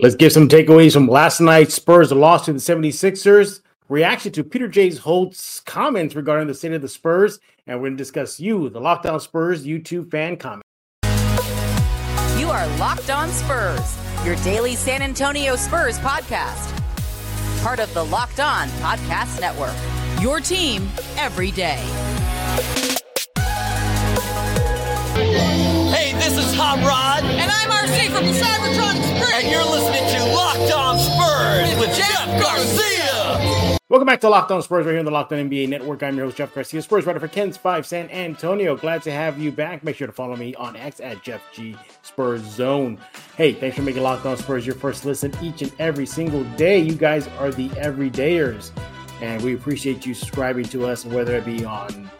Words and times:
Let's 0.00 0.14
give 0.14 0.30
some 0.30 0.48
takeaways 0.48 0.92
from 0.92 1.08
last 1.08 1.40
night's 1.40 1.74
Spurs 1.74 2.12
loss 2.12 2.44
to 2.44 2.52
the 2.52 2.60
76ers, 2.60 3.62
reaction 3.88 4.30
to 4.30 4.44
Peter 4.44 4.68
J. 4.68 4.94
Holt's 4.94 5.58
comments 5.58 6.14
regarding 6.14 6.46
the 6.46 6.54
state 6.54 6.72
of 6.72 6.82
the 6.82 6.88
Spurs, 6.88 7.40
and 7.66 7.80
we're 7.80 7.88
going 7.88 7.96
to 7.96 8.04
discuss 8.04 8.38
you, 8.38 8.68
the 8.68 8.80
Locked 8.80 9.06
On 9.06 9.18
Spurs 9.18 9.66
YouTube 9.66 10.08
fan 10.08 10.36
comment. 10.36 10.62
You 12.38 12.48
are 12.48 12.68
Locked 12.78 13.10
On 13.10 13.28
Spurs, 13.30 13.98
your 14.24 14.36
daily 14.36 14.76
San 14.76 15.02
Antonio 15.02 15.56
Spurs 15.56 15.98
podcast. 15.98 16.72
Part 17.60 17.80
of 17.80 17.92
the 17.92 18.04
Locked 18.04 18.38
On 18.38 18.68
Podcast 18.68 19.40
Network. 19.40 19.74
Your 20.22 20.38
team 20.38 20.88
every 21.16 21.50
day. 21.50 21.82
This 26.68 26.80
is 26.80 26.84
Hot 26.84 27.22
Rod. 27.22 27.24
And 27.24 27.50
I'm 27.50 27.70
RC 27.70 28.06
from 28.10 28.26
the 28.26 28.32
Cybertron 28.32 28.94
Springs. 29.02 29.32
And 29.34 29.50
you're 29.50 29.64
listening 29.64 30.04
to 30.14 30.32
Locked 30.34 30.72
On 30.72 30.98
Spurs 30.98 31.78
with 31.78 31.96
Jeff 31.96 32.40
Garcia. 32.40 33.78
Welcome 33.88 34.06
back 34.06 34.20
to 34.20 34.28
Locked 34.28 34.50
On 34.50 34.62
Spurs 34.62 34.84
right 34.84 34.92
here 34.92 34.98
on 34.98 35.04
the 35.04 35.10
Locked 35.10 35.32
On 35.32 35.38
NBA 35.38 35.68
Network. 35.68 36.02
I'm 36.02 36.16
your 36.16 36.26
host, 36.26 36.36
Jeff 36.36 36.54
Garcia, 36.54 36.82
Spurs 36.82 37.06
writer 37.06 37.20
for 37.20 37.28
KENS 37.28 37.56
5 37.56 37.86
San 37.86 38.10
Antonio. 38.10 38.76
Glad 38.76 39.02
to 39.02 39.10
have 39.10 39.38
you 39.38 39.50
back. 39.50 39.82
Make 39.82 39.96
sure 39.96 40.06
to 40.06 40.12
follow 40.12 40.36
me 40.36 40.54
on 40.56 40.76
X 40.76 41.00
at 41.00 41.22
Jeff 41.22 41.40
G 41.52 41.74
Spurs 42.02 42.42
Zone. 42.42 42.98
Hey, 43.36 43.52
thanks 43.52 43.76
for 43.76 43.82
making 43.82 44.02
Locked 44.02 44.26
On 44.26 44.36
Spurs 44.36 44.66
your 44.66 44.76
first 44.76 45.04
listen 45.04 45.32
each 45.42 45.62
and 45.62 45.72
every 45.78 46.06
single 46.06 46.44
day. 46.56 46.78
You 46.78 46.94
guys 46.94 47.28
are 47.38 47.50
the 47.50 47.68
everydayers, 47.70 48.72
and 49.22 49.42
we 49.42 49.54
appreciate 49.54 50.04
you 50.04 50.12
subscribing 50.12 50.66
to 50.66 50.86
us, 50.86 51.06
whether 51.06 51.36
it 51.36 51.46
be 51.46 51.64
on 51.64 52.10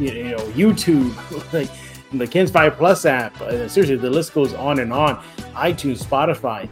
you 0.00 0.24
know 0.24 0.38
YouTube, 0.54 1.52
like 1.52 1.68
the 2.12 2.26
KENS 2.26 2.50
5 2.50 2.76
Plus 2.76 3.06
app. 3.06 3.40
Uh, 3.40 3.68
seriously, 3.68 3.96
the 3.96 4.10
list 4.10 4.34
goes 4.34 4.54
on 4.54 4.78
and 4.80 4.92
on. 4.92 5.16
iTunes, 5.54 6.04
Spotify. 6.04 6.68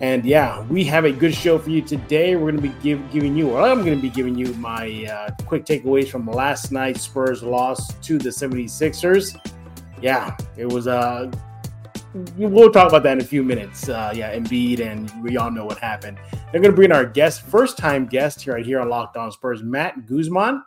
And 0.00 0.24
yeah, 0.24 0.62
we 0.64 0.84
have 0.84 1.04
a 1.04 1.12
good 1.12 1.34
show 1.34 1.58
for 1.58 1.70
you 1.70 1.80
today. 1.80 2.34
We're 2.36 2.50
going 2.50 2.62
to 2.62 2.68
be 2.68 2.74
give, 2.82 3.10
giving 3.12 3.36
you, 3.36 3.50
or 3.50 3.62
I'm 3.62 3.84
going 3.84 3.96
to 3.96 4.02
be 4.02 4.10
giving 4.10 4.36
you 4.36 4.52
my 4.54 5.06
uh, 5.06 5.30
quick 5.46 5.64
takeaways 5.64 6.08
from 6.08 6.26
last 6.26 6.72
night's 6.72 7.02
Spurs 7.02 7.42
loss 7.42 7.94
to 7.94 8.18
the 8.18 8.30
76ers. 8.30 9.36
Yeah, 10.02 10.36
it 10.56 10.66
was 10.66 10.86
Uh, 10.86 11.30
we'll 12.36 12.70
talk 12.70 12.88
about 12.88 13.02
that 13.04 13.12
in 13.12 13.20
a 13.20 13.26
few 13.26 13.42
minutes. 13.42 13.88
Uh, 13.88 14.12
yeah, 14.14 14.34
Embiid, 14.36 14.80
and 14.80 15.10
we 15.22 15.36
all 15.36 15.50
know 15.50 15.64
what 15.64 15.78
happened. 15.78 16.18
They're 16.52 16.60
going 16.60 16.72
to 16.72 16.76
bring 16.76 16.92
our 16.92 17.06
guest, 17.06 17.42
first 17.42 17.78
time 17.78 18.06
guest 18.06 18.42
here 18.42 18.54
right 18.54 18.66
here 18.66 18.80
on 18.80 18.88
Locked 18.88 19.16
On 19.16 19.30
Spurs, 19.30 19.62
Matt 19.62 20.06
Guzman. 20.06 20.62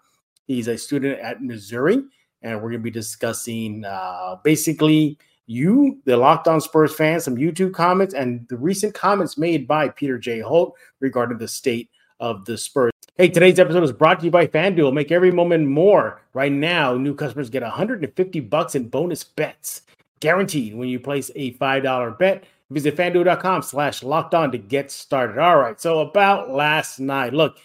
He's 0.45 0.67
a 0.67 0.77
student 0.77 1.19
at 1.19 1.41
Missouri 1.43 2.03
and 2.41 2.55
we're 2.55 2.69
going 2.69 2.79
to 2.79 2.79
be 2.79 2.91
discussing 2.91 3.83
uh, 3.85 4.37
basically 4.43 5.17
you, 5.47 5.99
the 6.05 6.17
Locked 6.17 6.47
On 6.47 6.61
Spurs 6.61 6.93
fans, 6.93 7.23
some 7.23 7.35
YouTube 7.35 7.73
comments, 7.73 8.13
and 8.13 8.47
the 8.49 8.57
recent 8.57 8.93
comments 8.93 9.37
made 9.37 9.67
by 9.67 9.89
Peter 9.89 10.17
J. 10.17 10.39
Holt 10.39 10.75
regarding 10.99 11.37
the 11.37 11.47
state 11.47 11.89
of 12.19 12.45
the 12.45 12.57
Spurs. 12.57 12.91
Hey, 13.17 13.29
today's 13.29 13.57
episode 13.57 13.83
is 13.83 13.91
brought 13.91 14.19
to 14.19 14.25
you 14.25 14.31
by 14.31 14.45
FanDuel. 14.45 14.93
Make 14.93 15.11
every 15.11 15.31
moment 15.31 15.67
more. 15.67 16.21
Right 16.33 16.51
now, 16.51 16.95
new 16.95 17.15
customers 17.15 17.49
get 17.49 17.63
150 17.63 18.39
bucks 18.41 18.75
in 18.75 18.89
bonus 18.89 19.23
bets, 19.23 19.81
guaranteed 20.19 20.75
when 20.75 20.89
you 20.89 20.99
place 20.99 21.31
a 21.35 21.53
$5 21.53 22.19
bet. 22.19 22.43
Visit 22.69 22.97
fanduel.com 22.97 23.61
slash 23.61 24.03
locked 24.03 24.35
on 24.35 24.51
to 24.51 24.57
get 24.57 24.91
started. 24.91 25.39
All 25.39 25.57
right. 25.57 25.79
So 25.79 26.01
about 26.01 26.51
last 26.51 26.99
night, 26.99 27.33
look, 27.33 27.57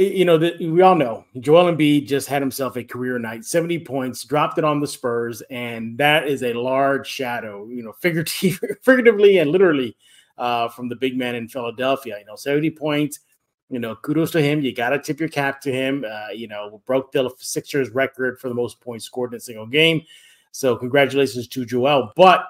you 0.00 0.24
know, 0.24 0.38
the, 0.38 0.56
we 0.60 0.80
all 0.82 0.94
know 0.94 1.24
Joel 1.40 1.72
Embiid 1.72 2.06
just 2.06 2.26
had 2.26 2.40
himself 2.40 2.76
a 2.76 2.84
career 2.84 3.18
night, 3.18 3.44
70 3.44 3.80
points, 3.80 4.24
dropped 4.24 4.58
it 4.58 4.64
on 4.64 4.80
the 4.80 4.86
Spurs, 4.86 5.42
and 5.50 5.98
that 5.98 6.26
is 6.26 6.42
a 6.42 6.54
large 6.54 7.06
shadow, 7.06 7.68
you 7.68 7.82
know, 7.82 7.92
figuratively, 8.00 8.52
figuratively 8.82 9.38
and 9.38 9.50
literally 9.50 9.96
uh, 10.38 10.68
from 10.68 10.88
the 10.88 10.96
big 10.96 11.18
man 11.18 11.34
in 11.34 11.48
Philadelphia. 11.48 12.18
You 12.18 12.24
know, 12.24 12.36
70 12.36 12.70
points, 12.70 13.20
you 13.68 13.78
know, 13.78 13.94
kudos 13.94 14.30
to 14.32 14.42
him. 14.42 14.62
You 14.62 14.74
got 14.74 14.90
to 14.90 14.98
tip 14.98 15.20
your 15.20 15.28
cap 15.28 15.60
to 15.62 15.72
him. 15.72 16.04
Uh, 16.10 16.30
you 16.32 16.48
know, 16.48 16.80
broke 16.86 17.12
the 17.12 17.30
Sixers 17.38 17.90
record 17.90 18.40
for 18.40 18.48
the 18.48 18.54
most 18.54 18.80
points 18.80 19.04
scored 19.04 19.32
in 19.32 19.36
a 19.36 19.40
single 19.40 19.66
game. 19.66 20.02
So, 20.52 20.76
congratulations 20.76 21.46
to 21.48 21.64
Joel. 21.64 22.12
But 22.16 22.46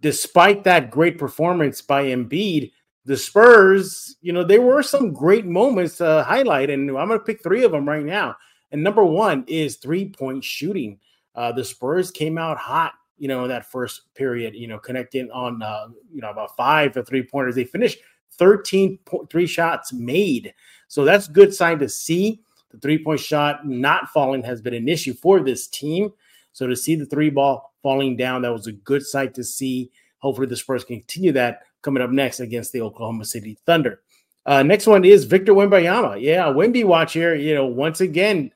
despite 0.00 0.64
that 0.64 0.90
great 0.90 1.18
performance 1.18 1.80
by 1.80 2.04
Embiid, 2.04 2.72
the 3.10 3.16
Spurs, 3.16 4.16
you 4.22 4.32
know, 4.32 4.44
there 4.44 4.62
were 4.62 4.84
some 4.84 5.12
great 5.12 5.44
moments 5.44 5.96
to 5.96 6.22
highlight, 6.22 6.70
and 6.70 6.88
I'm 6.90 7.08
going 7.08 7.18
to 7.18 7.24
pick 7.24 7.42
three 7.42 7.64
of 7.64 7.72
them 7.72 7.88
right 7.88 8.04
now. 8.04 8.36
And 8.70 8.84
number 8.84 9.04
one 9.04 9.42
is 9.48 9.78
three 9.78 10.08
point 10.08 10.44
shooting. 10.44 11.00
Uh, 11.34 11.50
the 11.50 11.64
Spurs 11.64 12.12
came 12.12 12.38
out 12.38 12.56
hot, 12.56 12.92
you 13.18 13.26
know, 13.26 13.42
in 13.42 13.48
that 13.48 13.66
first 13.66 14.14
period, 14.14 14.54
you 14.54 14.68
know, 14.68 14.78
connecting 14.78 15.28
on, 15.32 15.60
uh, 15.60 15.88
you 16.14 16.20
know, 16.20 16.30
about 16.30 16.56
five 16.56 16.96
or 16.96 17.02
three 17.02 17.24
pointers. 17.24 17.56
They 17.56 17.64
finished 17.64 17.98
13 18.38 19.00
three 19.28 19.46
shots 19.48 19.92
made. 19.92 20.54
So 20.86 21.04
that's 21.04 21.26
good 21.26 21.52
sign 21.52 21.80
to 21.80 21.88
see. 21.88 22.42
The 22.70 22.78
three 22.78 23.02
point 23.02 23.18
shot 23.18 23.66
not 23.66 24.10
falling 24.10 24.44
has 24.44 24.62
been 24.62 24.74
an 24.74 24.88
issue 24.88 25.14
for 25.14 25.40
this 25.40 25.66
team. 25.66 26.12
So 26.52 26.68
to 26.68 26.76
see 26.76 26.94
the 26.94 27.06
three 27.06 27.30
ball 27.30 27.74
falling 27.82 28.16
down, 28.16 28.42
that 28.42 28.52
was 28.52 28.68
a 28.68 28.72
good 28.72 29.02
sight 29.02 29.34
to 29.34 29.42
see. 29.42 29.90
Hopefully 30.18 30.46
the 30.46 30.54
Spurs 30.54 30.84
continue 30.84 31.32
that 31.32 31.62
coming 31.82 32.02
up 32.02 32.10
next 32.10 32.40
against 32.40 32.72
the 32.72 32.82
Oklahoma 32.82 33.24
City 33.24 33.58
Thunder. 33.66 34.00
Uh, 34.46 34.62
next 34.62 34.86
one 34.86 35.04
is 35.04 35.24
Victor 35.24 35.52
Wembanyama. 35.52 36.20
Yeah, 36.20 36.44
Wemby 36.44 36.84
watch 36.84 37.12
here. 37.12 37.34
You 37.34 37.54
know, 37.54 37.66
once 37.66 38.00
again, 38.00 38.50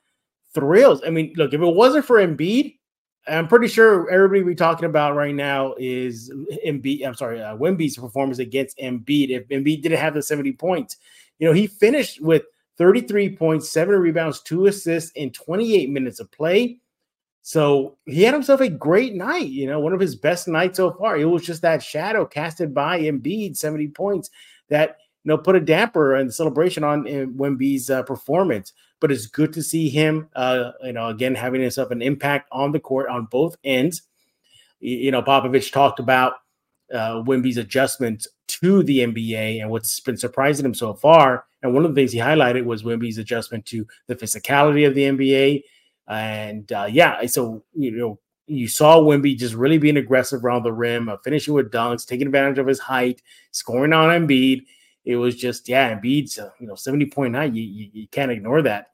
thrills. 0.54 1.02
I 1.06 1.10
mean, 1.10 1.32
look, 1.36 1.52
if 1.52 1.60
it 1.60 1.74
wasn't 1.74 2.06
for 2.06 2.16
Embiid, 2.16 2.78
I'm 3.26 3.48
pretty 3.48 3.68
sure 3.68 4.10
everybody 4.10 4.42
we're 4.42 4.54
talking 4.54 4.86
about 4.86 5.14
right 5.14 5.34
now 5.34 5.74
is 5.78 6.30
Embiid. 6.66 7.06
I'm 7.06 7.14
sorry, 7.14 7.42
uh, 7.42 7.56
Wemby's 7.56 7.96
performance 7.96 8.38
against 8.38 8.78
Embiid. 8.78 9.30
If 9.30 9.48
Embiid 9.48 9.82
didn't 9.82 9.98
have 9.98 10.14
the 10.14 10.22
70 10.22 10.52
points, 10.52 10.96
you 11.38 11.46
know, 11.46 11.52
he 11.52 11.66
finished 11.66 12.20
with 12.20 12.42
33 12.78 13.36
points, 13.36 13.70
seven 13.70 13.96
rebounds, 13.96 14.40
two 14.40 14.66
assists 14.66 15.10
in 15.12 15.30
28 15.30 15.90
minutes 15.90 16.20
of 16.20 16.30
play. 16.32 16.78
So 17.47 17.99
he 18.06 18.22
had 18.22 18.32
himself 18.32 18.62
a 18.62 18.71
great 18.71 19.15
night, 19.15 19.49
you 19.49 19.66
know, 19.66 19.78
one 19.78 19.93
of 19.93 20.00
his 20.00 20.16
best 20.16 20.49
nights 20.49 20.78
so 20.78 20.93
far. 20.93 21.19
It 21.19 21.27
was 21.27 21.44
just 21.44 21.60
that 21.60 21.82
shadow 21.82 22.25
casted 22.25 22.72
by 22.72 23.03
Embiid, 23.03 23.55
70 23.55 23.88
points, 23.88 24.31
that, 24.71 24.97
you 25.25 25.28
know, 25.28 25.37
put 25.37 25.55
a 25.55 25.60
damper 25.60 26.15
and 26.15 26.32
celebration 26.32 26.84
on 26.84 27.06
uh, 27.06 27.27
Wemby's 27.27 27.91
uh, 27.91 28.03
performance. 28.05 28.72
But 28.99 29.12
it's 29.12 29.27
good 29.27 29.53
to 29.53 29.62
see 29.62 29.91
him, 29.91 30.31
uh, 30.34 30.71
you 30.84 30.94
know, 30.94 31.09
again, 31.09 31.34
having 31.34 31.60
himself 31.60 31.91
an 31.91 32.00
impact 32.00 32.49
on 32.50 32.72
the 32.72 32.81
court 32.81 33.10
on 33.10 33.27
both 33.27 33.59
ends. 33.62 34.00
You 34.81 35.11
know, 35.11 35.21
Popovich 35.21 35.71
talked 35.71 36.00
about 36.00 36.37
uh, 36.94 37.22
Wemby's 37.26 37.59
adjustment 37.59 38.26
to 38.47 38.82
the 38.84 39.00
NBA 39.00 39.61
and 39.61 39.69
what's 39.69 40.00
been 40.00 40.16
surprising 40.16 40.65
him 40.65 40.75
so 40.75 40.94
far. 40.94 41.44
And 41.62 41.75
one 41.75 41.84
of 41.84 41.94
the 41.94 42.00
things 42.00 42.12
he 42.12 42.19
highlighted 42.21 42.65
was 42.65 42.84
Wemby's 42.84 43.19
adjustment 43.19 43.66
to 43.66 43.87
the 44.06 44.16
physicality 44.16 44.87
of 44.87 44.94
the 44.94 45.03
NBA 45.03 45.62
and 46.09 46.70
uh, 46.72 46.87
yeah, 46.91 47.25
so 47.26 47.65
you 47.75 47.92
know, 47.92 48.19
you 48.47 48.69
saw 48.69 48.98
Wemby 48.98 49.37
just 49.37 49.54
really 49.54 49.78
being 49.78 49.97
aggressive 49.97 50.44
around 50.44 50.62
the 50.62 50.72
rim, 50.72 51.09
uh, 51.09 51.16
finishing 51.25 51.54
with 51.54 51.70
dunks, 51.70 52.06
taking 52.06 52.26
advantage 52.26 52.59
of 52.59 52.66
his 52.66 52.81
height, 52.81 53.22
scoring 53.50 53.92
on 53.92 54.10
Embiid. 54.10 54.64
It 55.04 55.16
was 55.16 55.37
just, 55.37 55.69
yeah, 55.69 55.94
Embiid's, 55.94 56.38
uh, 56.38 56.50
you 56.59 56.66
know, 56.66 56.75
70.9. 56.75 57.54
You, 57.54 57.62
you, 57.62 57.91
you 57.93 58.09
can't 58.09 58.31
ignore 58.31 58.62
that. 58.62 58.88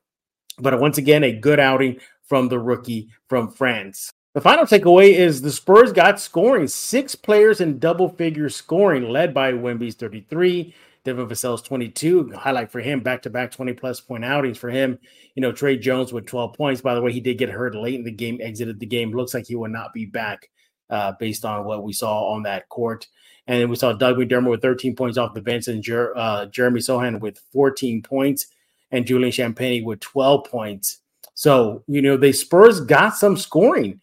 But 0.58 0.78
once 0.80 0.98
again, 0.98 1.24
a 1.24 1.32
good 1.32 1.60
outing 1.60 1.98
from 2.24 2.48
the 2.48 2.58
rookie 2.58 3.08
from 3.28 3.50
France. 3.50 4.12
The 4.34 4.40
final 4.40 4.64
takeaway 4.64 5.12
is 5.12 5.42
the 5.42 5.50
Spurs 5.50 5.92
got 5.92 6.20
scoring. 6.20 6.68
Six 6.68 7.16
players 7.16 7.60
in 7.60 7.80
double 7.80 8.08
figure 8.08 8.48
scoring, 8.48 9.08
led 9.08 9.34
by 9.34 9.52
Wemby's 9.52 9.96
33, 9.96 10.72
Devin 11.04 11.28
Vassell's 11.28 11.62
22. 11.62 12.32
Highlight 12.32 12.70
for 12.70 12.80
him, 12.80 13.00
back 13.00 13.22
to 13.22 13.30
back 13.30 13.50
20 13.50 13.72
plus 13.72 14.00
point 14.00 14.24
outings 14.24 14.58
for 14.58 14.68
him. 14.68 14.98
You 15.34 15.42
know, 15.42 15.52
Tre 15.52 15.76
Jones 15.76 16.12
with 16.12 16.26
12 16.26 16.54
points. 16.54 16.80
By 16.80 16.94
the 16.94 17.00
way, 17.00 17.12
he 17.12 17.20
did 17.20 17.38
get 17.38 17.48
hurt 17.48 17.74
late 17.74 17.94
in 17.94 18.04
the 18.04 18.10
game, 18.10 18.38
exited 18.40 18.78
the 18.78 18.86
game. 18.86 19.12
Looks 19.12 19.34
like 19.34 19.46
he 19.46 19.56
will 19.56 19.68
not 19.68 19.92
be 19.92 20.06
back 20.06 20.50
uh, 20.90 21.12
based 21.18 21.44
on 21.44 21.64
what 21.64 21.82
we 21.82 21.92
saw 21.92 22.32
on 22.32 22.42
that 22.42 22.68
court. 22.68 23.06
And 23.46 23.68
we 23.70 23.76
saw 23.76 23.92
Doug 23.92 24.16
McDermott 24.16 24.50
with 24.50 24.62
13 24.62 24.94
points 24.94 25.16
off 25.16 25.34
the 25.34 25.40
bench 25.40 25.68
and 25.68 25.82
Jer- 25.82 26.16
uh, 26.16 26.46
Jeremy 26.46 26.80
Sochan 26.80 27.20
with 27.20 27.40
14 27.52 28.02
points 28.02 28.46
and 28.90 29.06
Julian 29.06 29.32
Champagnie 29.32 29.84
with 29.84 30.00
12 30.00 30.44
points. 30.44 30.98
So, 31.34 31.82
you 31.86 32.02
know, 32.02 32.16
the 32.16 32.32
Spurs 32.32 32.80
got 32.80 33.16
some 33.16 33.36
scoring 33.36 34.00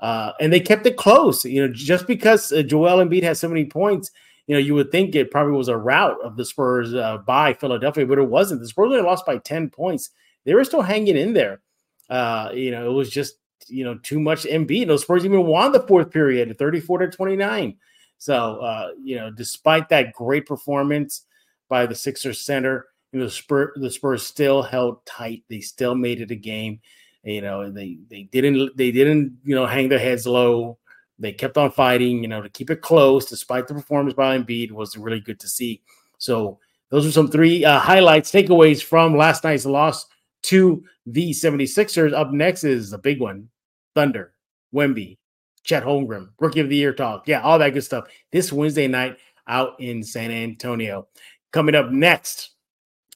uh, 0.00 0.32
and 0.40 0.50
they 0.52 0.60
kept 0.60 0.86
it 0.86 0.96
close. 0.96 1.44
You 1.44 1.66
know, 1.66 1.72
just 1.72 2.06
because 2.06 2.50
uh, 2.50 2.62
Joel 2.62 3.04
Embiid 3.04 3.22
has 3.24 3.38
so 3.38 3.48
many 3.48 3.66
points– 3.66 4.10
you 4.48 4.54
know, 4.54 4.60
you 4.60 4.74
would 4.74 4.90
think 4.90 5.14
it 5.14 5.30
probably 5.30 5.52
was 5.52 5.68
a 5.68 5.76
rout 5.76 6.16
of 6.24 6.36
the 6.36 6.44
Spurs 6.44 6.94
uh, 6.94 7.18
by 7.18 7.52
Philadelphia, 7.52 8.06
but 8.06 8.18
it 8.18 8.28
wasn't. 8.28 8.60
The 8.60 8.66
Spurs 8.66 8.86
only 8.86 9.02
lost 9.02 9.26
by 9.26 9.36
10 9.36 9.68
points. 9.68 10.10
They 10.44 10.54
were 10.54 10.64
still 10.64 10.80
hanging 10.80 11.18
in 11.18 11.34
there. 11.34 11.60
Uh, 12.08 12.50
you 12.54 12.70
know, 12.70 12.90
it 12.90 12.94
was 12.94 13.10
just, 13.10 13.34
you 13.66 13.84
know, 13.84 13.98
too 13.98 14.18
much 14.18 14.44
MB. 14.44 14.70
You 14.70 14.86
know, 14.86 14.96
Spurs 14.96 15.26
even 15.26 15.44
won 15.44 15.72
the 15.72 15.86
fourth 15.86 16.10
period 16.10 16.56
34 16.58 16.98
to 16.98 17.08
29. 17.08 17.76
So, 18.16 18.60
uh, 18.60 18.88
you 19.00 19.16
know, 19.16 19.30
despite 19.30 19.90
that 19.90 20.14
great 20.14 20.46
performance 20.46 21.26
by 21.68 21.84
the 21.84 21.94
Sixers 21.94 22.40
center, 22.40 22.86
you 23.12 23.18
know, 23.18 23.26
the 23.26 23.30
Spurs, 23.30 23.72
the 23.76 23.90
Spurs 23.90 24.26
still 24.26 24.62
held 24.62 25.04
tight. 25.04 25.44
They 25.50 25.60
still 25.60 25.94
made 25.94 26.22
it 26.22 26.30
a 26.30 26.36
game. 26.36 26.80
You 27.22 27.42
know, 27.42 27.70
they 27.70 27.98
they 28.08 28.22
didn't 28.22 28.74
they 28.78 28.92
didn't 28.92 29.36
you 29.44 29.54
know 29.54 29.66
hang 29.66 29.90
their 29.90 29.98
heads 29.98 30.26
low 30.26 30.78
they 31.18 31.32
kept 31.32 31.58
on 31.58 31.70
fighting, 31.70 32.22
you 32.22 32.28
know, 32.28 32.42
to 32.42 32.48
keep 32.48 32.70
it 32.70 32.80
close 32.80 33.26
despite 33.26 33.66
the 33.66 33.74
performance 33.74 34.14
by 34.14 34.38
Embiid 34.38 34.70
was 34.70 34.96
really 34.96 35.20
good 35.20 35.40
to 35.40 35.48
see. 35.48 35.82
So 36.18 36.58
those 36.90 37.06
are 37.06 37.12
some 37.12 37.30
three 37.30 37.64
uh, 37.64 37.78
highlights, 37.78 38.30
takeaways 38.30 38.82
from 38.82 39.16
last 39.16 39.44
night's 39.44 39.66
loss 39.66 40.06
to 40.44 40.84
the 41.06 41.30
76ers. 41.30 42.12
Up 42.12 42.32
next 42.32 42.64
is 42.64 42.92
a 42.92 42.98
big 42.98 43.20
one 43.20 43.48
Thunder, 43.94 44.32
Wemby, 44.74 45.18
Chet 45.64 45.82
Holmgren, 45.82 46.28
Rookie 46.38 46.60
of 46.60 46.68
the 46.68 46.76
Year 46.76 46.92
talk. 46.92 47.26
Yeah, 47.26 47.42
all 47.42 47.58
that 47.58 47.74
good 47.74 47.84
stuff. 47.84 48.06
This 48.30 48.52
Wednesday 48.52 48.86
night 48.86 49.18
out 49.48 49.80
in 49.80 50.02
San 50.02 50.30
Antonio. 50.30 51.08
Coming 51.52 51.74
up 51.74 51.90
next, 51.90 52.50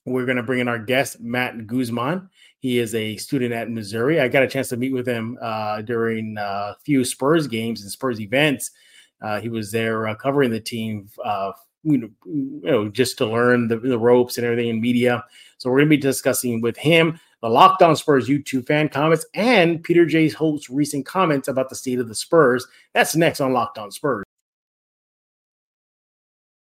we're 0.05 0.25
going 0.25 0.39
to 0.39 0.43
bring 0.43 0.61
in 0.61 0.69
our 0.69 0.79
guest, 0.79 1.21
Matt 1.21 1.67
Guzman. 1.67 2.29
He 2.63 2.79
is 2.79 2.95
a 2.95 3.17
student 3.17 3.53
at 3.53 3.71
Missouri. 3.71 4.21
I 4.21 4.29
got 4.29 4.45
a 4.45 4.49
chance 4.49 4.69
to 4.69 4.77
meet 4.77 4.93
with 4.93 5.07
him 5.07 5.37
uh, 5.43 5.83
during 5.83 6.39
uh, 6.39 6.75
a 6.75 6.77
few 6.85 7.05
Spurs 7.05 7.49
games 7.49 7.83
and 7.83 7.91
Spurs 7.91 8.21
events. 8.21 8.71
Uh, 9.21 9.41
he 9.41 9.49
was 9.49 9.73
there 9.73 10.07
uh, 10.07 10.15
covering 10.15 10.53
the 10.53 10.61
team, 10.61 11.09
uh, 11.25 11.51
you 11.83 11.99
know, 11.99 12.09
you 12.25 12.61
know, 12.63 12.89
just 12.89 13.19
to 13.19 13.27
learn 13.27 13.67
the, 13.67 13.79
the 13.79 13.99
ropes 13.99 14.39
and 14.39 14.47
everything 14.47 14.69
in 14.69 14.81
media. 14.81 15.25
So 15.59 15.71
we're 15.71 15.79
going 15.79 15.89
to 15.89 15.97
be 15.97 16.01
discussing 16.01 16.61
with 16.61 16.77
him 16.77 17.19
the 17.41 17.49
Locked 17.49 17.83
On 17.83 17.97
Spurs 17.97 18.29
YouTube 18.29 18.69
fan 18.69 18.89
comments 18.89 19.27
and 19.35 19.83
Peter 19.83 20.07
J. 20.07 20.29
Holt's 20.29 20.71
recent 20.71 21.05
comments 21.05 21.49
about 21.49 21.69
the 21.69 21.75
state 21.75 21.99
of 21.99 22.07
the 22.07 22.15
Spurs. 22.15 22.65
That's 22.95 23.17
next 23.17 23.41
on 23.41 23.53
Locked 23.53 23.79
On 23.79 23.91
Spurs. 23.91 24.23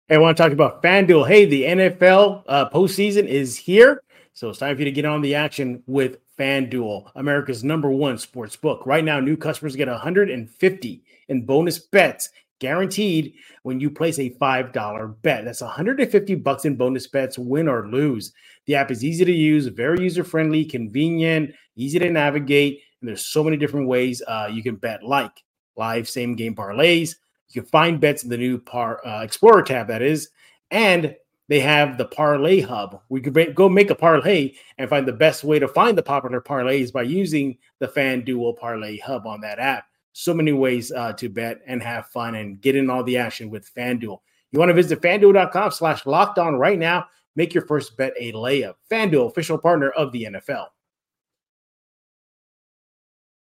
Hey, 0.07 0.15
I 0.15 0.17
want 0.19 0.37
to 0.37 0.41
talk 0.41 0.53
about 0.53 0.81
FanDuel. 0.81 1.27
Hey, 1.27 1.43
the 1.43 1.63
NFL 1.63 2.43
uh, 2.47 2.69
postseason 2.69 3.27
is 3.27 3.57
here. 3.57 4.01
So 4.39 4.47
it's 4.47 4.59
time 4.59 4.73
for 4.77 4.83
you 4.83 4.85
to 4.85 4.91
get 4.91 5.03
on 5.03 5.21
the 5.21 5.35
action 5.35 5.83
with 5.85 6.19
FanDuel, 6.37 7.11
America's 7.15 7.65
number 7.65 7.89
one 7.89 8.17
sports 8.17 8.55
book. 8.55 8.85
Right 8.85 9.03
now, 9.03 9.19
new 9.19 9.35
customers 9.35 9.75
get 9.75 9.89
150 9.89 11.03
in 11.27 11.45
bonus 11.45 11.79
bets 11.79 12.29
guaranteed 12.59 13.33
when 13.63 13.81
you 13.81 13.89
place 13.89 14.17
a 14.17 14.29
$5 14.29 15.15
bet. 15.23 15.43
That's 15.43 15.59
150 15.59 16.35
bucks 16.35 16.63
in 16.63 16.77
bonus 16.77 17.05
bets, 17.07 17.37
win 17.37 17.67
or 17.67 17.89
lose. 17.89 18.31
The 18.65 18.75
app 18.75 18.91
is 18.91 19.03
easy 19.03 19.25
to 19.25 19.33
use, 19.33 19.67
very 19.67 20.01
user-friendly, 20.01 20.63
convenient, 20.63 21.53
easy 21.75 21.99
to 21.99 22.09
navigate, 22.09 22.79
and 23.01 23.09
there's 23.09 23.25
so 23.25 23.43
many 23.43 23.57
different 23.57 23.89
ways 23.89 24.21
uh, 24.25 24.47
you 24.49 24.63
can 24.63 24.77
bet 24.77 25.03
like 25.03 25.43
live 25.75 26.07
same 26.07 26.37
game 26.37 26.55
parlays, 26.55 27.15
you 27.49 27.61
can 27.61 27.69
find 27.69 27.99
bets 27.99 28.23
in 28.23 28.29
the 28.29 28.37
new 28.37 28.57
Par 28.57 29.05
uh, 29.05 29.21
Explorer 29.21 29.63
tab, 29.63 29.87
that 29.89 30.01
is, 30.01 30.29
and 30.71 31.13
they 31.49 31.59
have 31.59 31.97
the 31.97 32.05
Parlay 32.05 32.61
Hub. 32.61 33.01
We 33.09 33.19
could 33.19 33.55
go 33.55 33.67
make 33.67 33.89
a 33.89 33.95
parlay 33.95 34.53
and 34.77 34.89
find 34.89 35.05
the 35.05 35.11
best 35.11 35.43
way 35.43 35.59
to 35.59 35.67
find 35.67 35.97
the 35.97 36.03
popular 36.03 36.39
parlays 36.39 36.93
by 36.93 37.01
using 37.01 37.57
the 37.79 37.87
FanDuel 37.87 38.57
Parlay 38.57 38.99
Hub 38.99 39.27
on 39.27 39.41
that 39.41 39.59
app. 39.59 39.85
So 40.13 40.33
many 40.33 40.53
ways 40.53 40.91
uh, 40.91 41.13
to 41.13 41.27
bet 41.27 41.59
and 41.67 41.83
have 41.83 42.07
fun 42.07 42.35
and 42.35 42.61
get 42.61 42.75
in 42.75 42.89
all 42.89 43.03
the 43.03 43.17
action 43.17 43.49
with 43.49 43.73
FanDuel. 43.73 44.19
You 44.51 44.59
want 44.59 44.69
to 44.69 44.73
visit 44.73 45.01
fanduel.com 45.01 45.71
slash 45.71 46.05
locked 46.05 46.39
on 46.39 46.55
right 46.55 46.79
now. 46.79 47.07
Make 47.35 47.53
your 47.53 47.65
first 47.65 47.97
bet 47.97 48.13
a 48.17 48.31
layup. 48.31 48.75
FanDuel, 48.89 49.29
official 49.29 49.57
partner 49.57 49.89
of 49.89 50.11
the 50.11 50.23
NFL. 50.23 50.67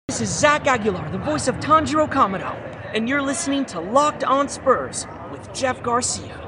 This 0.09 0.21
is 0.21 0.29
Zach 0.29 0.67
Aguilar, 0.67 1.11
the 1.11 1.19
voice 1.19 1.49
of 1.49 1.57
Tanjiro 1.57 2.11
Kamado 2.11 2.73
and 2.95 3.09
you're 3.09 3.23
listening 3.23 3.65
to 3.65 3.81
Locked 3.81 4.25
On 4.25 4.49
Spurs 4.49 5.07
with 5.31 5.53
Jeff 5.55 5.83
Garcia. 5.83 6.42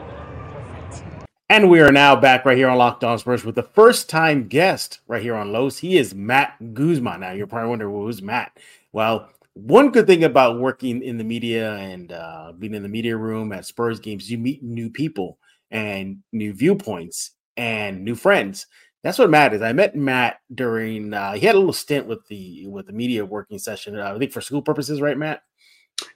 And 1.51 1.69
we 1.69 1.81
are 1.81 1.93
now 1.93 2.17
back 2.17 2.47
right 2.47 2.57
here 2.57 2.69
on 2.69 2.79
Locked 2.79 3.05
On 3.05 3.19
Spurs 3.19 3.45
with 3.45 3.55
the 3.55 3.63
first 3.63 4.09
time 4.09 4.49
guest 4.49 5.01
right 5.07 5.21
here 5.21 5.35
on 5.35 5.53
Los. 5.53 5.77
He 5.77 5.99
is 5.99 6.15
Matt 6.15 6.73
Guzman. 6.73 7.21
Now 7.21 7.33
you're 7.33 7.47
probably 7.47 7.69
wondering 7.69 7.93
well, 7.93 8.07
who's 8.07 8.23
Matt. 8.23 8.57
Well, 8.93 9.29
one 9.53 9.91
good 9.91 10.07
thing 10.07 10.25
about 10.25 10.59
working 10.59 11.03
in 11.03 11.19
the 11.19 11.25
media 11.25 11.75
and 11.75 12.13
uh, 12.13 12.53
being 12.59 12.75
in 12.75 12.83
the 12.83 12.89
media 12.89 13.15
room 13.17 13.53
at 13.53 13.67
Spurs 13.67 14.01
games, 14.01 14.31
you 14.31 14.39
meet 14.39 14.63
new 14.63 14.89
people 14.89 15.39
and 15.71 16.21
new 16.33 16.55
viewpoints 16.55 17.33
and 17.59 18.03
new 18.03 18.15
friends. 18.15 18.67
That's 19.03 19.19
what 19.19 19.29
Matt 19.29 19.53
is. 19.53 19.61
I 19.61 19.75
met 19.75 19.95
Matt 19.95 20.41
during 20.55 21.13
uh, 21.13 21.35
he 21.35 21.45
had 21.45 21.57
a 21.57 21.59
little 21.59 21.75
stint 21.75 22.07
with 22.07 22.27
the 22.29 22.67
with 22.69 22.87
the 22.87 22.95
media 22.95 23.23
working 23.23 23.59
session. 23.59 23.99
Uh, 23.99 24.15
I 24.15 24.19
think 24.19 24.33
for 24.33 24.41
school 24.41 24.63
purposes, 24.63 25.03
right, 25.03 25.19
Matt? 25.19 25.43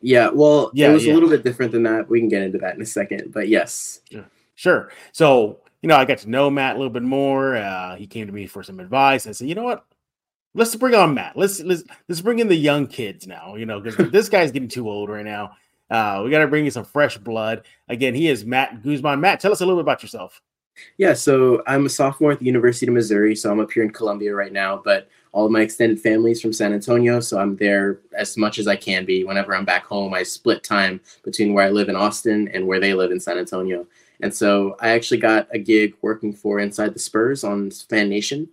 Yeah, 0.00 0.30
well, 0.30 0.70
yeah, 0.72 0.88
it 0.88 0.94
was 0.94 1.04
yeah. 1.04 1.12
a 1.12 1.14
little 1.14 1.28
bit 1.28 1.44
different 1.44 1.70
than 1.70 1.82
that. 1.82 2.08
We 2.08 2.18
can 2.18 2.30
get 2.30 2.42
into 2.42 2.58
that 2.58 2.76
in 2.76 2.80
a 2.80 2.86
second, 2.86 3.30
but 3.30 3.48
yes. 3.48 4.00
Sure. 4.58 4.90
So, 5.12 5.60
you 5.82 5.88
know, 5.88 5.94
I 5.94 6.04
got 6.04 6.18
to 6.18 6.28
know 6.28 6.50
Matt 6.50 6.74
a 6.74 6.78
little 6.78 6.92
bit 6.92 7.04
more. 7.04 7.54
Uh, 7.54 7.94
he 7.94 8.08
came 8.08 8.26
to 8.26 8.32
me 8.32 8.48
for 8.48 8.64
some 8.64 8.80
advice. 8.80 9.24
I 9.28 9.30
said, 9.30 9.46
you 9.46 9.54
know 9.54 9.62
what? 9.62 9.84
Let's 10.52 10.74
bring 10.74 10.96
on 10.96 11.14
Matt. 11.14 11.36
Let's 11.36 11.60
let's 11.60 11.84
let's 12.08 12.20
bring 12.20 12.40
in 12.40 12.48
the 12.48 12.56
young 12.56 12.88
kids 12.88 13.28
now, 13.28 13.54
you 13.54 13.66
know, 13.66 13.78
because 13.78 14.10
this 14.10 14.28
guy's 14.28 14.50
getting 14.50 14.68
too 14.68 14.90
old 14.90 15.10
right 15.10 15.24
now. 15.24 15.52
Uh, 15.88 16.22
we 16.24 16.30
got 16.32 16.40
to 16.40 16.48
bring 16.48 16.64
in 16.64 16.72
some 16.72 16.84
fresh 16.84 17.16
blood. 17.18 17.62
Again, 17.88 18.16
he 18.16 18.26
is 18.26 18.44
Matt 18.44 18.82
Guzman. 18.82 19.20
Matt, 19.20 19.38
tell 19.38 19.52
us 19.52 19.60
a 19.60 19.64
little 19.64 19.78
bit 19.78 19.84
about 19.84 20.02
yourself. 20.02 20.42
Yeah, 20.96 21.14
so 21.14 21.62
I'm 21.68 21.86
a 21.86 21.88
sophomore 21.88 22.32
at 22.32 22.40
the 22.40 22.46
University 22.46 22.88
of 22.88 22.94
Missouri, 22.94 23.36
so 23.36 23.52
I'm 23.52 23.60
up 23.60 23.70
here 23.70 23.84
in 23.84 23.92
Columbia 23.92 24.34
right 24.34 24.52
now, 24.52 24.82
but 24.84 25.08
all 25.30 25.46
of 25.46 25.52
my 25.52 25.60
extended 25.60 26.00
family 26.00 26.32
is 26.32 26.42
from 26.42 26.52
San 26.52 26.72
Antonio, 26.72 27.20
so 27.20 27.38
I'm 27.38 27.56
there 27.56 28.00
as 28.16 28.36
much 28.36 28.58
as 28.58 28.66
I 28.66 28.74
can 28.74 29.04
be. 29.04 29.22
Whenever 29.22 29.54
I'm 29.54 29.64
back 29.64 29.86
home, 29.86 30.14
I 30.14 30.24
split 30.24 30.64
time 30.64 31.00
between 31.22 31.54
where 31.54 31.64
I 31.64 31.70
live 31.70 31.88
in 31.88 31.96
Austin 31.96 32.48
and 32.48 32.66
where 32.66 32.80
they 32.80 32.94
live 32.94 33.12
in 33.12 33.20
San 33.20 33.38
Antonio. 33.38 33.86
And 34.20 34.34
so 34.34 34.76
I 34.80 34.90
actually 34.90 35.18
got 35.18 35.48
a 35.52 35.58
gig 35.58 35.94
working 36.02 36.34
for 36.34 36.58
Inside 36.58 36.94
the 36.94 36.98
Spurs 36.98 37.44
on 37.44 37.70
Fan 37.70 38.08
Nation 38.08 38.48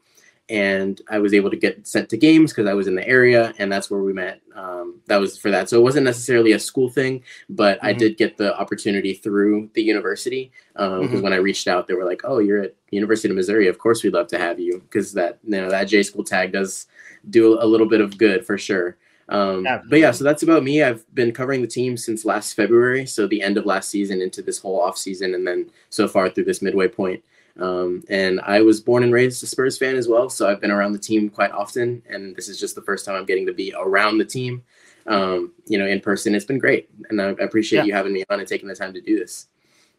and 0.50 1.02
I 1.10 1.18
was 1.20 1.34
able 1.34 1.50
to 1.50 1.56
get 1.56 1.88
sent 1.88 2.10
to 2.10 2.18
games 2.18 2.52
because 2.52 2.70
I 2.70 2.74
was 2.74 2.88
in 2.88 2.96
the 2.96 3.08
area, 3.08 3.54
and 3.58 3.72
that's 3.72 3.90
where 3.90 4.02
we 4.02 4.14
met. 4.14 4.42
Um, 4.54 5.02
that 5.08 5.18
was 5.18 5.38
for 5.38 5.50
that, 5.50 5.70
so 5.70 5.80
it 5.80 5.84
wasn't 5.84 6.06
necessarily 6.06 6.52
a 6.52 6.60
school 6.60 6.90
thing, 6.90 7.24
but 7.50 7.78
mm-hmm. 7.78 7.88
I 7.88 7.94
did 7.94 8.18
get 8.18 8.38
the 8.38 8.58
opportunity 8.58 9.14
through 9.14 9.72
the 9.74 9.82
university 9.82 10.52
because 10.74 11.00
um, 11.02 11.08
mm-hmm. 11.08 11.22
when 11.22 11.34
I 11.34 11.38
reached 11.38 11.68
out, 11.68 11.88
they 11.88 11.96
were 11.96 12.06
like, 12.06 12.22
"Oh, 12.24 12.40
you're 12.40 12.64
at 12.64 12.76
University 12.92 13.30
of 13.30 13.36
Missouri. 13.36 13.68
Of 13.68 13.80
course, 13.80 14.04
we'd 14.04 14.14
love 14.14 14.28
to 14.28 14.38
have 14.38 14.60
you," 14.60 14.82
because 14.82 15.14
that 15.14 15.40
you 15.44 15.62
know 15.62 15.70
that 15.70 15.86
J 15.86 16.04
school 16.04 16.24
tag 16.24 16.52
does 16.52 16.88
do 17.30 17.60
a 17.60 17.66
little 17.66 17.88
bit 17.88 18.02
of 18.02 18.18
good 18.18 18.46
for 18.46 18.58
sure. 18.58 18.98
Um, 19.28 19.64
but 19.90 20.00
yeah, 20.00 20.12
so 20.12 20.24
that's 20.24 20.44
about 20.44 20.64
me. 20.64 20.84
I've 20.84 21.04
been 21.16 21.32
covering 21.32 21.62
the 21.62 21.68
team 21.68 21.98
since 21.98 22.26
last 22.26 22.54
February, 22.54 23.06
so 23.06 23.26
the 23.26 23.42
end 23.42 23.58
of 23.58 23.66
last 23.66 23.90
season 23.90 24.22
into 24.22 24.42
this 24.42 24.60
whole 24.60 24.80
off 24.80 24.98
season, 24.98 25.34
and 25.34 25.48
then 25.48 25.70
so 25.90 26.08
far 26.08 26.30
through 26.30 26.46
this 26.46 26.62
midway 26.62 26.88
point. 26.88 27.24
Um, 27.60 28.04
and 28.10 28.42
I 28.42 28.62
was 28.62 28.82
born 28.82 29.04
and 29.04 29.14
raised 29.14 29.42
a 29.44 29.48
Spurs 29.48 29.78
fan 29.78 29.96
as 29.96 30.08
well, 30.08 30.30
so 30.30 30.50
I've 30.50 30.62
been 30.62 30.72
around 30.72 30.92
the 30.92 31.00
team 31.00 31.30
quite 31.30 31.52
often. 31.52 32.04
And 32.08 32.36
this 32.36 32.50
is 32.50 32.60
just 32.60 32.76
the 32.76 32.82
first 32.82 33.06
time 33.06 33.16
I'm 33.16 33.26
getting 33.26 33.46
to 33.46 33.54
be 33.54 33.74
around 33.78 34.18
the 34.18 34.26
team, 34.26 34.64
um, 35.08 35.54
you 35.66 35.78
know, 35.78 35.88
in 35.88 36.02
person. 36.02 36.36
It's 36.36 36.46
been 36.46 36.60
great, 36.60 36.90
and 37.10 37.22
I 37.22 37.30
appreciate 37.30 37.80
yeah. 37.80 37.86
you 37.86 37.94
having 37.94 38.14
me 38.14 38.24
on 38.30 38.40
and 38.40 38.48
taking 38.48 38.68
the 38.68 38.76
time 38.76 38.94
to 38.94 39.02
do 39.02 39.18
this. 39.18 39.48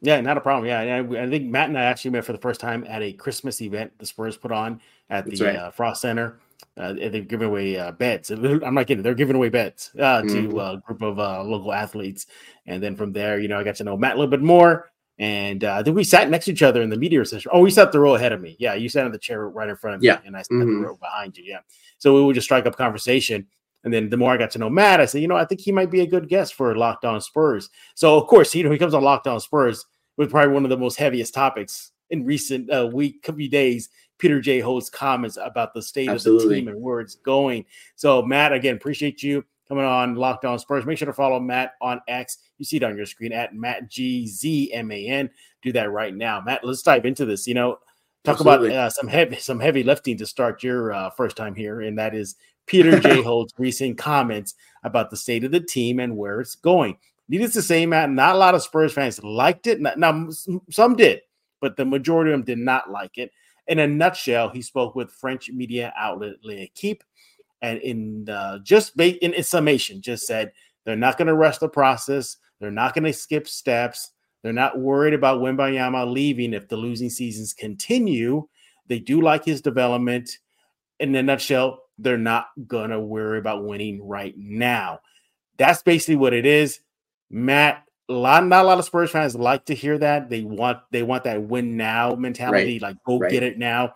Yeah, 0.02 0.20
not 0.20 0.36
a 0.36 0.40
problem. 0.40 0.66
Yeah, 0.66 1.02
I 1.02 1.28
think 1.28 1.50
Matt 1.50 1.68
and 1.68 1.78
I 1.78 1.84
actually 1.84 2.10
met 2.12 2.24
for 2.24 2.32
the 2.32 2.38
first 2.38 2.60
time 2.60 2.84
at 2.86 3.02
a 3.02 3.12
Christmas 3.14 3.62
event 3.62 3.98
the 3.98 4.06
Spurs 4.06 4.36
put 4.36 4.52
on 4.52 4.80
at 5.08 5.24
the 5.24 5.44
right. 5.44 5.56
uh, 5.56 5.70
Frost 5.70 6.02
Center. 6.02 6.38
Uh, 6.76 6.92
they're 6.92 7.22
giving 7.22 7.48
away 7.48 7.78
uh, 7.78 7.90
beds. 7.92 8.30
I'm 8.30 8.74
not 8.74 8.86
kidding. 8.86 9.02
They're 9.02 9.14
giving 9.14 9.36
away 9.36 9.48
beds 9.48 9.92
uh, 9.98 10.22
to 10.22 10.28
mm-hmm. 10.28 10.58
a 10.58 10.82
group 10.86 11.02
of 11.02 11.18
uh, 11.18 11.42
local 11.42 11.72
athletes. 11.72 12.26
And 12.66 12.82
then 12.82 12.96
from 12.96 13.12
there, 13.12 13.40
you 13.40 13.48
know, 13.48 13.58
I 13.58 13.64
got 13.64 13.76
to 13.76 13.84
know 13.84 13.96
Matt 13.96 14.12
a 14.12 14.18
little 14.18 14.30
bit 14.30 14.42
more. 14.42 14.90
And 15.18 15.64
uh, 15.64 15.82
then 15.82 15.94
we 15.94 16.04
sat 16.04 16.28
next 16.28 16.44
to 16.44 16.52
each 16.52 16.62
other 16.62 16.82
in 16.82 16.90
the 16.90 16.98
media 16.98 17.24
session. 17.24 17.50
Oh, 17.54 17.62
we 17.62 17.70
sat 17.70 17.92
the 17.92 18.00
row 18.00 18.16
ahead 18.16 18.32
of 18.32 18.42
me. 18.42 18.56
Yeah, 18.58 18.74
you 18.74 18.90
sat 18.90 19.06
in 19.06 19.12
the 19.12 19.18
chair 19.18 19.48
right 19.48 19.68
in 19.68 19.76
front 19.76 19.96
of 19.96 20.02
me, 20.02 20.10
and 20.26 20.36
I 20.36 20.42
sat 20.42 20.50
mm-hmm. 20.50 20.82
the 20.82 20.88
row 20.88 20.96
behind 20.96 21.38
you. 21.38 21.44
Yeah. 21.44 21.60
So 21.96 22.14
we 22.14 22.22
would 22.22 22.34
just 22.34 22.44
strike 22.44 22.66
up 22.66 22.76
conversation. 22.76 23.46
And 23.84 23.94
then 23.94 24.10
the 24.10 24.16
more 24.16 24.32
I 24.32 24.36
got 24.36 24.50
to 24.50 24.58
know 24.58 24.68
Matt, 24.68 25.00
I 25.00 25.06
said, 25.06 25.22
you 25.22 25.28
know, 25.28 25.36
I 25.36 25.44
think 25.44 25.60
he 25.60 25.72
might 25.72 25.90
be 25.90 26.00
a 26.00 26.06
good 26.06 26.28
guest 26.28 26.54
for 26.54 26.76
Locked 26.76 27.04
On 27.04 27.20
Spurs. 27.20 27.70
So 27.94 28.18
of 28.18 28.26
course, 28.26 28.54
you 28.54 28.64
know, 28.64 28.70
he 28.70 28.78
comes 28.78 28.94
on 28.94 29.02
Locked 29.04 29.28
On 29.28 29.38
Spurs 29.40 29.86
with 30.16 30.30
probably 30.30 30.52
one 30.52 30.64
of 30.64 30.70
the 30.70 30.76
most 30.76 30.98
heaviest 30.98 31.32
topics 31.32 31.92
in 32.10 32.24
recent 32.24 32.70
uh, 32.70 32.88
week, 32.92 33.22
couple 33.22 33.46
days. 33.48 33.88
Peter 34.18 34.40
J. 34.40 34.60
Holt's 34.60 34.88
comments 34.88 35.36
about 35.42 35.74
the 35.74 35.82
state 35.82 36.08
Absolutely. 36.08 36.44
of 36.44 36.48
the 36.48 36.56
team 36.56 36.68
and 36.68 36.82
where 36.82 37.00
it's 37.00 37.16
going. 37.16 37.64
So 37.96 38.22
Matt, 38.22 38.52
again, 38.52 38.76
appreciate 38.76 39.22
you 39.22 39.44
coming 39.68 39.84
on 39.84 40.14
Locked 40.14 40.44
On 40.44 40.58
Spurs. 40.58 40.86
Make 40.86 40.98
sure 40.98 41.06
to 41.06 41.12
follow 41.12 41.40
Matt 41.40 41.72
on 41.80 42.00
X. 42.08 42.38
You 42.58 42.64
see 42.64 42.78
it 42.78 42.82
on 42.82 42.96
your 42.96 43.06
screen 43.06 43.32
at 43.32 43.54
Matt 43.54 43.90
G 43.90 44.26
Z 44.26 44.72
M 44.72 44.90
A 44.90 45.06
N. 45.06 45.30
Do 45.62 45.72
that 45.72 45.90
right 45.90 46.14
now, 46.14 46.40
Matt. 46.40 46.64
Let's 46.64 46.82
dive 46.82 47.04
into 47.04 47.24
this. 47.24 47.46
You 47.46 47.54
know, 47.54 47.78
talk 48.24 48.40
Absolutely. 48.40 48.68
about 48.70 48.78
uh, 48.78 48.90
some 48.90 49.08
heavy 49.08 49.36
some 49.36 49.60
heavy 49.60 49.82
lifting 49.82 50.16
to 50.18 50.26
start 50.26 50.62
your 50.62 50.92
uh, 50.92 51.10
first 51.10 51.36
time 51.36 51.54
here, 51.54 51.82
and 51.82 51.98
that 51.98 52.14
is 52.14 52.36
Peter 52.66 52.98
J. 52.98 53.22
Holt's 53.24 53.52
recent 53.58 53.98
comments 53.98 54.54
about 54.82 55.10
the 55.10 55.16
state 55.16 55.44
of 55.44 55.50
the 55.50 55.60
team 55.60 56.00
and 56.00 56.16
where 56.16 56.40
it's 56.40 56.54
going. 56.54 56.96
Needless 57.28 57.54
to 57.54 57.62
say, 57.62 57.84
Matt, 57.86 58.10
not 58.10 58.36
a 58.36 58.38
lot 58.38 58.54
of 58.54 58.62
Spurs 58.62 58.92
fans 58.92 59.22
liked 59.22 59.66
it. 59.66 59.80
Now, 59.80 60.28
some 60.70 60.94
did, 60.94 61.22
but 61.60 61.76
the 61.76 61.84
majority 61.84 62.32
of 62.32 62.38
them 62.38 62.44
did 62.44 62.58
not 62.58 62.90
like 62.90 63.18
it. 63.18 63.30
In 63.68 63.78
a 63.80 63.86
nutshell, 63.86 64.48
he 64.48 64.62
spoke 64.62 64.94
with 64.94 65.10
French 65.10 65.50
media 65.50 65.92
outlet 65.96 66.34
L'Equipe 66.42 67.02
and 67.62 67.78
in 67.80 68.28
uh, 68.28 68.58
just 68.58 68.98
in, 69.00 69.32
in 69.32 69.42
summation, 69.42 70.00
just 70.00 70.26
said 70.26 70.52
they're 70.84 70.96
not 70.96 71.18
going 71.18 71.26
to 71.26 71.34
rush 71.34 71.58
the 71.58 71.68
process. 71.68 72.36
They're 72.60 72.70
not 72.70 72.94
going 72.94 73.04
to 73.04 73.12
skip 73.12 73.48
steps. 73.48 74.12
They're 74.42 74.52
not 74.52 74.78
worried 74.78 75.14
about 75.14 75.40
Wembanyama 75.40 76.10
leaving 76.10 76.52
if 76.52 76.68
the 76.68 76.76
losing 76.76 77.10
seasons 77.10 77.52
continue. 77.52 78.46
They 78.86 79.00
do 79.00 79.20
like 79.20 79.44
his 79.44 79.60
development. 79.60 80.38
In 81.00 81.14
a 81.16 81.22
nutshell, 81.22 81.82
they're 81.98 82.16
not 82.18 82.48
going 82.66 82.90
to 82.90 83.00
worry 83.00 83.38
about 83.38 83.64
winning 83.64 84.06
right 84.06 84.34
now. 84.36 85.00
that's 85.56 85.82
basically 85.82 86.16
what 86.16 86.34
it 86.34 86.46
is. 86.46 86.80
Matt, 87.30 87.85
a 88.08 88.12
lot, 88.12 88.46
not 88.46 88.64
a 88.64 88.68
lot 88.68 88.78
of 88.78 88.84
Spurs 88.84 89.10
fans 89.10 89.34
like 89.34 89.64
to 89.66 89.74
hear 89.74 89.98
that. 89.98 90.30
They 90.30 90.42
want 90.42 90.78
they 90.90 91.02
want 91.02 91.24
that 91.24 91.42
win 91.42 91.76
now 91.76 92.14
mentality, 92.14 92.74
Right. 92.74 92.82
like 92.82 92.96
go 93.04 93.18
Right. 93.18 93.30
get 93.30 93.42
it 93.42 93.58
now. 93.58 93.94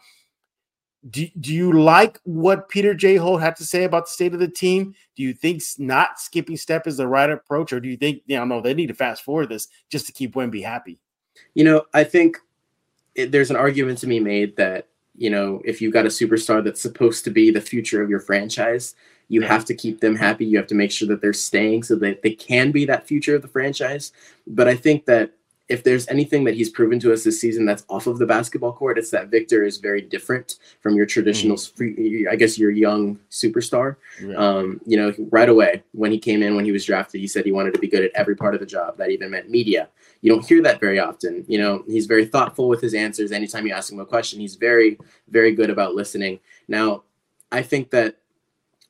Do, 1.08 1.26
do 1.40 1.54
you 1.54 1.72
like 1.72 2.20
what 2.24 2.68
Peter 2.68 2.92
J. 2.92 3.16
Holt 3.16 3.40
had 3.40 3.56
to 3.56 3.64
say 3.64 3.84
about 3.84 4.04
the 4.04 4.10
state 4.12 4.34
of 4.34 4.40
the 4.40 4.48
team? 4.48 4.94
Do 5.16 5.22
you 5.22 5.32
think 5.32 5.62
not 5.78 6.20
skipping 6.20 6.58
step 6.58 6.86
is 6.86 6.98
the 6.98 7.06
right 7.08 7.30
approach, 7.30 7.72
or 7.72 7.80
do 7.80 7.88
you 7.88 7.96
think 7.96 8.22
you 8.26 8.36
know 8.36 8.44
no 8.44 8.60
they 8.60 8.74
need 8.74 8.88
to 8.88 8.94
fast 8.94 9.22
forward 9.22 9.48
this 9.48 9.68
just 9.88 10.06
to 10.06 10.12
keep 10.12 10.34
Wemby 10.34 10.62
happy? 10.62 10.98
You 11.54 11.64
know, 11.64 11.86
I 11.94 12.04
think 12.04 12.36
it, 13.14 13.32
there's 13.32 13.50
an 13.50 13.56
argument 13.56 13.98
to 14.00 14.06
be 14.06 14.20
made 14.20 14.56
that 14.56 14.88
you 15.16 15.30
know 15.30 15.62
if 15.64 15.80
you've 15.80 15.94
got 15.94 16.04
a 16.04 16.10
superstar 16.10 16.62
that's 16.62 16.82
supposed 16.82 17.24
to 17.24 17.30
be 17.30 17.50
the 17.50 17.62
future 17.62 18.02
of 18.02 18.10
your 18.10 18.20
franchise, 18.20 18.94
you 19.30 19.42
have 19.42 19.64
to 19.64 19.74
keep 19.74 20.00
them 20.00 20.16
happy. 20.16 20.44
You 20.44 20.58
have 20.58 20.66
to 20.66 20.74
make 20.74 20.90
sure 20.90 21.06
that 21.08 21.22
they're 21.22 21.32
staying 21.32 21.84
so 21.84 21.94
that 21.96 22.20
they 22.22 22.32
can 22.32 22.72
be 22.72 22.84
that 22.86 23.06
future 23.06 23.36
of 23.36 23.42
the 23.42 23.48
franchise. 23.48 24.12
But 24.44 24.66
I 24.66 24.74
think 24.74 25.06
that 25.06 25.30
if 25.68 25.84
there's 25.84 26.08
anything 26.08 26.42
that 26.42 26.56
he's 26.56 26.68
proven 26.68 26.98
to 26.98 27.12
us 27.12 27.22
this 27.22 27.40
season 27.40 27.64
that's 27.64 27.84
off 27.88 28.08
of 28.08 28.18
the 28.18 28.26
basketball 28.26 28.72
court, 28.72 28.98
it's 28.98 29.12
that 29.12 29.28
Victor 29.28 29.62
is 29.62 29.76
very 29.76 30.00
different 30.00 30.58
from 30.80 30.96
your 30.96 31.06
traditional, 31.06 31.56
free, 31.56 32.26
I 32.28 32.34
guess, 32.34 32.58
your 32.58 32.72
young 32.72 33.20
superstar. 33.30 33.94
Um, 34.36 34.80
you 34.84 34.96
know, 34.96 35.14
right 35.30 35.48
away 35.48 35.84
when 35.92 36.10
he 36.10 36.18
came 36.18 36.42
in, 36.42 36.56
when 36.56 36.64
he 36.64 36.72
was 36.72 36.84
drafted, 36.84 37.20
he 37.20 37.28
said 37.28 37.44
he 37.44 37.52
wanted 37.52 37.72
to 37.74 37.80
be 37.80 37.86
good 37.86 38.02
at 38.02 38.10
every 38.16 38.34
part 38.34 38.54
of 38.54 38.60
the 38.60 38.66
job. 38.66 38.96
That 38.98 39.10
even 39.10 39.30
meant 39.30 39.48
media. 39.48 39.88
You 40.22 40.32
don't 40.32 40.44
hear 40.44 40.60
that 40.62 40.80
very 40.80 40.98
often. 40.98 41.44
You 41.46 41.58
know, 41.58 41.84
he's 41.86 42.06
very 42.06 42.26
thoughtful 42.26 42.68
with 42.68 42.80
his 42.80 42.92
answers. 42.92 43.30
Anytime 43.30 43.64
you 43.64 43.72
ask 43.72 43.92
him 43.92 44.00
a 44.00 44.04
question, 44.04 44.40
he's 44.40 44.56
very, 44.56 44.98
very 45.28 45.54
good 45.54 45.70
about 45.70 45.94
listening. 45.94 46.40
Now, 46.66 47.04
I 47.52 47.62
think 47.62 47.90
that 47.90 48.16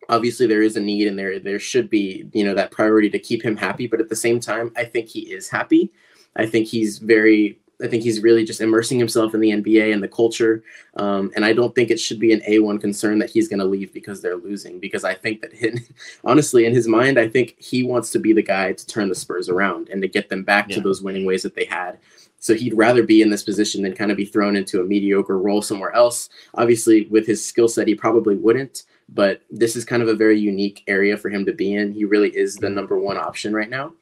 obviously 0.09 0.47
there 0.47 0.63
is 0.63 0.77
a 0.77 0.81
need 0.81 1.07
and 1.07 1.19
there 1.19 1.39
there 1.39 1.59
should 1.59 1.91
be 1.91 2.29
you 2.33 2.45
know 2.45 2.55
that 2.55 2.71
priority 2.71 3.11
to 3.11 3.19
keep 3.19 3.43
him 3.43 3.57
happy 3.57 3.87
but 3.87 4.01
at 4.01 4.09
the 4.09 4.17
same 4.17 4.41
time 4.41 4.73
i 4.77 4.85
think 4.85 5.09
he 5.09 5.21
is 5.33 5.49
happy. 5.49 5.93
I 6.37 6.47
think 6.47 6.69
he's 6.69 6.99
very 6.99 7.59
i 7.83 7.89
think 7.89 8.03
he's 8.03 8.23
really 8.23 8.45
just 8.45 8.61
immersing 8.61 8.99
himself 8.99 9.35
in 9.35 9.41
the 9.41 9.51
nba 9.51 9.93
and 9.93 10.03
the 10.03 10.09
culture 10.09 10.63
um, 10.97 11.33
and 11.35 11.45
i 11.45 11.53
don't 11.53 11.75
think 11.75 11.91
it 11.91 11.99
should 11.99 12.21
be 12.21 12.33
an 12.33 12.41
a1 12.49 12.81
concern 12.81 13.19
that 13.19 13.31
he's 13.31 13.49
going 13.49 13.59
to 13.59 13.65
leave 13.65 13.93
because 13.93 14.23
they're 14.23 14.37
losing 14.37 14.79
because 14.79 15.03
i 15.03 15.15
think 15.15 15.41
that 15.41 15.53
him, 15.53 15.79
honestly 16.25 16.67
in 16.67 16.75
his 16.75 16.87
mind 16.87 17.19
i 17.19 17.29
think 17.29 17.57
he 17.59 17.83
wants 17.83 18.11
to 18.11 18.19
be 18.19 18.33
the 18.33 18.43
guy 18.43 18.73
to 18.73 18.87
turn 18.87 19.09
the 19.09 19.15
spurs 19.15 19.49
around 19.49 19.89
and 19.89 20.01
to 20.03 20.09
get 20.09 20.29
them 20.29 20.45
back 20.45 20.69
to 20.69 20.81
those 20.81 21.03
winning 21.03 21.25
ways 21.25 21.43
that 21.43 21.55
they 21.55 21.65
had. 21.65 21.99
So 22.39 22.55
he'd 22.55 22.75
rather 22.75 23.03
be 23.03 23.21
in 23.21 23.31
this 23.31 23.43
position 23.43 23.83
than 23.83 23.95
kind 23.95 24.11
of 24.11 24.17
be 24.17 24.25
thrown 24.25 24.57
into 24.57 24.81
a 24.81 24.85
mediocre 24.85 25.39
role 25.39 25.61
somewhere 25.61 25.95
else. 25.95 26.31
Obviously 26.55 27.07
with 27.07 27.27
his 27.27 27.45
skill 27.45 27.69
set 27.69 27.87
he 27.87 27.95
probably 27.95 28.37
wouldn't 28.37 28.85
but 29.13 29.43
this 29.51 29.77
is 29.77 29.85
kind 29.85 30.03
of 30.03 30.09
a 30.09 30.15
very 30.15 30.39
unique 30.39 30.83
area 30.87 31.17
for 31.17 31.29
him 31.31 31.45
to 31.47 31.53
be 31.53 31.75
in. 31.75 31.93
He 31.93 32.05
really 32.05 32.31
is 32.31 32.57
the 32.57 32.71
number 32.71 32.99
one 32.99 33.17
option 33.17 33.53
right 33.53 33.71
now. 33.71 33.93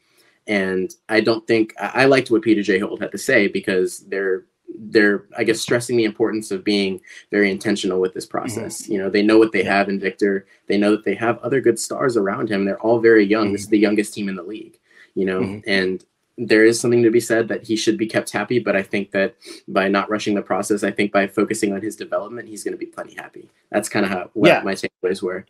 And 0.46 0.94
I 1.08 1.20
don't 1.20 1.46
think 1.46 1.74
I, 1.80 2.02
I 2.02 2.04
liked 2.06 2.30
what 2.30 2.42
Peter 2.42 2.62
J. 2.62 2.78
Holt 2.78 3.00
had 3.00 3.12
to 3.12 3.18
say 3.18 3.48
because 3.48 4.00
they're 4.08 4.44
they're 4.80 5.24
I 5.36 5.44
guess 5.44 5.60
stressing 5.60 5.96
the 5.96 6.04
importance 6.04 6.50
of 6.50 6.62
being 6.62 7.00
very 7.30 7.50
intentional 7.50 8.00
with 8.00 8.14
this 8.14 8.26
process. 8.26 8.88
You 8.88 8.98
know, 8.98 9.10
they 9.10 9.22
know 9.22 9.38
what 9.38 9.52
they 9.52 9.62
have 9.64 9.88
in 9.88 9.98
Victor. 9.98 10.46
They 10.66 10.78
know 10.78 10.90
that 10.92 11.04
they 11.04 11.14
have 11.14 11.38
other 11.38 11.60
good 11.60 11.78
stars 11.78 12.16
around 12.16 12.50
him. 12.50 12.64
They're 12.64 12.80
all 12.80 13.00
very 13.00 13.24
young. 13.24 13.52
This 13.52 13.62
is 13.62 13.68
the 13.68 13.78
youngest 13.78 14.14
team 14.14 14.28
in 14.28 14.36
the 14.36 14.42
league, 14.42 14.78
you 15.14 15.24
know, 15.24 15.40
Mhm. 15.40 15.64
and 15.66 16.04
there 16.38 16.64
is 16.64 16.80
something 16.80 17.02
to 17.02 17.10
be 17.10 17.20
said 17.20 17.48
that 17.48 17.64
he 17.64 17.76
should 17.76 17.98
be 17.98 18.06
kept 18.06 18.30
happy, 18.30 18.58
but 18.60 18.76
I 18.76 18.82
think 18.82 19.10
that 19.10 19.34
by 19.66 19.88
not 19.88 20.08
rushing 20.08 20.34
the 20.34 20.42
process, 20.42 20.84
I 20.84 20.90
think 20.92 21.12
by 21.12 21.26
focusing 21.26 21.72
on 21.72 21.82
his 21.82 21.96
development, 21.96 22.48
he's 22.48 22.62
going 22.64 22.72
to 22.72 22.78
be 22.78 22.86
plenty 22.86 23.14
happy. 23.14 23.50
That's 23.70 23.88
kind 23.88 24.06
of 24.06 24.12
how 24.12 24.30
what 24.34 24.48
Yeah. 24.48 24.62
my 24.62 24.74
takeaways 24.74 25.20
were. 25.22 25.44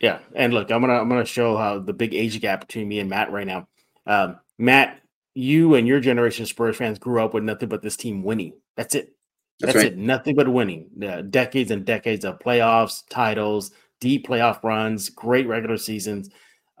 Yeah, 0.00 0.18
and 0.34 0.52
look, 0.54 0.70
I'm 0.70 0.80
gonna 0.80 0.94
I'm 0.94 1.08
gonna 1.08 1.24
show 1.26 1.56
how 1.56 1.78
the 1.78 1.92
big 1.92 2.14
age 2.14 2.40
gap 2.40 2.60
between 2.66 2.88
me 2.88 3.00
and 3.00 3.10
Matt 3.10 3.30
right 3.30 3.46
now. 3.46 3.68
Um, 4.06 4.38
Matt, 4.58 5.00
you 5.34 5.74
and 5.74 5.86
your 5.86 6.00
generation 6.00 6.42
of 6.42 6.48
Spurs 6.48 6.76
fans 6.76 6.98
grew 6.98 7.22
up 7.22 7.34
with 7.34 7.44
nothing 7.44 7.68
but 7.68 7.82
this 7.82 7.96
team 7.96 8.22
winning. 8.22 8.54
That's 8.76 8.94
it. 8.94 9.14
That's 9.60 9.74
That's, 9.74 9.84
right. 9.84 9.92
it. 9.92 9.98
Nothing 9.98 10.34
but 10.36 10.48
winning. 10.48 10.88
Uh, 11.06 11.20
decades 11.20 11.70
and 11.70 11.84
decades 11.84 12.24
of 12.24 12.38
playoffs, 12.38 13.02
titles, 13.10 13.72
deep 14.00 14.26
playoff 14.26 14.64
runs, 14.64 15.10
great 15.10 15.46
regular 15.46 15.76
seasons. 15.76 16.30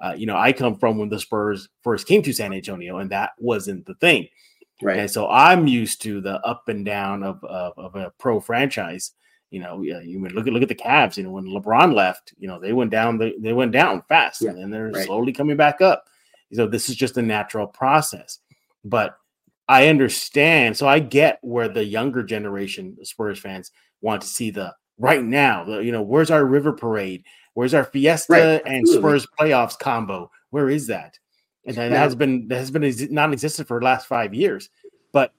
Uh, 0.00 0.14
you 0.16 0.26
know, 0.26 0.36
I 0.36 0.52
come 0.52 0.76
from 0.78 0.98
when 0.98 1.08
the 1.10 1.18
Spurs 1.20 1.68
first 1.82 2.06
came 2.06 2.22
to 2.22 2.32
San 2.32 2.52
Antonio, 2.52 2.98
and 2.98 3.10
that 3.10 3.32
wasn't 3.38 3.84
the 3.86 3.94
thing. 3.94 4.28
Right. 4.82 4.98
And 4.98 5.10
so 5.10 5.28
I'm 5.28 5.66
used 5.66 6.00
to 6.02 6.20
the 6.22 6.40
up 6.40 6.68
and 6.68 6.84
down 6.84 7.22
of 7.22 7.42
of, 7.44 7.74
of 7.76 7.96
a 7.96 8.12
pro 8.18 8.40
franchise. 8.40 9.12
You 9.50 9.60
know, 9.60 9.82
you 9.82 10.26
look 10.28 10.46
at 10.46 10.52
look 10.52 10.62
at 10.62 10.68
the 10.68 10.74
Cavs. 10.74 11.16
You 11.16 11.24
know, 11.24 11.32
when 11.32 11.44
LeBron 11.44 11.94
left, 11.94 12.32
you 12.38 12.48
know 12.48 12.58
they 12.58 12.72
went 12.72 12.90
down. 12.90 13.18
They, 13.18 13.34
they 13.38 13.52
went 13.52 13.72
down 13.72 14.02
fast, 14.08 14.40
Yeah, 14.40 14.50
and 14.50 14.58
then 14.58 14.70
they're 14.70 14.90
right. 14.90 15.04
slowly 15.04 15.32
coming 15.32 15.56
back 15.56 15.80
up. 15.80 16.04
So 16.52 16.66
this 16.66 16.88
is 16.88 16.96
just 16.96 17.16
a 17.16 17.22
natural 17.22 17.66
process. 17.66 18.38
But 18.84 19.16
I 19.68 19.88
understand. 19.88 20.76
So 20.76 20.88
I 20.88 20.98
get 20.98 21.38
where 21.42 21.68
the 21.68 21.84
younger 21.84 22.22
generation 22.22 22.96
Spurs 23.04 23.38
fans 23.38 23.70
want 24.00 24.22
to 24.22 24.28
see 24.28 24.50
the 24.50 24.74
right 24.98 25.22
now. 25.22 25.64
The 25.64 25.78
you 25.80 25.92
know, 25.92 26.02
where's 26.02 26.30
our 26.30 26.44
River 26.44 26.72
Parade? 26.72 27.24
Where's 27.54 27.74
our 27.74 27.84
Fiesta 27.84 28.32
Right, 28.32 28.62
and. 28.64 28.88
Spurs 28.88 29.26
playoffs 29.38 29.78
combo? 29.78 30.30
Where 30.50 30.68
is 30.70 30.86
that? 30.88 31.18
And 31.66 31.76
that 31.76 31.92
has 31.92 32.14
been 32.14 32.48
that 32.48 32.58
has 32.58 32.70
been 32.70 32.82
exi- 32.82 33.10
non-existent 33.10 33.68
for 33.68 33.78
the 33.78 33.84
last 33.84 34.06
five 34.06 34.32
years. 34.34 34.70
But 35.12 35.32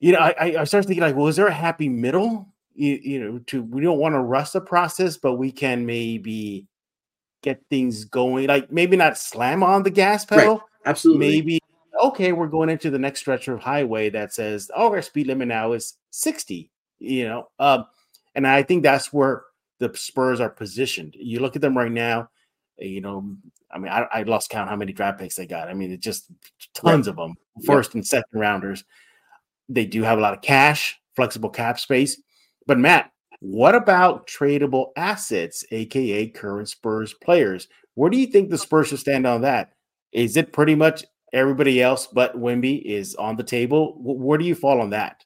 you 0.00 0.12
know, 0.12 0.18
I, 0.18 0.60
I- 0.60 0.64
started 0.64 0.86
thinking 0.88 1.02
like, 1.02 1.14
well, 1.16 1.28
is 1.28 1.36
there 1.36 1.46
a 1.46 1.52
happy 1.52 1.88
middle? 1.88 2.48
You, 2.74 2.98
you 3.02 3.20
know, 3.22 3.38
to 3.48 3.62
we 3.62 3.82
don't 3.82 3.98
want 3.98 4.14
to 4.14 4.20
rush 4.20 4.50
the 4.50 4.60
process, 4.60 5.16
but 5.18 5.34
we 5.34 5.52
can 5.52 5.84
maybe 5.84 6.66
get 7.42 7.60
things 7.68 8.04
going. 8.04 8.46
Like 8.46 8.72
maybe 8.72 8.96
not 8.96 9.18
slam 9.18 9.62
on 9.62 9.82
the 9.82 9.90
gas 9.90 10.28
Right. 10.30 10.38
pedal. 10.40 10.62
Absolutely. 10.86 11.26
Maybe 11.28 11.60
okay, 12.02 12.32
we're 12.32 12.46
going 12.48 12.70
into 12.70 12.90
the 12.90 12.98
next 12.98 13.20
stretch 13.20 13.46
of 13.48 13.60
highway 13.60 14.08
that 14.10 14.32
says, 14.32 14.70
oh, 14.74 14.88
our 14.88 15.02
speed 15.02 15.26
limit 15.26 15.48
now 15.48 15.72
is 15.72 15.98
60. 16.10 16.70
You 16.98 17.28
know, 17.28 17.48
um, 17.58 17.84
and 18.34 18.46
I 18.46 18.62
think 18.62 18.82
that's 18.82 19.12
where 19.12 19.42
the 19.82 19.98
Spurs 19.98 20.40
are 20.40 20.48
positioned. 20.48 21.16
You 21.18 21.40
look 21.40 21.56
at 21.56 21.62
them 21.62 21.76
right 21.76 21.90
now, 21.90 22.30
eh, 22.80 22.86
you 22.86 23.00
know, 23.00 23.36
I 23.70 23.78
mean, 23.78 23.90
I, 23.90 24.06
I 24.12 24.22
lost 24.22 24.48
count 24.48 24.70
how 24.70 24.76
many 24.76 24.92
draft 24.92 25.18
picks 25.18 25.34
they 25.34 25.46
got. 25.46 25.68
I 25.68 25.74
mean, 25.74 25.90
it's 25.90 26.04
just 26.04 26.26
tons 26.74 27.08
of 27.08 27.16
them, 27.16 27.34
first 27.66 27.94
and 27.94 28.06
second 28.06 28.38
rounders. 28.38 28.84
They 29.68 29.84
do 29.84 30.02
have 30.02 30.18
a 30.18 30.20
lot 30.20 30.34
of 30.34 30.42
cash, 30.42 31.00
flexible 31.16 31.50
cap 31.50 31.80
space. 31.80 32.20
But 32.66 32.78
Matt, 32.78 33.10
what 33.40 33.74
about 33.74 34.28
tradable 34.28 34.90
assets, 34.96 35.64
aka 35.72 36.28
current 36.28 36.68
Spurs 36.68 37.12
players? 37.12 37.66
Where 37.94 38.10
do 38.10 38.18
you 38.18 38.26
think 38.26 38.50
the 38.50 38.58
Spurs 38.58 38.88
should 38.88 39.00
stand 39.00 39.26
on 39.26 39.40
that? 39.40 39.72
Is 40.12 40.36
it 40.36 40.52
pretty 40.52 40.76
much 40.76 41.04
everybody 41.32 41.82
else 41.82 42.06
but 42.06 42.38
Wemby 42.38 42.82
is 42.82 43.16
on 43.16 43.36
the 43.36 43.42
table? 43.42 43.96
Where 43.98 44.38
do 44.38 44.44
you 44.44 44.54
fall 44.54 44.80
on 44.80 44.90
that? 44.90 45.24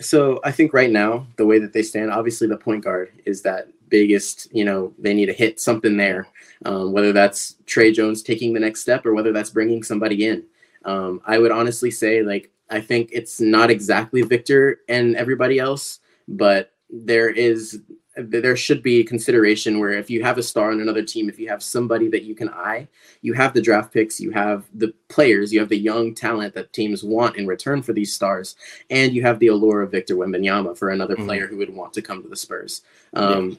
So 0.00 0.40
I 0.44 0.52
think 0.52 0.72
right 0.72 0.90
now, 0.90 1.26
the 1.36 1.46
way 1.46 1.58
that 1.58 1.72
they 1.72 1.82
stand, 1.82 2.10
obviously 2.10 2.46
the 2.46 2.56
point 2.56 2.84
guard 2.84 3.10
is 3.24 3.42
that 3.42 3.68
biggest, 3.88 4.48
you 4.52 4.64
know, 4.64 4.92
they 4.98 5.14
need 5.14 5.26
to 5.26 5.32
hit 5.32 5.60
something 5.60 5.96
there, 5.96 6.28
um, 6.64 6.92
whether 6.92 7.12
that's 7.12 7.56
Tre 7.66 7.90
Jones 7.90 8.22
taking 8.22 8.52
the 8.52 8.60
next 8.60 8.80
step 8.80 9.04
or 9.06 9.14
whether 9.14 9.32
that's 9.32 9.50
bringing 9.50 9.82
somebody 9.82 10.26
in. 10.26 10.44
Um, 10.84 11.20
I 11.26 11.38
would 11.38 11.50
honestly 11.50 11.90
say, 11.90 12.22
like, 12.22 12.50
I 12.70 12.80
think 12.80 13.10
it's 13.12 13.40
not 13.40 13.70
exactly 13.70 14.22
Victor 14.22 14.80
and 14.88 15.16
everybody 15.16 15.58
else, 15.58 16.00
but 16.28 16.72
there 16.90 17.30
is 17.30 17.80
there 18.18 18.56
should 18.56 18.82
be 18.82 19.04
consideration 19.04 19.78
where 19.78 19.90
if 19.92 20.10
you 20.10 20.22
have 20.22 20.38
a 20.38 20.42
star 20.42 20.72
on 20.72 20.80
another 20.80 21.02
team, 21.04 21.28
if 21.28 21.38
you 21.38 21.48
have 21.48 21.62
somebody 21.62 22.08
that 22.08 22.24
you 22.24 22.34
can 22.34 22.48
eye, 22.50 22.88
you 23.22 23.32
have 23.32 23.54
the 23.54 23.62
draft 23.62 23.92
picks, 23.92 24.20
you 24.20 24.30
have 24.32 24.64
the 24.74 24.92
players, 25.08 25.52
you 25.52 25.60
have 25.60 25.68
the 25.68 25.78
young 25.78 26.14
talent 26.14 26.54
that 26.54 26.72
teams 26.72 27.04
want 27.04 27.36
in 27.36 27.46
return 27.46 27.80
for 27.80 27.92
these 27.92 28.12
stars 28.12 28.56
and 28.90 29.14
you 29.14 29.22
have 29.22 29.38
the 29.38 29.46
allure 29.48 29.82
of 29.82 29.92
Victor 29.92 30.16
Wembanyama 30.16 30.76
for 30.76 30.90
another 30.90 31.16
Mhm. 31.16 31.26
player 31.26 31.46
who 31.46 31.56
would 31.58 31.74
want 31.74 31.92
to 31.92 32.02
come 32.02 32.22
to 32.22 32.28
the 32.28 32.36
Spurs. 32.36 32.82
Um, 33.14 33.58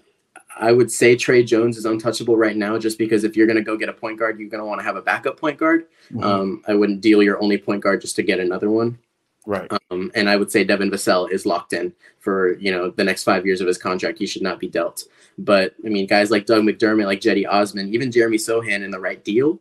I 0.60 0.74
would 0.74 0.92
say 0.92 1.16
Tre 1.16 1.42
Jones 1.42 1.78
is 1.78 1.86
untouchable 1.86 2.36
right 2.36 2.58
now, 2.58 2.78
just 2.78 2.98
because 2.98 3.24
if 3.24 3.38
you're 3.38 3.48
going 3.48 3.56
to 3.58 3.64
go 3.64 3.78
get 3.78 3.88
a 3.88 3.94
point 3.94 4.20
guard, 4.20 4.40
you're 4.40 4.50
going 4.50 4.62
to 4.62 4.66
want 4.68 4.80
to 4.82 4.84
have 4.84 4.98
a 4.98 5.02
backup 5.02 5.40
point 5.40 5.58
guard. 5.58 5.86
Um, 6.22 6.64
I 6.68 6.74
wouldn't 6.74 7.00
deal 7.02 7.24
your 7.24 7.42
only 7.42 7.58
point 7.58 7.82
guard 7.82 8.02
just 8.02 8.18
to 8.18 8.24
get 8.24 8.40
another 8.40 8.70
one. 8.70 8.98
Right. 9.46 9.72
Um, 9.90 10.12
and 10.16 10.30
I 10.30 10.36
would 10.36 10.52
say 10.52 10.64
Devin 10.64 10.92
Vassell 10.92 11.32
is 11.32 11.46
locked 11.46 11.74
in 11.74 11.94
for 12.20 12.58
you 12.60 12.72
know 12.72 12.92
the 12.92 13.04
next 13.04 13.24
five 13.24 13.46
years 13.46 13.62
of 13.62 13.68
his 13.68 13.78
contract. 13.78 14.20
He 14.20 14.28
should 14.28 14.42
not 14.44 14.60
be 14.60 14.68
dealt. 14.68 15.06
But 15.38 15.76
I 15.86 15.90
mean, 15.90 16.06
guys 16.06 16.30
like 16.30 16.46
Doug 16.46 16.64
McDermott, 16.64 17.06
like 17.06 17.22
Cedi 17.22 17.48
Osman, 17.48 17.94
even 17.94 18.12
Jeremy 18.12 18.38
Sochan 18.38 18.84
in 18.84 18.92
the 18.92 19.00
right 19.00 19.24
deal, 19.24 19.60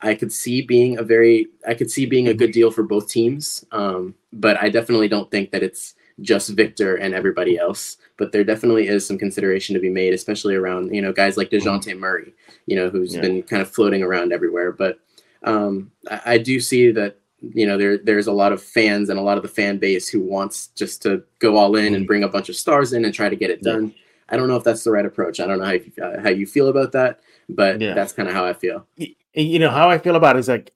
I 0.00 0.14
could 0.14 0.32
see 0.32 0.62
being 0.62 0.98
a 0.98 1.02
very, 1.02 1.46
I 1.66 1.74
could 1.74 1.90
see 1.90 2.04
being 2.06 2.28
a 2.28 2.34
good 2.34 2.50
deal 2.52 2.70
for 2.72 2.82
both 2.82 3.08
teams. 3.08 3.64
Um, 3.70 4.14
but 4.32 4.60
I 4.60 4.68
definitely 4.68 5.08
don't 5.08 5.30
think 5.30 5.52
that 5.52 5.62
it's 5.62 5.94
just 6.20 6.50
Victor 6.50 6.96
and 6.96 7.14
everybody 7.14 7.56
else. 7.58 7.96
But 8.18 8.32
there 8.32 8.44
definitely 8.44 8.88
is 8.88 9.06
some 9.06 9.18
consideration 9.18 9.74
to 9.74 9.80
be 9.80 9.88
made, 9.88 10.12
especially 10.12 10.56
around 10.56 10.92
you 10.94 11.00
know 11.00 11.12
guys 11.12 11.36
like 11.36 11.50
Dejounte 11.50 11.96
Murray, 11.98 12.34
you 12.66 12.74
know, 12.74 12.90
who's 12.90 13.14
Yeah. 13.14 13.20
been 13.22 13.42
kind 13.44 13.62
of 13.62 13.70
floating 13.70 14.02
around 14.02 14.32
everywhere. 14.32 14.72
But 14.72 14.98
um, 15.44 15.92
I, 16.10 16.20
I 16.26 16.38
do 16.38 16.58
see 16.60 16.90
that 16.90 17.19
you 17.42 17.66
know 17.66 17.78
there 17.78 17.98
there's 17.98 18.26
a 18.26 18.32
lot 18.32 18.52
of 18.52 18.62
fans 18.62 19.08
and 19.08 19.18
a 19.18 19.22
lot 19.22 19.36
of 19.36 19.42
the 19.42 19.48
fan 19.48 19.78
base 19.78 20.08
who 20.08 20.20
wants 20.20 20.68
just 20.68 21.00
to 21.02 21.22
go 21.38 21.56
all 21.56 21.76
in 21.76 21.94
and 21.94 22.04
Mhm. 22.04 22.06
bring 22.06 22.24
a 22.24 22.28
bunch 22.28 22.48
of 22.48 22.56
stars 22.56 22.92
in 22.92 23.04
and 23.04 23.14
try 23.14 23.28
to 23.28 23.36
get 23.36 23.50
it 23.50 23.62
done. 23.62 23.94
I 24.28 24.36
don't 24.36 24.46
know 24.48 24.56
if 24.56 24.64
that's 24.64 24.84
the 24.84 24.90
right 24.90 25.06
approach. 25.06 25.40
I 25.40 25.46
don't 25.46 25.58
know 25.58 25.64
how 25.64 25.72
you, 25.72 25.92
uh, 26.02 26.20
how 26.20 26.28
you 26.28 26.46
feel 26.46 26.68
about 26.68 26.92
that, 26.92 27.20
but 27.48 27.80
Yeah. 27.80 27.94
that's 27.94 28.12
kind 28.12 28.28
of 28.28 28.34
how 28.34 28.44
I 28.44 28.52
feel. 28.52 28.86
you 29.34 29.58
know 29.58 29.70
how 29.70 29.88
I 29.88 29.98
feel 29.98 30.16
about 30.16 30.36
it 30.36 30.40
is 30.40 30.48
like 30.48 30.72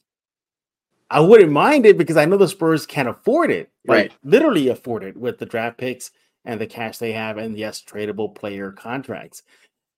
I 1.11 1.21
wouldn't 1.21 1.52
mind 1.52 1.87
it 1.87 1.99
because 1.99 2.16
I 2.16 2.25
know 2.25 2.37
the 2.37 2.49
Spurs 2.49 2.87
can 2.87 3.06
afford 3.06 3.50
it, 3.50 3.71
like 3.87 4.11
Right. 4.11 4.12
literally 4.25 4.68
afford 4.68 5.04
it 5.04 5.16
with 5.16 5.38
the 5.38 5.47
draft 5.47 5.78
picks 5.78 6.11
and 6.44 6.61
the 6.61 6.66
cash 6.66 6.99
they 6.99 7.12
have, 7.12 7.37
and 7.37 7.56
yes, 7.56 7.83
tradable 7.83 8.35
player 8.35 8.73
contracts. 8.73 9.42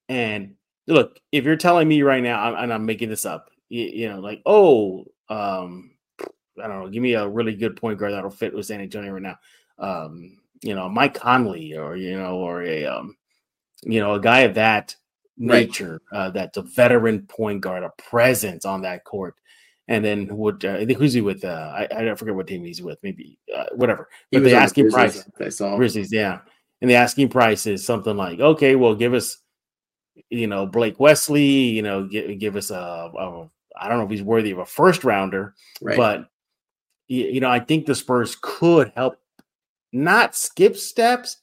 And 0.09 0.57
look, 0.87 1.19
if 1.33 1.45
you're 1.45 1.57
telling 1.57 1.89
me 1.89 2.03
right 2.03 2.23
now, 2.23 2.43
I'm, 2.43 2.65
and 2.65 2.73
I'm 2.73 2.87
making 2.87 3.09
this 3.09 3.25
up, 3.25 3.51
you, 3.69 3.85
you 3.85 4.09
know, 4.09 4.21
like 4.21 4.43
oh, 4.47 5.07
um, 5.29 5.93
I 6.63 6.67
don't 6.69 6.81
know, 6.85 6.89
give 6.89 7.03
me 7.03 7.15
a 7.15 7.29
really 7.29 7.55
good 7.55 7.77
point 7.77 7.99
guard 7.99 8.13
that'll 8.13 8.31
fit 8.31 8.55
with 8.55 8.67
San 8.67 8.81
Antonio 8.81 9.13
right 9.13 9.23
now. 9.23 9.39
Um, 9.79 10.39
you 10.63 10.75
know, 10.75 10.89
Mike 10.89 11.15
Conley, 11.15 11.77
or 11.77 11.97
you 11.97 12.17
know, 12.19 12.37
or 12.37 12.63
a 12.63 12.87
um, 12.87 13.17
you 13.83 14.01
know, 14.01 14.15
a 14.15 14.21
guy 14.21 14.41
of 14.41 14.55
that 14.55 14.95
Right. 15.39 15.67
nature, 15.67 16.01
uh, 16.13 16.31
that's 16.31 16.57
a 16.57 16.63
veteran 16.63 17.27
point 17.27 17.61
guard, 17.61 17.83
a 17.83 17.91
presence 17.99 18.65
on 18.65 18.81
that 18.83 19.05
court. 19.05 19.35
And 19.87 20.03
then 20.03 20.35
would 20.35 20.65
uh, 20.65 20.79
I 20.79 20.87
think 20.87 20.99
who's 20.99 21.13
he 21.13 21.21
with? 21.21 21.45
Uh, 21.45 21.87
I, 21.91 22.11
I 22.11 22.15
forget 22.15 22.35
what 22.35 22.47
team 22.47 22.65
he's 22.65 22.81
with. 22.81 22.99
Maybe 23.03 23.39
uh, 23.55 23.67
whatever. 23.75 24.09
But 24.33 24.45
the 24.45 24.55
asking 24.55 24.89
Grizzlies, 24.89 25.25
price, 25.25 25.47
I 25.47 25.49
saw. 25.51 25.77
Grizzlies, 25.77 26.11
yeah. 26.11 26.39
And 26.81 26.91
the 26.91 26.95
asking 26.95 27.29
price 27.29 27.67
is 27.67 27.85
something 27.85 28.17
like, 28.17 28.41
okay, 28.41 28.77
well, 28.77 28.95
give 28.95 29.13
us, 29.13 29.37
you 30.31 30.47
know, 30.47 30.65
Blake 30.65 30.99
Wesley, 30.99 31.45
you 31.45 31.83
know, 31.83 32.07
give, 32.07 32.39
give 32.39 32.57
us 32.57 32.71
a, 32.71 32.75
a, 32.75 33.51
I 33.79 33.89
don't 33.91 33.99
know 33.99 34.05
if 34.05 34.11
he's 34.11 34.23
worthy 34.23 34.53
of 34.53 34.59
a 34.59 34.65
first 34.67 35.05
rounder, 35.05 35.55
Right. 35.83 35.99
but 35.99 36.31
you 37.09 37.41
know, 37.41 37.51
I 37.51 37.61
think 37.61 37.87
the 37.87 37.95
Spurs 37.95 38.37
could 38.41 38.93
help 38.97 39.19
not 39.93 40.35
skip 40.35 40.77
steps, 40.77 41.39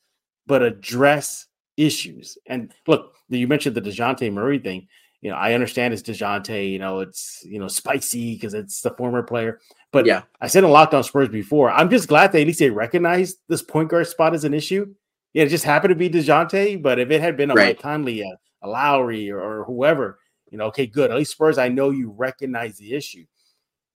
but 0.45 0.61
address 0.61 1.47
issues. 1.77 2.37
And 2.45 2.73
look, 2.87 3.15
you 3.29 3.47
mentioned 3.47 3.75
the 3.75 3.81
Dejounte 3.81 4.31
Murray 4.31 4.59
thing. 4.59 4.87
You 5.21 5.29
know, 5.31 5.37
I 5.37 5.53
understand 5.53 5.93
it's 5.93 6.03
Dejounte, 6.03 6.69
you 6.69 6.79
know, 6.79 6.99
it's 6.99 7.43
you 7.45 7.57
know 7.59 7.69
spicy 7.69 8.35
because 8.35 8.53
it's 8.53 8.81
the 8.81 8.91
former 8.91 9.23
player. 9.23 9.59
But 9.91 10.05
Yeah. 10.05 10.23
I 10.41 10.47
said 10.47 10.63
in 10.65 10.69
Locked 10.69 10.93
On 10.93 11.03
Spurs 11.03 11.29
before, 11.29 11.71
I'm 11.71 11.89
just 11.89 12.09
glad 12.09 12.31
that 12.31 12.41
at 12.41 12.47
least 12.47 12.59
they 12.59 12.69
recognize 12.69 13.37
this 13.47 13.61
point 13.61 13.89
guard 13.89 14.07
spot 14.07 14.33
as 14.33 14.43
an 14.43 14.53
issue. 14.53 14.93
Yeah, 15.33 15.43
it 15.43 15.49
just 15.49 15.63
happened 15.63 15.89
to 15.91 15.95
be 15.95 16.09
Dejounte, 16.09 16.81
but 16.81 16.99
if 16.99 17.09
it 17.09 17.21
had 17.21 17.37
been 17.37 17.51
a 17.51 17.55
Right. 17.55 17.69
Mike 17.69 17.79
Conley, 17.79 18.21
a, 18.21 18.37
a 18.61 18.67
Lowry, 18.67 19.31
or, 19.31 19.39
or 19.39 19.63
whoever, 19.63 20.19
you 20.51 20.57
know, 20.57 20.65
okay, 20.65 20.85
good. 20.85 21.09
At 21.09 21.17
least 21.17 21.31
Spurs, 21.31 21.57
I 21.57 21.69
know 21.69 21.89
you 21.89 22.11
recognize 22.11 22.77
the 22.77 22.93
issue. 22.93 23.25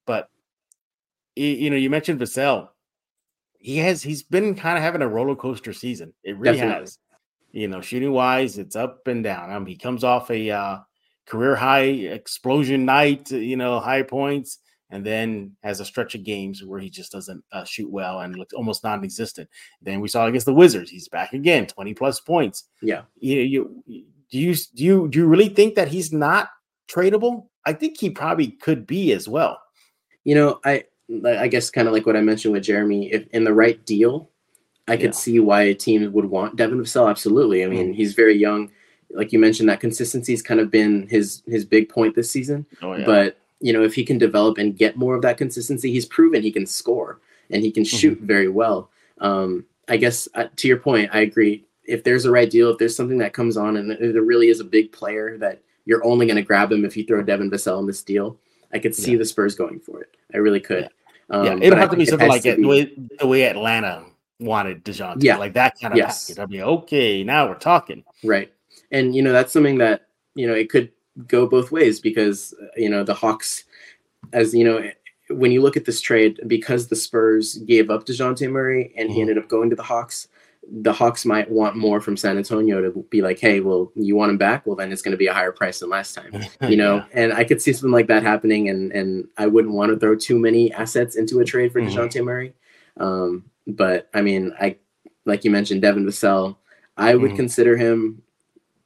But 0.07 0.31
you 1.47 1.71
know, 1.71 1.77
you 1.77 1.91
mentioned 1.91 2.21
Vassell. 2.21 2.69
He 3.59 3.79
has 3.79 4.03
he's 4.03 4.23
been 4.23 4.55
kind 4.55 4.77
of 4.77 4.85
having 4.85 5.03
a 5.03 5.09
roller 5.09 5.37
coaster 5.37 5.73
season. 5.73 6.13
It 6.23 6.37
really 6.37 6.59
Definitely. 6.59 6.83
has. 6.83 6.99
You 7.53 7.69
know, 7.69 7.81
shooting 7.81 8.13
wise, 8.13 8.59
it's 8.59 8.77
up 8.77 9.07
and 9.07 9.25
down. 9.25 9.51
I 9.51 9.59
mean, 9.59 9.67
he 9.67 9.77
comes 9.77 10.05
off 10.05 10.31
a 10.31 10.51
uh, 10.51 10.79
career 11.27 11.57
high 11.57 11.81
explosion 11.81 12.85
night, 12.85 13.31
you 13.31 13.57
know, 13.57 13.81
high 13.81 14.03
points, 14.03 14.59
and 14.91 15.05
then 15.05 15.57
has 15.63 15.81
a 15.81 15.85
stretch 15.85 16.15
of 16.15 16.25
games 16.25 16.63
where 16.63 16.79
he 16.79 16.91
just 16.91 17.11
doesn't 17.11 17.43
uh, 17.53 17.65
shoot 17.65 17.91
well 17.91 18.21
and 18.21 18.37
looks 18.37 18.55
almost 18.55 18.85
non-existent. 18.85 19.49
Then 19.83 20.01
we 20.01 20.09
saw 20.09 20.27
against 20.27 20.47
the 20.47 20.55
Wizards, 20.55 20.91
he's 20.91 21.09
back 21.09 21.33
again, 21.33 21.67
twenty 21.67 21.95
plus 21.95 22.21
points. 22.21 22.65
Yeah. 22.83 23.03
You, 23.19 23.41
you 23.41 24.05
do 24.31 24.39
you 24.39 24.55
do 24.55 24.85
you 24.85 25.09
do 25.09 25.19
you 25.19 25.27
really 25.27 25.49
think 25.49 25.75
that 25.75 25.89
he's 25.89 26.13
not 26.13 26.49
tradable? 26.91 27.49
I 27.65 27.73
think 27.73 27.99
he 27.99 28.11
probably 28.11 28.49
could 28.49 28.87
be 28.87 29.13
as 29.13 29.29
well. 29.29 29.59
You 30.25 30.35
know, 30.35 30.61
I 30.65 30.85
I 31.25 31.49
guess 31.49 31.71
kind 31.71 31.89
of 31.89 31.95
like 31.95 32.07
what 32.07 32.17
I 32.17 32.21
mentioned 32.21 32.53
with 32.53 32.65
Jeremy. 32.65 33.11
If 33.13 33.27
in 33.33 33.45
the 33.45 33.55
right 33.55 33.85
deal, 33.87 34.29
I 34.87 34.97
could 34.97 35.07
Yeah. 35.07 35.11
see 35.13 35.41
why 35.41 35.63
a 35.63 35.75
team 35.75 36.13
would 36.13 36.27
want 36.27 36.57
Devin 36.57 36.81
Vassell. 36.81 37.09
Absolutely. 37.09 37.65
I 37.65 37.69
mean, 37.69 37.93
he's 37.95 38.15
very 38.15 38.37
young. 38.37 38.71
Like 39.11 39.33
you 39.33 39.39
mentioned, 39.39 39.69
that 39.71 39.81
consistency 39.81 40.33
has 40.33 40.43
kind 40.43 40.61
of 40.61 40.71
been 40.71 41.07
his 41.09 41.43
his 41.47 41.65
big 41.65 41.89
point 41.89 42.15
this 42.15 42.31
season. 42.31 42.67
Oh 42.83 43.03
But 43.05 43.39
you 43.61 43.73
know, 43.73 43.83
if 43.83 43.95
he 43.95 44.05
can 44.05 44.19
develop 44.19 44.59
and 44.59 44.77
get 44.77 44.97
more 44.97 45.17
of 45.17 45.23
that 45.23 45.39
consistency, 45.39 45.91
he's 45.91 46.07
proven 46.07 46.43
he 46.43 46.53
can 46.53 46.67
score 46.67 47.21
and 47.51 47.63
he 47.63 47.71
can 47.73 47.85
shoot 47.85 48.21
very 48.21 48.49
well. 48.49 48.91
Um, 49.21 49.65
I 49.89 49.97
guess 49.97 50.29
uh, 50.35 50.49
to 50.57 50.69
your 50.69 50.77
point, 50.77 51.11
I 51.13 51.21
agree. 51.21 51.65
If 51.85 52.05
there's 52.05 52.27
a 52.27 52.31
right 52.31 52.49
deal, 52.51 52.71
if 52.71 52.79
there's 52.79 52.95
something 52.95 53.19
that 53.19 53.33
comes 53.33 53.57
on 53.57 53.79
and 53.79 53.91
there 53.91 54.23
really 54.23 54.49
is 54.49 54.61
a 54.61 54.65
big 54.65 54.93
player 54.93 55.39
that 55.39 55.63
you're 55.87 56.05
only 56.05 56.27
going 56.27 56.37
to 56.37 56.43
grab 56.43 56.71
him 56.71 56.85
if 56.85 56.97
you 56.99 57.05
throw 57.05 57.23
Devin 57.23 57.51
Vassell 57.51 57.81
in 57.81 57.87
this 57.87 58.03
deal, 58.03 58.39
I 58.75 58.79
could 58.79 58.95
see 58.95 59.13
Yeah. 59.13 59.19
the 59.19 59.25
Spurs 59.25 59.55
going 59.55 59.81
for 59.81 60.03
it. 60.03 60.11
I 60.35 60.37
really 60.37 60.61
could. 60.61 60.91
Um, 61.31 61.45
yeah, 61.45 61.59
it'll 61.61 61.79
have 61.79 61.91
to 61.91 61.97
be 61.97 62.07
something 62.07 62.29
like 62.29 62.47
it, 62.47 62.61
the 62.61 62.67
way 62.67 62.93
the 63.19 63.27
way 63.27 63.43
Atlanta 63.45 64.05
wanted 64.41 64.85
Dejounte. 64.85 65.23
Yeah. 65.23 65.37
like 65.37 65.53
that 65.55 65.75
kind 65.81 65.93
of 65.93 65.99
Yes. 65.99 66.27
package. 66.27 66.39
I'll 66.39 66.47
be 66.47 66.63
okay. 66.63 67.23
Now 67.25 67.49
we're 67.49 67.55
talking. 67.57 68.05
Right. 68.25 68.53
And 68.91 69.15
you 69.15 69.23
know 69.23 69.33
that's 69.33 69.53
something 69.53 69.79
that 69.79 70.07
you 70.35 70.47
know 70.47 70.55
it 70.55 70.71
could 70.71 70.91
go 71.27 71.47
both 71.47 71.71
ways 71.73 72.01
because 72.01 72.55
uh, 72.63 72.67
you 72.77 72.89
know 72.89 73.03
the 73.05 73.15
Hawks, 73.15 73.65
as 74.33 74.55
you 74.55 74.65
know, 74.65 74.91
when 75.31 75.51
you 75.53 75.61
look 75.61 75.77
at 75.77 75.85
this 75.85 76.01
trade, 76.01 76.41
because 76.47 76.89
the 76.89 76.97
Spurs 76.97 77.57
gave 77.59 77.91
up 77.91 78.07
Dejounte 78.07 78.51
Murray 78.51 78.95
and 78.97 79.11
he 79.11 79.19
Mhm. 79.19 79.23
ended 79.23 79.39
up 79.39 79.49
going 79.49 79.69
to 79.71 79.77
the 79.77 79.83
Hawks, 79.83 80.29
the 80.71 80.93
Hawks 80.93 81.25
might 81.25 81.51
want 81.51 81.77
more 81.77 82.01
from 82.01 82.17
San 82.17 82.37
Antonio 82.37 82.83
to 82.83 82.91
be 83.11 83.23
like, 83.23 83.39
hey, 83.39 83.61
well, 83.61 83.91
you 83.95 84.15
want 84.17 84.31
him 84.31 84.37
back? 84.39 84.67
Well, 84.67 84.77
then 84.77 84.93
it's 84.93 85.01
going 85.03 85.13
to 85.13 85.17
be 85.19 85.27
a 85.27 85.33
higher 85.33 85.53
price 85.53 85.79
than 85.81 85.89
last 85.89 86.15
time. 86.15 86.31
You 86.69 86.77
know, 86.77 86.97
Yeah. 87.15 87.23
and 87.23 87.33
I 87.33 87.45
could 87.45 87.63
see 87.63 87.73
something 87.73 87.91
like 87.93 88.07
that 88.09 88.23
happening, 88.23 88.69
and 88.69 88.93
and 88.93 89.29
I 89.39 89.47
wouldn't 89.47 89.75
want 89.75 89.93
to 89.93 89.99
throw 89.99 90.15
too 90.15 90.39
many 90.39 90.73
assets 90.73 91.17
into 91.17 91.41
a 91.41 91.45
trade 91.45 91.73
for 91.73 91.81
Mhm. 91.81 91.89
Dejounte 91.91 92.25
Murray. 92.25 92.53
Um, 92.99 93.45
but 93.67 94.09
I 94.15 94.21
mean, 94.23 94.53
I 94.61 94.77
like 95.25 95.45
you 95.45 95.51
mentioned 95.51 95.83
Devin 95.83 96.05
Vassell. 96.07 96.57
I 96.97 97.15
would 97.15 97.31
Mhm. 97.33 97.37
consider 97.37 97.77
him 97.77 98.23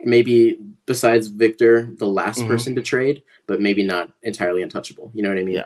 maybe 0.04 0.58
besides 0.86 1.28
Victor 1.28 1.88
the 1.98 2.06
last 2.06 2.40
Mhm. 2.40 2.48
person 2.48 2.74
to 2.74 2.82
trade, 2.82 3.22
but 3.46 3.60
maybe 3.60 3.82
not 3.82 4.10
entirely 4.22 4.62
untouchable. 4.62 5.10
You 5.14 5.22
know 5.22 5.28
what 5.28 5.38
I 5.38 5.44
mean? 5.44 5.54
Yeah. 5.54 5.64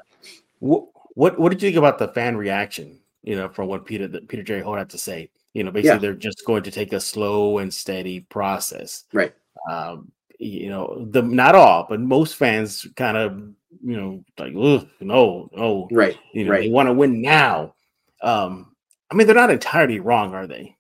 What 0.61 0.85
what 1.15 1.39
what 1.39 1.51
did 1.51 1.63
you 1.63 1.69
think 1.69 1.79
about 1.79 1.99
the 1.99 2.09
fan 2.09 2.37
reaction? 2.37 2.99
You 3.23 3.37
know, 3.37 3.49
from 3.49 3.69
what 3.69 3.85
Peter 3.85 4.07
Peter 4.29 4.43
J. 4.43 4.61
Holt 4.61 4.79
had 4.79 4.91
to 4.91 4.99
say. 4.99 5.31
You 5.57 5.65
know, 5.65 5.71
basically 5.71 5.95
Yeah. 5.95 5.99
they're 6.01 6.13
just 6.13 6.45
going 6.45 6.63
to 6.65 6.71
take 6.71 6.93
a 6.93 7.01
slow 7.01 7.59
and 7.59 7.73
steady 7.73 8.21
process. 8.21 9.05
Right. 9.15 9.33
Um, 9.71 10.13
you 10.39 10.69
know, 10.69 11.07
the 11.11 11.23
not 11.23 11.55
all, 11.55 11.87
but 11.89 11.99
most 11.99 12.37
fans 12.37 12.87
kind 12.95 13.17
of 13.17 13.39
you 13.83 13.97
know 13.97 14.23
like, 14.39 14.53
Ugh, 14.55 14.87
no, 15.01 15.49
no, 15.57 15.89
Right. 15.91 16.19
you 16.35 16.45
know, 16.45 16.51
right. 16.51 16.65
they 16.65 16.69
want 16.69 16.89
to 16.89 16.93
win 16.93 17.23
now. 17.23 17.75
Um, 18.21 18.77
I 19.11 19.15
mean, 19.15 19.27
they're 19.27 19.35
not 19.35 19.51
entirely 19.51 19.99
wrong, 19.99 20.35
are 20.35 20.47
they? 20.47 20.77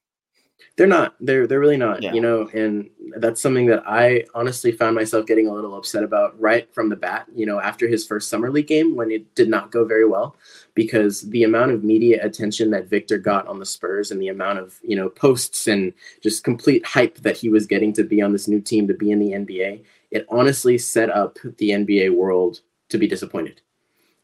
They're 0.76 0.86
not. 0.86 1.14
They're 1.20 1.46
they're 1.46 1.60
really 1.60 1.76
not. 1.76 2.02
Yeah. 2.02 2.12
You 2.12 2.20
know, 2.20 2.48
and 2.52 2.90
that's 3.16 3.40
something 3.40 3.66
that 3.66 3.82
I 3.86 4.24
honestly 4.34 4.72
found 4.72 4.94
myself 4.94 5.26
getting 5.26 5.48
a 5.48 5.52
little 5.52 5.74
upset 5.74 6.02
about 6.02 6.38
right 6.38 6.72
from 6.74 6.88
the 6.88 6.96
bat. 6.96 7.26
You 7.34 7.46
know, 7.46 7.60
after 7.60 7.88
his 7.88 8.06
first 8.06 8.28
summer 8.28 8.50
league 8.50 8.66
game 8.66 8.94
when 8.94 9.10
it 9.10 9.34
did 9.34 9.48
not 9.48 9.70
go 9.70 9.84
very 9.84 10.06
well, 10.06 10.36
because 10.74 11.22
the 11.30 11.44
amount 11.44 11.72
of 11.72 11.84
media 11.84 12.24
attention 12.24 12.70
that 12.70 12.88
Victor 12.88 13.16
got 13.16 13.46
on 13.46 13.58
the 13.58 13.66
Spurs 13.66 14.10
and 14.10 14.20
the 14.20 14.28
amount 14.28 14.58
of 14.58 14.78
you 14.82 14.96
know 14.96 15.08
posts 15.08 15.66
and 15.66 15.92
just 16.22 16.44
complete 16.44 16.84
hype 16.84 17.18
that 17.18 17.36
he 17.36 17.48
was 17.48 17.66
getting 17.66 17.92
to 17.94 18.04
be 18.04 18.20
on 18.20 18.32
this 18.32 18.48
new 18.48 18.60
team 18.60 18.86
to 18.86 18.94
be 18.94 19.10
in 19.10 19.18
the 19.18 19.32
NBA, 19.32 19.82
it 20.10 20.26
honestly 20.28 20.76
set 20.76 21.10
up 21.10 21.38
the 21.58 21.70
NBA 21.70 22.14
world 22.14 22.60
to 22.90 22.98
be 22.98 23.08
disappointed. 23.08 23.62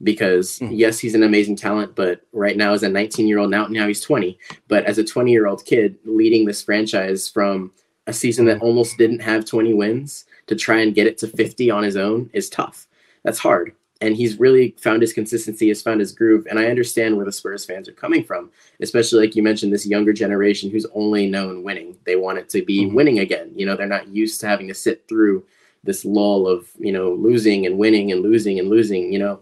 Because 0.02 0.58
Mhm. 0.58 0.70
yes, 0.72 0.98
he's 0.98 1.14
an 1.14 1.22
amazing 1.22 1.56
talent, 1.56 1.94
but 1.94 2.22
right 2.32 2.56
now 2.56 2.72
as 2.72 2.82
a 2.82 2.88
19 2.88 3.28
year 3.28 3.38
old 3.38 3.50
now 3.50 3.66
now 3.68 3.86
he's 3.86 4.00
20 4.00 4.38
but 4.68 4.84
as 4.84 4.98
a 4.98 5.04
20 5.04 5.30
year 5.30 5.46
old 5.46 5.64
kid 5.64 5.96
leading 6.04 6.44
this 6.44 6.62
franchise 6.62 7.28
from 7.28 7.70
a 8.06 8.12
season 8.12 8.46
that 8.46 8.60
almost 8.60 8.98
didn't 8.98 9.20
have 9.22 9.44
20 9.44 9.72
wins 9.74 10.24
to 10.48 10.56
try 10.56 10.80
and 10.80 10.94
get 10.94 11.06
it 11.06 11.18
to 11.18 11.28
50 11.28 11.70
on 11.70 11.84
his 11.84 11.96
own 11.96 12.28
is 12.32 12.48
tough. 12.50 12.88
That's 13.22 13.38
hard. 13.38 13.72
And 14.00 14.16
he's 14.16 14.40
really 14.40 14.74
found 14.78 15.00
his 15.02 15.12
consistency, 15.12 15.68
has 15.68 15.80
found 15.80 16.00
his 16.00 16.10
groove. 16.10 16.48
And 16.50 16.58
I 16.58 16.66
understand 16.66 17.16
where 17.16 17.24
the 17.24 17.30
Spurs 17.30 17.64
fans 17.64 17.88
are 17.88 17.92
coming 17.92 18.24
from, 18.24 18.50
especially 18.80 19.20
like 19.20 19.36
you 19.36 19.44
mentioned, 19.44 19.72
this 19.72 19.86
younger 19.86 20.12
generation 20.12 20.68
who's 20.70 20.86
only 20.92 21.28
known 21.28 21.62
winning. 21.62 21.96
They 22.04 22.16
want 22.16 22.38
it 22.38 22.48
to 22.48 22.64
be 22.64 22.86
Mhm. 22.86 22.94
winning 22.94 23.18
again. 23.20 23.52
You 23.54 23.66
know, 23.66 23.76
they're 23.76 23.86
not 23.86 24.08
used 24.08 24.40
to 24.40 24.48
having 24.48 24.66
to 24.66 24.74
sit 24.74 25.04
through 25.08 25.44
this 25.84 26.04
lull 26.04 26.48
of, 26.48 26.68
you 26.80 26.90
know, 26.90 27.12
losing 27.12 27.64
and 27.66 27.78
winning 27.78 28.10
and 28.10 28.22
losing 28.22 28.58
and 28.58 28.68
losing, 28.68 29.12
you 29.12 29.20
know. 29.20 29.38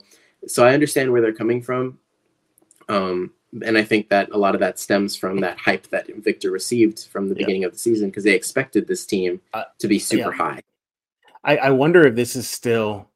So 0.46 0.64
I 0.64 0.74
understand 0.74 1.12
where 1.12 1.20
they're 1.20 1.32
coming 1.34 1.62
from. 1.62 1.98
Um, 2.88 3.32
and 3.64 3.76
I 3.76 3.82
think 3.84 4.08
that 4.10 4.30
a 4.32 4.38
lot 4.38 4.54
of 4.54 4.60
that 4.60 4.78
stems 4.78 5.16
from 5.16 5.40
that 5.40 5.58
hype 5.58 5.88
that 5.88 6.06
Victor 6.16 6.50
received 6.50 7.06
from 7.12 7.28
the 7.28 7.34
Yeah. 7.34 7.38
beginning 7.46 7.64
of 7.64 7.72
the 7.72 7.78
season 7.78 8.08
because 8.08 8.24
they 8.24 8.34
expected 8.34 8.86
this 8.86 9.04
team 9.04 9.40
Uh, 9.52 9.64
to 9.78 9.88
be 9.88 9.98
super 9.98 10.30
yeah. 10.30 10.36
high. 10.36 10.60
I, 11.44 11.56
I 11.56 11.70
wonder 11.70 12.06
if 12.06 12.14
this 12.14 12.36
is 12.36 12.48
still, 12.48 13.08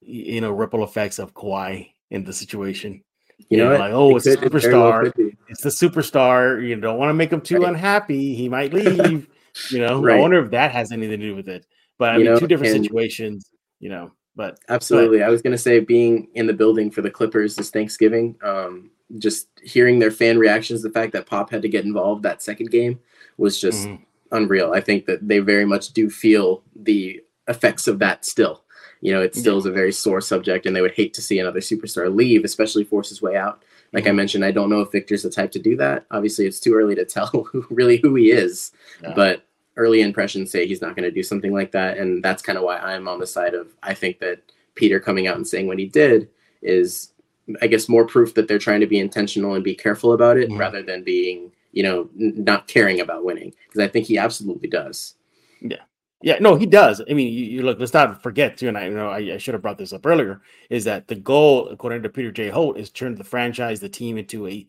you 0.00 0.40
know, 0.40 0.52
ripple 0.52 0.84
effects 0.84 1.18
of 1.18 1.34
Kawhi 1.34 1.90
in 2.10 2.24
the 2.24 2.32
situation. 2.32 3.02
You 3.48 3.56
know, 3.58 3.72
Yeah, 3.72 3.78
like, 3.78 3.92
oh, 3.92 4.10
It 4.10 4.16
it's 4.18 4.26
a 4.26 4.36
could- 4.36 4.54
it 4.54 4.60
very 4.62 4.74
well 4.74 4.92
superstar. 4.92 5.36
It's 5.48 5.62
the 5.62 5.68
superstar. 5.70 6.66
You 6.66 6.76
don't 6.76 6.98
want 6.98 7.10
to 7.10 7.14
make 7.14 7.32
him 7.32 7.40
too 7.40 7.58
Right. 7.58 7.68
unhappy. 7.68 8.34
He 8.34 8.48
might 8.48 8.72
leave. 8.74 9.28
you 9.70 9.78
know, 9.80 10.06
I 10.08 10.18
wonder 10.18 10.42
if 10.44 10.50
that 10.52 10.70
has 10.72 10.92
anything 10.92 11.18
to 11.20 11.26
do 11.26 11.34
with 11.34 11.48
it. 11.48 11.66
But 11.98 12.10
I 12.10 12.12
You 12.14 12.18
mean, 12.24 12.34
know, 12.34 12.38
two 12.38 12.46
different 12.46 12.74
and- 12.76 12.84
situations. 12.84 13.50
You 13.80 13.88
know, 13.88 14.12
but 14.36 14.58
Absolutely. 14.68 15.22
I 15.22 15.28
was 15.28 15.42
going 15.42 15.52
to 15.52 15.58
say 15.58 15.80
being 15.80 16.28
in 16.34 16.46
the 16.46 16.52
building 16.52 16.90
for 16.90 17.02
the 17.02 17.10
Clippers 17.10 17.56
this 17.56 17.70
Thanksgiving, 17.70 18.36
um, 18.42 18.90
just 19.18 19.48
hearing 19.62 19.98
their 19.98 20.10
fan 20.10 20.38
reactions, 20.38 20.82
the 20.82 20.90
fact 20.90 21.12
that 21.12 21.26
Pop 21.26 21.50
had 21.50 21.62
to 21.62 21.68
get 21.68 21.84
involved 21.84 22.22
that 22.22 22.42
second 22.42 22.70
game 22.70 22.98
was 23.36 23.60
just 23.60 23.86
Mhm. 23.88 23.98
unreal. 24.32 24.72
I 24.72 24.80
think 24.80 25.04
that 25.06 25.26
they 25.28 25.38
very 25.40 25.64
much 25.66 25.92
do 25.92 26.08
feel 26.08 26.62
the 26.74 27.20
effects 27.48 27.86
of 27.86 27.98
that 27.98 28.24
still. 28.24 28.64
You 29.02 29.12
know, 29.12 29.20
it 29.20 29.34
still 29.34 29.58
is 29.58 29.66
a 29.66 29.70
very 29.72 29.92
sore 29.92 30.20
subject, 30.20 30.64
and 30.64 30.74
they 30.76 30.80
would 30.80 30.92
hate 30.92 31.12
to 31.14 31.22
see 31.22 31.38
another 31.40 31.58
superstar 31.60 32.14
leave, 32.14 32.44
especially 32.44 32.84
force 32.84 33.08
his 33.08 33.20
way 33.20 33.36
out. 33.36 33.62
Like 33.92 34.06
I 34.06 34.10
Mhm. 34.10 34.14
mentioned, 34.16 34.44
I 34.44 34.52
don't 34.52 34.70
know 34.70 34.80
if 34.80 34.92
Victor's 34.92 35.24
the 35.24 35.28
type 35.30 35.50
to 35.52 35.58
do 35.58 35.76
that. 35.76 36.06
Obviously, 36.10 36.46
it's 36.46 36.60
too 36.60 36.72
early 36.74 36.94
to 36.94 37.04
tell 37.04 37.26
who, 37.52 37.66
really 37.68 37.96
who 37.98 38.14
he 38.14 38.30
is, 38.30 38.70
Yeah. 39.02 39.12
but 39.14 39.42
early 39.76 40.02
impressions 40.02 40.50
say 40.50 40.66
he's 40.66 40.82
not 40.82 40.94
going 40.96 41.04
to 41.04 41.10
do 41.10 41.22
something 41.22 41.52
like 41.52 41.72
that, 41.72 41.98
and 41.98 42.22
that's 42.22 42.42
kind 42.42 42.58
of 42.58 42.64
why 42.64 42.78
I'm 42.78 43.08
on 43.08 43.18
the 43.20 43.26
side 43.26 43.54
of 43.54 43.68
I 43.82 43.94
think 43.94 44.18
that 44.20 44.40
Peter 44.74 45.00
coming 45.00 45.26
out 45.26 45.36
and 45.36 45.46
saying 45.46 45.66
what 45.66 45.78
he 45.78 45.86
did 45.86 46.28
is, 46.62 47.12
I 47.60 47.66
guess, 47.66 47.88
more 47.88 48.06
proof 48.06 48.34
that 48.34 48.48
they're 48.48 48.58
trying 48.58 48.80
to 48.80 48.86
be 48.86 48.98
intentional 49.00 49.54
and 49.54 49.64
be 49.64 49.74
careful 49.74 50.12
about 50.12 50.36
it 50.38 50.48
Mhm. 50.50 50.58
rather 50.58 50.82
than 50.82 51.02
being, 51.02 51.52
you 51.72 51.82
know, 51.82 52.08
n- 52.18 52.44
not 52.44 52.68
caring 52.68 53.00
about 53.00 53.24
winning. 53.24 53.54
Because 53.66 53.80
I 53.80 53.88
think 53.88 54.06
he 54.06 54.16
absolutely 54.18 54.68
does. 54.68 55.14
Yeah. 55.60 55.82
Yeah, 56.24 56.38
no, 56.40 56.54
he 56.54 56.66
does. 56.66 57.02
I 57.10 57.14
mean, 57.14 57.32
you, 57.32 57.44
you 57.46 57.62
look. 57.62 57.80
Let's 57.80 57.92
not 57.92 58.22
forget 58.22 58.56
too, 58.56 58.68
and 58.68 58.78
I 58.78 58.86
you 58.86 58.94
know 58.94 59.08
I, 59.08 59.18
I 59.34 59.38
should 59.38 59.54
have 59.54 59.62
brought 59.62 59.76
this 59.78 59.92
up 59.92 60.06
earlier. 60.06 60.40
Is 60.70 60.84
that 60.84 61.08
the 61.08 61.16
goal, 61.16 61.68
according 61.68 62.04
to 62.04 62.08
Peter 62.08 62.30
J. 62.30 62.48
Holt, 62.48 62.78
is 62.78 62.90
turn 62.90 63.16
the 63.16 63.24
franchise, 63.24 63.80
the 63.80 63.88
team, 63.88 64.16
into 64.18 64.46
a 64.46 64.64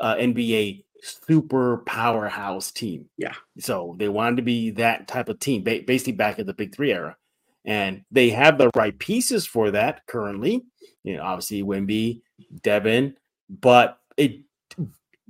uh, 0.00 0.16
NBA 0.16 0.82
super 1.02 1.78
powerhouse 1.86 2.70
team. 2.70 3.08
Yeah. 3.16 3.34
So 3.58 3.96
they 3.98 4.08
wanted 4.08 4.36
to 4.36 4.42
be 4.42 4.70
that 4.72 5.08
type 5.08 5.28
of 5.28 5.38
team, 5.38 5.62
basically 5.62 6.12
back 6.12 6.38
in 6.38 6.46
the 6.46 6.54
Big 6.54 6.74
Three 6.74 6.92
era, 6.92 7.16
and 7.64 8.04
they 8.10 8.30
have 8.30 8.58
the 8.58 8.70
right 8.74 8.98
pieces 8.98 9.46
for 9.46 9.70
that 9.72 10.06
currently. 10.06 10.64
You 11.04 11.16
know, 11.16 11.22
obviously 11.22 11.62
Wemby, 11.62 12.22
Devin, 12.62 13.16
but 13.48 13.98
it. 14.16 14.40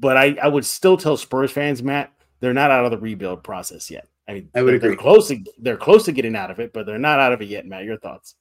But 0.00 0.16
I, 0.16 0.36
I 0.40 0.46
would 0.46 0.64
still 0.64 0.96
tell 0.96 1.16
Spurs 1.16 1.50
fans, 1.50 1.82
Matt, 1.82 2.12
they're 2.38 2.54
not 2.54 2.70
out 2.70 2.84
of 2.84 2.92
the 2.92 2.98
rebuild 2.98 3.42
process 3.42 3.90
yet. 3.90 4.06
I 4.28 4.34
mean, 4.34 4.48
I 4.54 4.62
would 4.62 4.74
they're, 4.74 4.78
they're 4.78 4.92
agree. 4.92 5.02
close 5.02 5.28
to 5.28 5.42
they're 5.58 5.76
close 5.76 6.04
to 6.04 6.12
getting 6.12 6.36
out 6.36 6.52
of 6.52 6.60
it, 6.60 6.72
but 6.72 6.86
they're 6.86 6.98
not 6.98 7.18
out 7.18 7.32
of 7.32 7.42
it 7.42 7.48
yet. 7.48 7.66
Matt, 7.66 7.84
your 7.84 7.98
thoughts? 7.98 8.36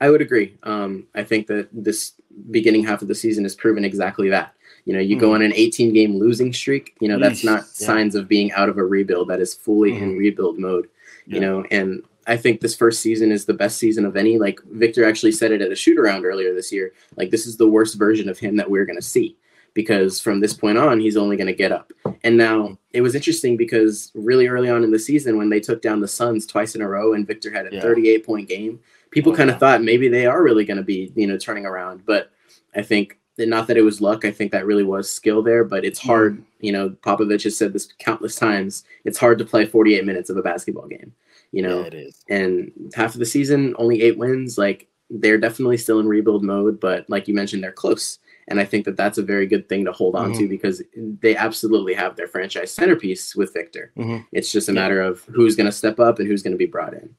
I 0.00 0.10
would 0.10 0.20
agree. 0.20 0.56
Um, 0.62 1.08
I 1.14 1.24
think 1.24 1.46
that 1.48 1.68
this 1.72 2.12
beginning 2.50 2.84
half 2.84 3.02
of 3.02 3.08
the 3.08 3.14
season 3.14 3.44
has 3.44 3.54
proven 3.54 3.84
exactly 3.84 4.28
that. 4.30 4.54
You 4.84 4.94
know, 4.94 5.00
you 5.00 5.16
go 5.18 5.30
Mhm. 5.30 5.34
on 5.34 5.42
an 5.42 5.52
18 5.54 5.92
game 5.92 6.16
losing 6.16 6.52
streak, 6.52 6.94
you 7.00 7.08
know, 7.08 7.18
that's 7.18 7.44
not 7.44 7.60
yeah. 7.60 7.86
signs 7.86 8.14
of 8.14 8.28
being 8.28 8.50
out 8.52 8.68
of 8.68 8.78
a 8.78 8.84
rebuild. 8.84 9.28
That 9.28 9.40
is 9.40 9.54
fully 9.54 9.92
in 9.96 10.14
Mhm. 10.14 10.18
rebuild 10.18 10.58
mode, 10.58 10.88
Yeah. 11.26 11.34
you 11.34 11.40
know, 11.40 11.64
and 11.70 12.02
I 12.26 12.36
think 12.36 12.60
this 12.60 12.74
first 12.76 13.00
season 13.00 13.32
is 13.32 13.44
the 13.44 13.54
best 13.54 13.78
season 13.78 14.04
of 14.04 14.16
any. 14.16 14.38
Like 14.38 14.60
Victor 14.72 15.04
actually 15.04 15.32
said 15.32 15.52
it 15.52 15.60
at 15.62 15.72
a 15.72 15.76
shoot 15.76 15.98
around 15.98 16.24
earlier 16.24 16.54
this 16.54 16.72
year. 16.72 16.92
Like, 17.16 17.30
this 17.30 17.46
is 17.46 17.56
the 17.56 17.68
worst 17.68 17.98
version 17.98 18.28
of 18.28 18.38
him 18.38 18.56
that 18.56 18.70
we're 18.70 18.84
going 18.86 18.98
to 18.98 19.02
see 19.02 19.36
because 19.74 20.20
from 20.20 20.40
this 20.40 20.52
point 20.54 20.78
on, 20.78 21.00
he's 21.00 21.16
only 21.16 21.36
going 21.36 21.46
to 21.46 21.52
get 21.52 21.72
up. 21.72 21.92
And 22.24 22.36
now 22.36 22.78
it 22.92 23.00
was 23.02 23.14
interesting 23.14 23.56
because 23.56 24.10
really 24.14 24.46
early 24.48 24.68
on 24.68 24.84
in 24.84 24.90
the 24.90 24.98
season, 24.98 25.36
when 25.36 25.50
they 25.50 25.60
took 25.60 25.82
down 25.82 26.00
the 26.00 26.08
Suns 26.08 26.46
twice 26.46 26.74
in 26.74 26.82
a 26.82 26.88
row 26.88 27.12
and 27.14 27.26
Victor 27.26 27.50
had 27.50 27.66
a 27.66 27.74
Yeah. 27.76 27.80
38 27.82 28.24
point 28.24 28.48
game, 28.48 28.80
people 29.10 29.34
kind 29.34 29.50
of 29.50 29.58
thought 29.58 29.82
maybe 29.82 30.08
they 30.08 30.26
are 30.26 30.42
really 30.42 30.64
going 30.64 30.76
to 30.76 30.82
be, 30.82 31.12
you 31.16 31.26
know, 31.26 31.36
turning 31.36 31.66
around. 31.66 32.04
But 32.06 32.30
I 32.74 32.82
think 32.82 33.18
that 33.36 33.48
not 33.48 33.66
that 33.68 33.76
it 33.76 33.82
was 33.82 34.00
luck. 34.00 34.24
I 34.24 34.30
think 34.30 34.52
that 34.52 34.66
really 34.66 34.84
was 34.84 35.10
skill 35.10 35.42
there, 35.42 35.64
but 35.64 35.84
it's 35.84 35.98
hard. 35.98 36.42
You 36.60 36.72
know, 36.72 36.90
Popovich 36.90 37.44
has 37.44 37.56
said 37.56 37.72
this 37.72 37.92
countless 37.98 38.36
times. 38.36 38.84
It's 39.04 39.18
hard 39.18 39.38
to 39.38 39.44
play 39.44 39.66
48 39.66 40.04
minutes 40.04 40.30
of 40.30 40.36
a 40.36 40.42
basketball 40.42 40.86
game, 40.86 41.12
you 41.52 41.62
know, 41.62 41.80
yeah, 41.80 41.86
it 41.86 41.94
is. 41.94 42.24
and 42.28 42.72
half 42.94 43.14
of 43.14 43.18
the 43.20 43.26
season, 43.26 43.74
only 43.78 44.02
eight 44.02 44.18
wins. 44.18 44.58
Like 44.58 44.88
they're 45.08 45.38
definitely 45.38 45.76
still 45.78 45.98
in 46.00 46.06
rebuild 46.06 46.44
mode, 46.44 46.78
but 46.80 47.08
like 47.08 47.26
you 47.28 47.34
mentioned, 47.34 47.62
they're 47.64 47.72
close. 47.72 48.18
And 48.48 48.58
I 48.60 48.64
think 48.64 48.84
that 48.84 48.96
that's 48.96 49.18
a 49.18 49.22
very 49.22 49.46
good 49.46 49.68
thing 49.68 49.84
to 49.84 49.92
hold 49.92 50.16
on 50.16 50.32
to 50.32 50.48
because 50.48 50.82
they 50.96 51.36
absolutely 51.36 51.94
have 51.94 52.16
their 52.16 52.26
franchise 52.26 52.72
centerpiece 52.72 53.36
with 53.36 53.52
Victor. 53.54 53.92
Mhm. 53.96 54.26
It's 54.32 54.50
just 54.50 54.68
a 54.68 54.72
matter 54.72 55.00
of 55.00 55.22
who's 55.32 55.54
going 55.54 55.66
to 55.66 55.72
step 55.72 56.00
up 56.00 56.18
and 56.18 56.26
who's 56.26 56.42
going 56.42 56.52
to 56.52 56.58
be 56.58 56.66
brought 56.66 56.94
in. 56.94 57.14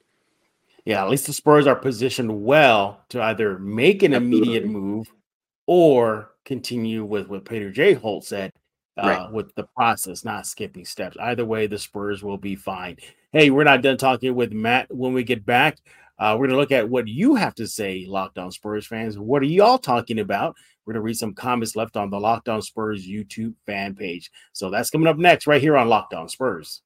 Yeah, 0.86 1.04
at 1.04 1.10
least 1.10 1.28
the 1.28 1.34
Spurs 1.34 1.68
are 1.68 1.76
positioned 1.76 2.44
well 2.44 3.04
to 3.10 3.22
either 3.22 3.60
make 3.60 4.04
an 4.04 4.14
immediate 4.14 4.66
move 4.66 5.08
or 5.68 6.32
continue 6.46 7.06
with 7.06 7.28
what 7.28 7.46
Peter 7.46 7.72
J. 7.72 7.94
Holt 7.94 8.26
said 8.26 8.52
uh, 8.98 9.08
Right. 9.08 9.32
with 9.32 9.54
the 9.56 9.68
process, 9.76 10.26
not 10.26 10.48
skipping 10.48 10.86
steps. 10.86 11.18
Either 11.20 11.46
way, 11.46 11.68
the 11.68 11.78
Spurs 11.78 12.24
will 12.24 12.38
be 12.38 12.56
fine. 12.56 12.98
Hey, 13.32 13.50
we're 13.52 13.64
not 13.64 13.82
done 13.84 13.98
talking 13.98 14.34
with 14.36 14.52
Matt. 14.52 14.88
When 14.94 15.14
we 15.14 15.24
get 15.24 15.46
back, 15.46 15.78
uh, 16.20 16.34
we're 16.38 16.48
going 16.48 16.56
to 16.56 16.62
look 16.62 16.72
at 16.72 16.90
what 16.90 17.08
you 17.08 17.36
have 17.36 17.56
to 17.56 17.68
say, 17.68 18.06
Locked 18.08 18.38
On 18.38 18.52
Spurs 18.52 18.88
fans. 18.88 19.18
What 19.18 19.42
are 19.44 19.46
y'all 19.46 19.78
talking 19.78 20.20
about? 20.20 20.56
We're 20.86 20.94
going 20.94 21.02
to 21.02 21.06
read 21.06 21.18
some 21.18 21.34
comments 21.36 21.76
left 21.76 21.96
on 21.96 22.10
the 22.10 22.20
Locked 22.20 22.50
On 22.50 22.62
Spurs 22.62 23.08
YouTube 23.08 23.54
fan 23.66 23.96
page. 23.96 24.32
So 24.52 24.70
that's 24.72 24.90
coming 24.90 25.08
up 25.08 25.18
next, 25.18 25.46
right 25.48 25.62
here 25.62 25.78
on 25.78 25.88
Locked 25.90 26.14
On 26.16 26.28
Spurs. 26.28 26.82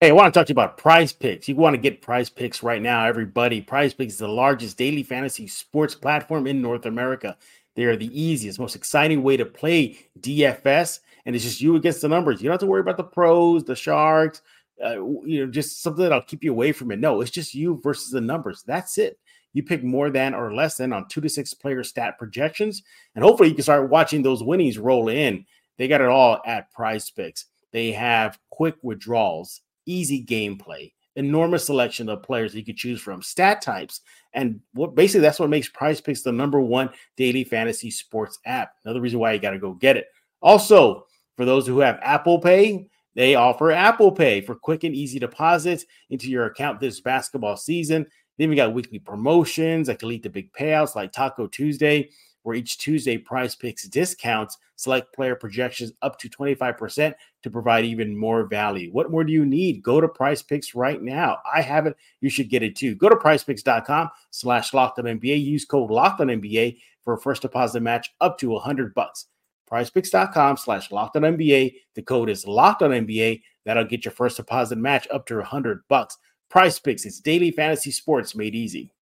Hey, 0.00 0.10
I 0.10 0.12
want 0.12 0.32
to 0.32 0.38
talk 0.38 0.46
to 0.46 0.52
you 0.52 0.54
about 0.54 0.78
Prize 0.78 1.12
Picks. 1.12 1.48
You 1.48 1.56
want 1.56 1.74
to 1.74 1.80
get 1.80 2.02
Prize 2.02 2.30
Picks 2.30 2.62
right 2.62 2.80
now, 2.80 3.04
everybody. 3.04 3.60
Prize 3.60 3.92
Picks 3.92 4.12
is 4.12 4.18
the 4.20 4.28
largest 4.28 4.78
daily 4.78 5.02
fantasy 5.02 5.48
sports 5.48 5.96
platform 5.96 6.46
in 6.46 6.62
North 6.62 6.86
America. 6.86 7.36
They 7.74 7.82
are 7.82 7.96
the 7.96 8.16
easiest, 8.16 8.60
most 8.60 8.76
exciting 8.76 9.24
way 9.24 9.36
to 9.36 9.44
play 9.44 9.98
DFS, 10.20 11.00
and 11.26 11.34
it's 11.34 11.44
just 11.44 11.60
you 11.60 11.74
against 11.74 12.00
the 12.00 12.08
numbers. 12.08 12.40
You 12.40 12.44
don't 12.44 12.52
have 12.52 12.60
to 12.60 12.66
worry 12.66 12.80
about 12.80 12.96
the 12.96 13.02
pros, 13.02 13.64
the 13.64 13.74
sharks, 13.74 14.40
uh, 14.80 15.04
you 15.24 15.44
know, 15.44 15.50
just 15.50 15.82
something 15.82 16.04
that'll 16.04 16.22
keep 16.22 16.44
you 16.44 16.52
away 16.52 16.70
from 16.70 16.92
it. 16.92 17.00
No, 17.00 17.20
it's 17.20 17.32
just 17.32 17.52
you 17.52 17.80
versus 17.82 18.12
the 18.12 18.20
numbers. 18.20 18.62
That's 18.64 18.98
it. 18.98 19.18
You 19.52 19.64
pick 19.64 19.82
more 19.82 20.10
than 20.10 20.32
or 20.32 20.54
less 20.54 20.76
than 20.76 20.92
on 20.92 21.08
two 21.08 21.20
to 21.22 21.28
six 21.28 21.54
player 21.54 21.82
stat 21.82 22.18
projections, 22.18 22.84
and 23.16 23.24
hopefully 23.24 23.48
you 23.48 23.56
can 23.56 23.64
start 23.64 23.90
watching 23.90 24.22
those 24.22 24.44
winnings 24.44 24.78
roll 24.78 25.08
in. 25.08 25.44
They 25.76 25.88
got 25.88 26.02
it 26.02 26.06
all 26.06 26.40
at 26.46 26.70
Prize 26.70 27.10
Picks. 27.10 27.46
They 27.72 27.90
have 27.90 28.38
quick 28.50 28.76
withdrawals, 28.82 29.62
easy 29.88 30.24
gameplay, 30.24 30.92
enormous 31.16 31.66
selection 31.66 32.08
of 32.08 32.22
players 32.22 32.54
you 32.54 32.64
could 32.64 32.76
choose 32.76 33.00
from, 33.00 33.22
stat 33.22 33.60
types, 33.62 34.00
and 34.34 34.60
what 34.74 34.94
basically 34.94 35.22
that's 35.22 35.40
what 35.40 35.50
makes 35.50 35.68
Prize 35.68 36.00
Picks 36.00 36.22
the 36.22 36.32
number 36.32 36.60
one 36.60 36.90
daily 37.16 37.44
fantasy 37.44 37.90
sports 37.90 38.38
app. 38.46 38.72
Another 38.84 39.00
reason 39.00 39.18
why 39.18 39.32
you 39.32 39.40
got 39.40 39.50
to 39.50 39.58
go 39.58 39.72
get 39.72 39.96
it. 39.96 40.06
Also, 40.40 41.06
for 41.36 41.44
those 41.44 41.66
who 41.66 41.80
have 41.80 41.98
Apple 42.02 42.38
Pay, 42.38 42.88
they 43.14 43.34
offer 43.34 43.72
Apple 43.72 44.12
Pay 44.12 44.40
for 44.40 44.54
quick 44.54 44.84
and 44.84 44.94
easy 44.94 45.18
deposits 45.18 45.84
into 46.10 46.28
your 46.28 46.46
account 46.46 46.78
this 46.78 47.00
basketball 47.00 47.56
season. 47.56 48.06
Then 48.38 48.50
we 48.50 48.56
got 48.56 48.72
weekly 48.72 49.00
promotions 49.00 49.88
that 49.88 49.98
can 49.98 50.08
lead 50.08 50.22
to 50.22 50.30
big 50.30 50.52
payouts 50.52 50.94
like 50.94 51.10
Taco 51.10 51.48
Tuesday, 51.48 52.10
where 52.48 52.56
each 52.56 52.78
Tuesday 52.78 53.18
Prize 53.18 53.54
Picks 53.54 53.82
discounts 53.82 54.56
select 54.76 55.14
player 55.14 55.36
projections 55.36 55.92
up 56.00 56.18
to 56.18 56.30
25% 56.30 57.12
to 57.42 57.50
provide 57.50 57.84
even 57.84 58.16
more 58.16 58.46
value. 58.46 58.90
What 58.90 59.10
more 59.10 59.22
do 59.22 59.34
you 59.34 59.44
need? 59.44 59.82
Go 59.82 60.00
to 60.00 60.08
Prize 60.08 60.42
Picks 60.42 60.74
right 60.74 61.02
now. 61.02 61.40
I 61.52 61.60
have 61.60 61.84
it. 61.84 61.94
You 62.22 62.30
should 62.30 62.48
get 62.48 62.62
it 62.62 62.74
too. 62.74 62.94
Go 62.94 63.10
to 63.10 63.16
prizepicks.com 63.16 64.08
slash 64.30 64.70
NBA. 64.70 65.44
Use 65.44 65.66
code 65.66 65.90
locked 65.90 66.22
on 66.22 66.28
NBA 66.28 66.78
for 67.02 67.12
a 67.12 67.20
first 67.20 67.42
deposit 67.42 67.80
match 67.80 68.14
up 68.22 68.38
to 68.38 68.48
100 68.48 68.94
bucks. 68.94 69.26
prizepicks.com 69.70 70.56
slash 70.56 70.88
NBA. 70.88 71.74
The 71.96 72.02
code 72.02 72.30
is 72.30 72.46
locked 72.46 72.80
on 72.80 72.92
NBA. 72.92 73.42
That'll 73.66 73.84
get 73.84 74.06
your 74.06 74.12
first 74.12 74.38
deposit 74.38 74.78
match 74.78 75.06
up 75.10 75.26
to 75.26 75.36
100 75.36 75.82
bucks. 75.88 76.16
Prize 76.48 76.78
Picks, 76.78 77.04
it's 77.04 77.20
daily 77.20 77.50
fantasy 77.50 77.90
sports 77.90 78.34
made 78.34 78.54
easy. 78.54 78.94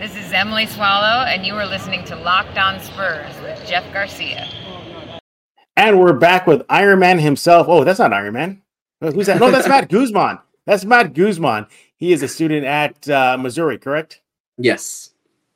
This 0.00 0.16
is 0.16 0.32
Emily 0.32 0.64
Swallow, 0.64 1.26
and 1.26 1.44
you 1.44 1.52
are 1.56 1.66
listening 1.66 2.06
to 2.06 2.16
Locked 2.16 2.56
On 2.56 2.80
Spurs 2.80 3.38
with 3.42 3.62
Jeff 3.68 3.84
Garcia. 3.92 4.48
And 5.76 6.00
we're 6.00 6.14
back 6.14 6.46
with 6.46 6.62
Iron 6.70 7.00
Man 7.00 7.18
himself. 7.18 7.66
Oh, 7.68 7.84
that's 7.84 7.98
not 7.98 8.10
Iron 8.14 8.32
Man. 8.32 8.62
Who's 9.02 9.26
that? 9.26 9.38
No, 9.38 9.50
that's 9.50 9.68
Matt 9.68 9.88
Guzman. 9.90 10.38
That's 10.64 10.86
Matt 10.86 11.12
Guzman. 11.12 11.66
He 11.98 12.14
is 12.14 12.22
a 12.22 12.28
student 12.28 12.64
at 12.64 13.10
uh, 13.10 13.36
Missouri, 13.38 13.76
correct? 13.76 14.22
Yes. 14.56 15.10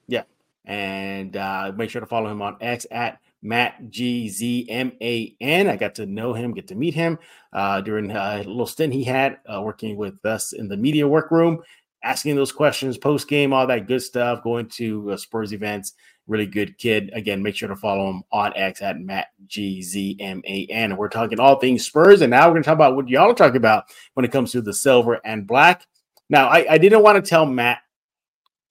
Yeah. 0.09 0.24
And 0.66 1.38
uh, 1.38 1.72
make 1.74 1.88
sure 1.88 2.00
to 2.00 2.07
follow 2.07 2.30
him 2.30 2.42
on 2.42 2.59
X 2.61 2.87
at 2.90 3.20
Matt 3.40 3.88
G 3.88 4.28
Z 4.28 4.66
M 4.68 4.92
A 5.00 5.35
N. 5.40 5.68
I 5.68 5.76
got 5.76 5.94
to 5.94 6.04
know 6.04 6.35
him, 6.35 6.52
get 6.52 6.68
to 6.68 6.74
meet 6.74 6.92
him 6.92 7.18
uh, 7.54 7.80
during 7.80 8.11
a 8.11 8.38
little 8.38 8.66
stint 8.66 8.92
he 8.92 9.04
had 9.04 9.38
uh, 9.46 9.62
working 9.62 9.96
with 9.96 10.22
us 10.26 10.52
in 10.52 10.68
the 10.68 10.76
media 10.76 11.09
workroom, 11.09 11.62
asking 12.05 12.37
those 12.37 12.53
questions 12.53 12.99
post 12.99 13.27
game, 13.27 13.53
all 13.53 13.67
that 13.67 13.88
good 13.88 14.03
stuff, 14.03 14.45
going 14.45 14.69
to 14.69 15.11
uh, 15.12 15.17
Spurs 15.17 15.53
events. 15.53 15.95
Really 16.27 16.47
good 16.47 16.79
kid. 16.79 17.11
Again, 17.12 17.43
make 17.43 17.55
sure 17.55 17.69
to 17.69 17.77
follow 17.77 18.09
him 18.09 18.23
on 18.33 18.57
X 18.57 18.81
at 18.81 19.01
Matt 19.01 19.29
G 19.47 19.83
Z 19.83 20.17
M 20.21 20.40
A 20.47 20.67
N. 20.67 20.97
We're 20.97 21.09
talking 21.09 21.40
all 21.40 21.59
things 21.59 21.85
Spurs, 21.85 22.23
and 22.23 22.31
now 22.31 22.47
we're 22.47 22.55
going 22.55 22.62
to 22.62 22.67
talk 22.67 22.77
about 22.77 22.97
what 22.97 23.09
y'all 23.09 23.31
are 23.31 23.35
talking 23.35 23.57
about 23.57 23.85
when 24.14 24.25
it 24.25 24.33
comes 24.33 24.53
to 24.53 24.62
the 24.62 24.73
silver 24.73 25.21
and 25.25 25.47
black. 25.47 25.87
Now, 26.31 26.49
I, 26.49 26.64
I 26.75 26.79
didn't 26.79 27.03
want 27.03 27.23
to 27.23 27.29
tell 27.29 27.45
Matt 27.45 27.81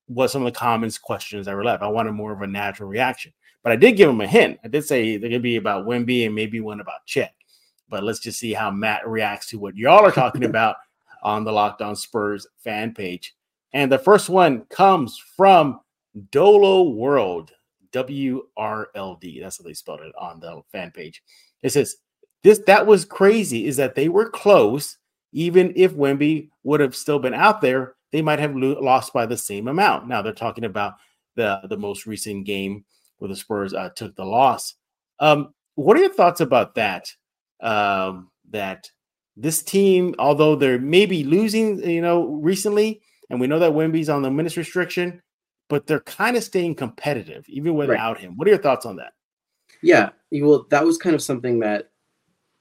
what 0.08 0.30
some 0.30 0.46
of 0.46 0.52
the 0.52 0.58
comments 0.58 0.98
questions 0.98 1.46
that 1.46 1.56
were 1.56 1.64
left. 1.64 1.84
I 1.84 1.88
wanted 1.88 2.14
more 2.14 2.34
of 2.34 2.42
a 2.42 2.48
natural 2.48 2.90
reaction, 2.90 3.34
but 3.62 3.72
I 3.72 3.76
did 3.76 3.98
give 3.98 4.10
him 4.10 4.22
a 4.22 4.28
hint. 4.28 4.60
I 4.64 4.68
did 4.68 4.84
say 4.84 5.18
they're 5.18 5.30
going 5.30 5.40
to 5.42 5.44
be 5.44 5.58
about 5.58 5.86
Wimby 5.86 6.26
and 6.26 6.34
maybe 6.34 6.60
one 6.60 6.80
about 6.80 7.06
Chet. 7.06 7.34
But 7.88 8.04
let's 8.04 8.20
just 8.20 8.40
see 8.40 8.54
how 8.54 8.72
Matt 8.72 9.08
reacts 9.08 9.48
to 9.48 9.60
what 9.60 9.76
y'all 9.76 10.04
are 10.04 10.12
talking 10.12 10.46
about 10.46 10.78
on 11.24 11.44
the 11.44 11.52
Locked 11.52 11.82
On 11.82 11.96
Spurs 11.96 12.46
fan 12.58 12.94
page. 12.94 13.36
And 13.74 13.92
the 13.92 13.98
first 13.98 14.30
one 14.30 14.66
comes 14.70 15.20
from 15.36 15.80
Dolo 16.32 16.90
World, 16.90 17.52
W 17.92 18.44
R 18.56 18.90
L 18.94 19.16
D. 19.16 19.40
That's 19.40 19.58
how 19.58 19.64
they 19.64 19.74
spelled 19.74 20.02
it 20.02 20.14
on 20.20 20.40
the 20.40 20.62
fan 20.72 20.92
page. 20.92 21.24
It 21.64 21.72
says, 21.72 21.96
This 22.44 22.60
that 22.68 22.86
was 22.86 23.06
crazy 23.06 23.66
is 23.66 23.78
that 23.78 23.96
they 23.96 24.10
were 24.10 24.30
close 24.30 24.98
even 25.34 25.74
if 25.76 25.94
Wemby 25.94 26.50
would 26.64 26.80
have 26.80 26.96
still 26.96 27.20
been 27.20 27.34
out 27.34 27.60
there, 27.60 27.96
they 28.12 28.22
might 28.22 28.40
have 28.40 28.56
lo- 28.56 28.80
lost 28.80 29.12
by 29.12 29.26
the 29.26 29.38
same 29.38 29.68
amount. 29.68 30.08
Now 30.08 30.22
they're 30.22 30.32
talking 30.32 30.66
about 30.66 30.94
the 31.36 31.60
the 31.68 31.78
most 31.78 32.06
recent 32.06 32.46
game 32.46 32.86
where 33.18 33.30
the 33.30 33.36
Spurs 33.36 33.74
uh, 33.74 33.90
took 33.96 34.16
the 34.16 34.26
loss. 34.26 34.76
Um, 35.20 35.54
what 35.76 35.98
are 35.98 36.02
your 36.02 36.14
thoughts 36.14 36.42
about 36.42 36.76
that? 36.76 37.12
Um, 37.60 38.30
that 38.52 38.90
this 39.36 39.64
team, 39.64 40.16
although 40.20 40.56
they're 40.56 40.80
maybe 40.80 41.24
losing, 41.24 41.88
you 41.88 42.02
know, 42.02 42.28
recently, 42.28 43.02
and 43.30 43.40
we 43.40 43.48
know 43.48 43.60
that 43.60 43.74
Wemby's 43.74 44.10
on 44.10 44.22
the 44.22 44.32
minutes 44.32 44.58
restriction, 44.58 45.22
but 45.70 45.88
they're 45.88 46.02
kind 46.02 46.38
of 46.38 46.44
staying 46.44 46.76
competitive 46.76 47.46
even 47.48 47.74
without 47.76 48.14
right. 48.14 48.22
him. 48.22 48.38
What 48.38 48.48
are 48.48 48.52
your 48.52 48.60
thoughts 48.60 48.86
on 48.86 48.98
that? 48.98 49.14
Yeah, 49.82 50.10
well, 50.32 50.66
that 50.70 50.86
was 50.86 50.98
kind 50.98 51.16
of 51.16 51.22
something 51.22 51.60
that 51.60 51.90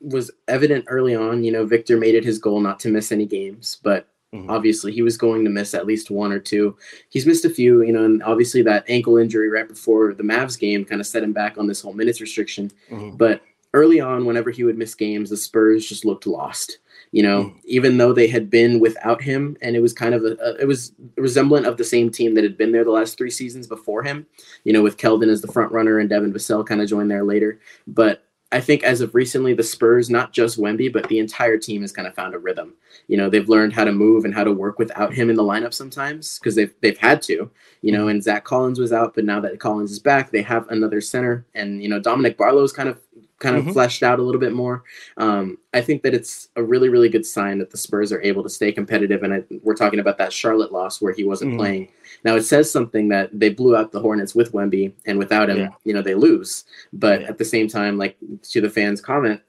was 0.01 0.31
evident 0.49 0.87
early 0.89 1.15
on. 1.15 1.45
You 1.45 1.53
know, 1.53 1.65
Victor 1.67 1.97
made 1.97 2.15
it 2.15 2.25
his 2.25 2.39
goal 2.39 2.61
not 2.61 2.81
to 2.81 2.89
miss 2.89 3.13
any 3.13 3.27
games, 3.27 3.79
but 3.83 4.09
mm-hmm. 4.35 4.51
obviously 4.51 4.93
he 4.93 5.03
was 5.03 5.17
going 5.17 5.45
to 5.45 5.51
miss 5.51 5.75
at 5.75 5.87
least 5.87 6.11
one 6.11 6.33
or 6.33 6.41
two. 6.41 6.77
He's 7.11 7.27
missed 7.27 7.45
a 7.45 7.51
few, 7.51 7.83
you 7.83 7.93
know, 7.93 8.05
and 8.05 8.23
obviously 8.23 8.63
that 8.63 8.85
ankle 8.89 9.19
injury 9.19 9.51
right 9.51 9.69
before 9.69 10.15
the 10.15 10.25
Mavs 10.25 10.59
game 10.59 10.85
kind 10.85 11.01
of 11.01 11.07
set 11.07 11.23
him 11.23 11.33
back 11.33 11.59
on 11.59 11.67
this 11.67 11.81
whole 11.81 11.93
minutes 11.93 12.21
restriction. 12.21 12.71
Mm-hmm. 12.91 13.17
But 13.17 13.43
early 13.75 14.01
on, 14.01 14.25
whenever 14.25 14.51
he 14.51 14.65
would 14.65 14.79
miss 14.79 14.95
games, 14.95 15.31
the 15.31 15.37
Spurs 15.37 15.87
just 15.87 16.05
looked 16.05 16.27
lost. 16.27 16.79
You 17.11 17.23
know, 17.23 17.45
mm. 17.45 17.55
even 17.65 17.99
though 17.99 18.13
they 18.13 18.27
had 18.27 18.49
been 18.49 18.81
without 18.81 19.21
him, 19.21 19.57
and 19.61 19.77
it 19.77 19.81
was 19.81 19.93
kind 19.93 20.15
of 20.15 20.25
a, 20.25 20.37
a, 20.41 20.55
it 20.63 20.67
was 20.67 20.93
resemblant 21.17 21.67
of 21.67 21.77
the 21.77 21.85
same 21.85 22.11
team 22.11 22.35
that 22.35 22.45
had 22.45 22.57
been 22.57 22.73
there 22.73 22.85
the 22.85 22.91
last 22.91 23.19
three 23.19 23.31
seasons 23.31 23.67
before 23.67 24.03
him. 24.03 24.27
You 24.65 24.73
know, 24.73 24.83
with 24.83 24.97
Keldon 24.97 25.29
as 25.29 25.43
the 25.43 25.53
front 25.53 25.73
runner 25.73 25.99
and 25.99 26.09
Devin 26.09 26.33
Vassell 26.33 26.67
kind 26.67 26.81
of 26.81 26.89
joined 26.89 27.11
there 27.11 27.25
later. 27.25 27.61
But 27.87 28.25
I 28.53 28.61
think 28.61 28.83
as 28.83 29.01
of 29.01 29.15
recently, 29.15 29.55
the 29.55 29.63
Spurs, 29.63 30.11
not 30.11 30.33
just 30.33 30.61
Wemby, 30.61 30.93
but 30.93 31.09
the 31.09 31.19
entire 31.19 31.57
team 31.57 31.81
has 31.81 31.91
kind 31.91 32.07
of 32.07 32.15
found 32.15 32.35
a 32.35 32.39
rhythm. 32.39 32.75
You 33.09 33.17
know, 33.17 33.31
they've 33.31 33.49
learned 33.49 33.73
how 33.73 33.85
to 33.85 33.93
move 33.93 34.27
and 34.27 34.35
how 34.35 34.45
to 34.45 34.53
work 34.53 34.79
without 34.79 35.15
him 35.15 35.31
in 35.31 35.37
the 35.37 35.43
lineup 35.43 35.73
sometimes 35.73 36.39
because 36.39 36.55
they've 36.55 36.73
they've 36.83 36.99
had 36.99 37.23
to. 37.23 37.51
You 37.81 37.93
know, 37.93 38.09
and 38.09 38.23
Zach 38.23 38.45
Collins 38.45 38.79
was 38.79 38.93
out, 38.93 39.15
but 39.15 39.25
now 39.25 39.41
that 39.41 39.59
Collins 39.59 39.91
is 39.91 39.99
back, 39.99 40.31
they 40.31 40.43
have 40.43 40.69
another 40.69 41.01
center, 41.01 41.47
and 41.55 41.83
you 41.83 41.89
know, 41.89 41.99
Dominic 41.99 42.37
Barlow's 42.37 42.73
kind 42.73 42.91
of 42.91 43.01
kind 43.43 43.57
of 43.57 43.65
mm-hmm. 43.65 43.73
fleshed 43.73 44.03
out 44.05 44.21
a 44.21 44.23
little 44.23 44.41
bit 44.41 44.53
more. 44.53 44.85
Um, 45.17 45.59
I 45.75 45.81
think 45.81 46.03
that 46.03 46.15
it's 46.15 46.49
a 46.55 46.63
really, 46.63 46.89
really 46.89 47.09
good 47.09 47.27
sign 47.27 47.59
that 47.59 47.71
the 47.71 47.77
Spurs 47.77 48.13
are 48.13 48.23
able 48.23 48.43
to 48.45 48.49
stay 48.49 48.71
competitive. 48.71 49.25
And 49.25 49.35
I, 49.35 49.43
we're 49.63 49.75
talking 49.75 49.99
about 49.99 50.17
that 50.19 50.33
Charlotte 50.33 50.73
loss 50.73 51.03
where 51.03 51.13
he 51.13 51.25
wasn't 51.25 51.51
mm-hmm. 51.51 51.59
playing. 51.59 51.89
Now 52.25 52.37
it 52.37 52.43
says 52.43 52.71
something 52.71 53.09
that 53.09 53.31
they 53.33 53.49
blew 53.49 53.77
out 53.77 53.91
the 53.91 54.01
Hornets 54.01 54.35
with 54.35 54.53
Wemby, 54.53 54.93
and 55.07 55.19
without 55.19 55.51
him, 55.51 55.59
yeah. 55.59 55.69
you 55.85 55.93
know, 55.93 56.03
they 56.03 56.15
lose. 56.15 56.65
But 56.93 57.23
yeah. 57.23 57.29
at 57.29 57.39
the 57.39 57.45
same 57.45 57.67
time, 57.67 57.99
like 57.99 58.17
to 58.51 58.61
the 58.61 58.71
fans' 58.71 59.01
comment, 59.01 59.41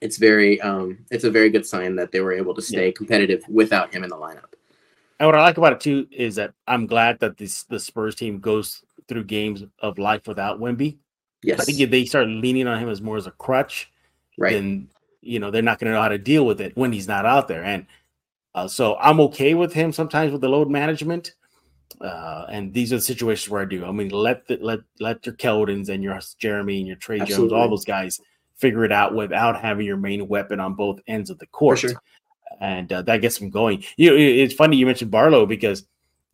it's 0.00 0.16
very, 0.16 0.60
um, 0.60 1.04
it's 1.10 1.24
a 1.24 1.30
very 1.30 1.50
good 1.50 1.66
sign 1.66 1.96
that 1.96 2.12
they 2.12 2.20
were 2.20 2.32
able 2.32 2.54
to 2.54 2.62
stay 2.62 2.86
yeah. 2.86 2.92
competitive 2.96 3.42
without 3.48 3.92
him 3.92 4.04
in 4.04 4.10
the 4.10 4.16
lineup. 4.16 4.54
And 5.18 5.26
what 5.26 5.34
I 5.34 5.42
like 5.42 5.58
about 5.58 5.72
it 5.72 5.80
too 5.80 6.06
is 6.12 6.36
that 6.36 6.54
I'm 6.68 6.86
glad 6.86 7.18
that 7.18 7.36
this 7.36 7.64
the 7.64 7.80
Spurs 7.80 8.14
team 8.14 8.38
goes 8.38 8.84
through 9.08 9.24
games 9.24 9.64
of 9.80 9.98
life 9.98 10.28
without 10.28 10.60
Wemby 10.60 10.98
Yes. 11.42 11.60
I 11.60 11.64
think 11.64 11.80
if 11.80 11.90
they 11.90 12.04
start 12.04 12.28
leaning 12.28 12.66
on 12.66 12.78
him 12.78 12.88
as 12.88 13.00
more 13.00 13.16
as 13.16 13.26
a 13.26 13.30
crutch, 13.32 13.90
right. 14.36 14.52
then 14.52 14.88
you 15.20 15.38
know 15.38 15.50
they're 15.50 15.62
not 15.62 15.78
going 15.78 15.86
to 15.86 15.96
know 15.96 16.02
how 16.02 16.08
to 16.08 16.18
deal 16.18 16.44
with 16.44 16.60
it 16.60 16.76
when 16.76 16.92
he's 16.92 17.08
not 17.08 17.26
out 17.26 17.48
there. 17.48 17.62
And 17.64 17.86
uh, 18.54 18.66
so 18.66 18.96
I'm 18.96 19.20
okay 19.20 19.54
with 19.54 19.72
him 19.72 19.92
sometimes 19.92 20.32
with 20.32 20.40
the 20.40 20.48
load 20.48 20.68
management. 20.68 21.34
Uh, 22.00 22.46
and 22.50 22.72
these 22.72 22.92
are 22.92 22.96
the 22.96 23.02
situations 23.02 23.48
where 23.48 23.62
I 23.62 23.64
do. 23.64 23.84
I 23.84 23.92
mean, 23.92 24.10
let 24.10 24.46
the, 24.46 24.58
let 24.60 24.80
let 25.00 25.24
your 25.26 25.34
Keldons 25.34 25.88
and 25.88 26.02
your 26.02 26.18
Jeremy 26.38 26.78
and 26.78 26.86
your 26.86 26.96
Tre 26.96 27.18
Jones, 27.20 27.52
all 27.52 27.68
those 27.68 27.84
guys 27.84 28.20
figure 28.56 28.84
it 28.84 28.92
out 28.92 29.14
without 29.14 29.60
having 29.60 29.86
your 29.86 29.96
main 29.96 30.26
weapon 30.28 30.60
on 30.60 30.74
both 30.74 31.00
ends 31.06 31.30
of 31.30 31.38
the 31.38 31.46
court. 31.46 31.78
Sure. 31.78 31.92
And 32.60 32.92
uh, 32.92 33.02
that 33.02 33.20
gets 33.20 33.38
them 33.38 33.50
going. 33.50 33.84
You 33.96 34.10
know, 34.10 34.16
it's 34.16 34.54
funny 34.54 34.76
you 34.76 34.86
mentioned 34.86 35.10
Barlow 35.10 35.46
because 35.46 35.84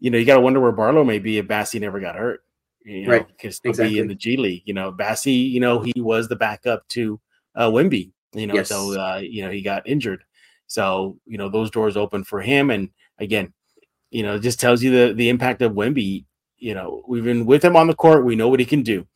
you 0.01 0.11
know 0.11 0.19
you 0.19 0.25
got 0.25 0.37
to 0.37 0.41
wonder 0.41 0.61
where 0.61 0.73
Barlow 0.73 1.05
may 1.05 1.19
be 1.19 1.39
if 1.39 1.47
Bassey 1.47 1.81
never 1.81 2.01
got 2.01 2.17
hurt 2.17 2.43
you 2.85 3.07
know, 3.07 3.13
right. 3.13 3.27
because 3.27 3.61
exactly. 3.65 3.95
be 3.95 3.99
in 3.99 4.09
the 4.09 4.15
G 4.15 4.37
League. 4.37 4.63
You 4.65 4.75
know, 4.75 4.93
Bassey, 4.93 5.51
you 5.51 5.61
know, 5.61 5.81
he 5.81 6.01
was 6.01 6.29
the 6.29 6.37
backup 6.37 6.87
to 6.89 7.21
uh, 7.55 7.71
Wemby. 7.71 8.13
You 8.35 8.47
know, 8.47 8.55
yes. 8.55 8.69
so 8.69 8.99
uh, 8.99 9.21
you 9.23 9.45
know 9.45 9.51
he 9.51 9.63
got 9.63 9.87
injured. 9.89 10.25
So 10.67 11.19
you 11.27 11.39
know 11.39 11.49
those 11.49 11.71
doors 11.71 11.97
open 11.97 12.25
for 12.25 12.41
him, 12.41 12.71
and 12.71 12.91
again, 13.19 13.53
you 14.11 14.23
know, 14.23 14.37
it 14.37 14.41
just 14.41 14.61
tells 14.61 14.83
you 14.83 14.91
the 14.91 15.15
the 15.15 15.29
impact 15.29 15.63
of 15.63 15.73
Wemby. 15.73 16.25
You 16.59 16.75
know, 16.75 17.03
we've 17.07 17.25
been 17.25 17.47
with 17.47 17.65
him 17.65 17.77
on 17.77 17.87
the 17.87 17.95
court. 17.95 18.25
We 18.25 18.37
know 18.37 18.49
what 18.49 18.61
he 18.61 18.67
can 18.67 18.83
do. 18.83 19.07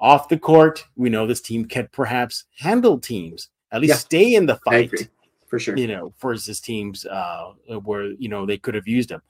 Off 0.00 0.28
the 0.28 0.38
court, 0.38 0.84
we 0.96 1.08
know 1.08 1.26
this 1.26 1.40
team 1.40 1.64
can 1.66 1.88
perhaps 1.92 2.44
handle 2.58 2.98
teams, 2.98 3.48
at 3.70 3.80
least 3.80 3.90
yeah. 3.90 3.98
stay 3.98 4.34
in 4.34 4.46
the 4.46 4.56
fight. 4.56 5.08
For 5.46 5.58
sure. 5.58 5.76
You 5.76 5.86
know, 5.86 6.12
versus 6.20 6.58
teams 6.58 7.06
uh, 7.06 7.52
where 7.84 8.06
you 8.06 8.28
know 8.28 8.44
they 8.44 8.58
could 8.58 8.74
have 8.74 8.88
used 8.88 9.10
him. 9.10 9.22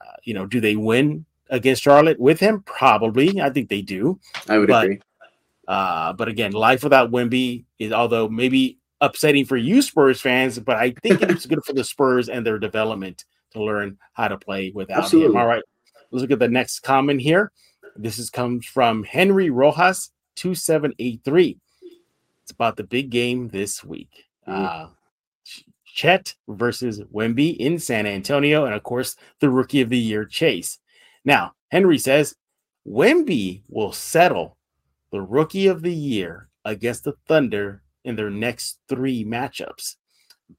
Uh, 0.00 0.14
you 0.22 0.32
know, 0.32 0.46
do 0.46 0.60
they 0.60 0.76
win? 0.76 1.26
Against 1.52 1.82
Charlotte 1.82 2.18
with 2.18 2.40
him? 2.40 2.62
Probably. 2.62 3.40
I 3.40 3.50
think 3.50 3.68
they 3.68 3.82
do. 3.82 4.18
I 4.48 4.58
would 4.58 4.68
but, 4.68 4.84
agree. 4.84 5.00
Uh, 5.68 6.12
but 6.14 6.28
again, 6.28 6.52
life 6.52 6.82
without 6.82 7.10
Wemby 7.10 7.64
is 7.78 7.92
although 7.92 8.28
maybe 8.28 8.78
upsetting 9.00 9.44
for 9.44 9.56
you 9.56 9.82
Spurs 9.82 10.20
fans, 10.20 10.58
but 10.58 10.76
I 10.76 10.94
think 11.02 11.22
it's 11.22 11.46
good 11.46 11.62
for 11.64 11.74
the 11.74 11.84
Spurs 11.84 12.28
and 12.28 12.44
their 12.44 12.58
development 12.58 13.24
to 13.52 13.62
learn 13.62 13.98
how 14.14 14.28
to 14.28 14.38
play 14.38 14.72
without 14.74 15.04
Absolutely. 15.04 15.34
him. 15.34 15.36
All 15.36 15.46
right. 15.46 15.62
Let's 16.10 16.22
look 16.22 16.30
at 16.30 16.38
the 16.38 16.48
next 16.48 16.80
comment 16.80 17.20
here. 17.20 17.52
This 17.96 18.18
is 18.18 18.30
comes 18.30 18.66
from 18.66 19.04
Henry 19.04 19.50
Rojas 19.50 20.10
2783. 20.36 21.58
It's 22.42 22.52
about 22.52 22.76
the 22.76 22.84
big 22.84 23.10
game 23.10 23.48
this 23.48 23.84
week. 23.84 24.24
Mm-hmm. 24.48 24.64
Uh, 24.64 24.88
Chet 25.84 26.34
versus 26.48 27.00
Wemby 27.12 27.56
in 27.56 27.78
San 27.78 28.06
Antonio, 28.06 28.64
and 28.64 28.74
of 28.74 28.82
course, 28.82 29.14
the 29.40 29.50
rookie 29.50 29.82
of 29.82 29.90
the 29.90 29.98
year, 29.98 30.24
Chase. 30.24 30.78
Now, 31.24 31.52
Henry 31.70 31.98
says 31.98 32.34
Wemby 32.86 33.62
will 33.68 33.92
settle 33.92 34.56
the 35.10 35.20
rookie 35.20 35.66
of 35.68 35.82
the 35.82 35.94
year 35.94 36.48
against 36.64 37.04
the 37.04 37.14
Thunder 37.28 37.82
in 38.04 38.16
their 38.16 38.30
next 38.30 38.78
three 38.88 39.24
matchups. 39.24 39.96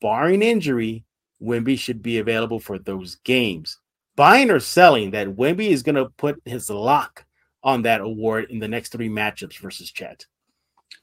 Barring 0.01 0.41
injury, 0.41 1.03
Wemby 1.41 1.77
should 1.77 2.01
be 2.01 2.19
available 2.19 2.59
for 2.59 2.79
those 2.79 3.15
games. 3.23 3.79
Buying 4.15 4.51
or 4.51 4.59
selling 4.59 5.11
that 5.11 5.27
Wemby 5.27 5.69
is 5.69 5.83
going 5.83 5.95
to 5.95 6.05
put 6.17 6.41
his 6.45 6.69
lock 6.69 7.25
on 7.63 7.81
that 7.81 8.01
award 8.01 8.49
in 8.49 8.59
the 8.59 8.67
next 8.67 8.91
three 8.91 9.09
matchups 9.09 9.57
versus 9.59 9.91
Chet? 9.91 10.25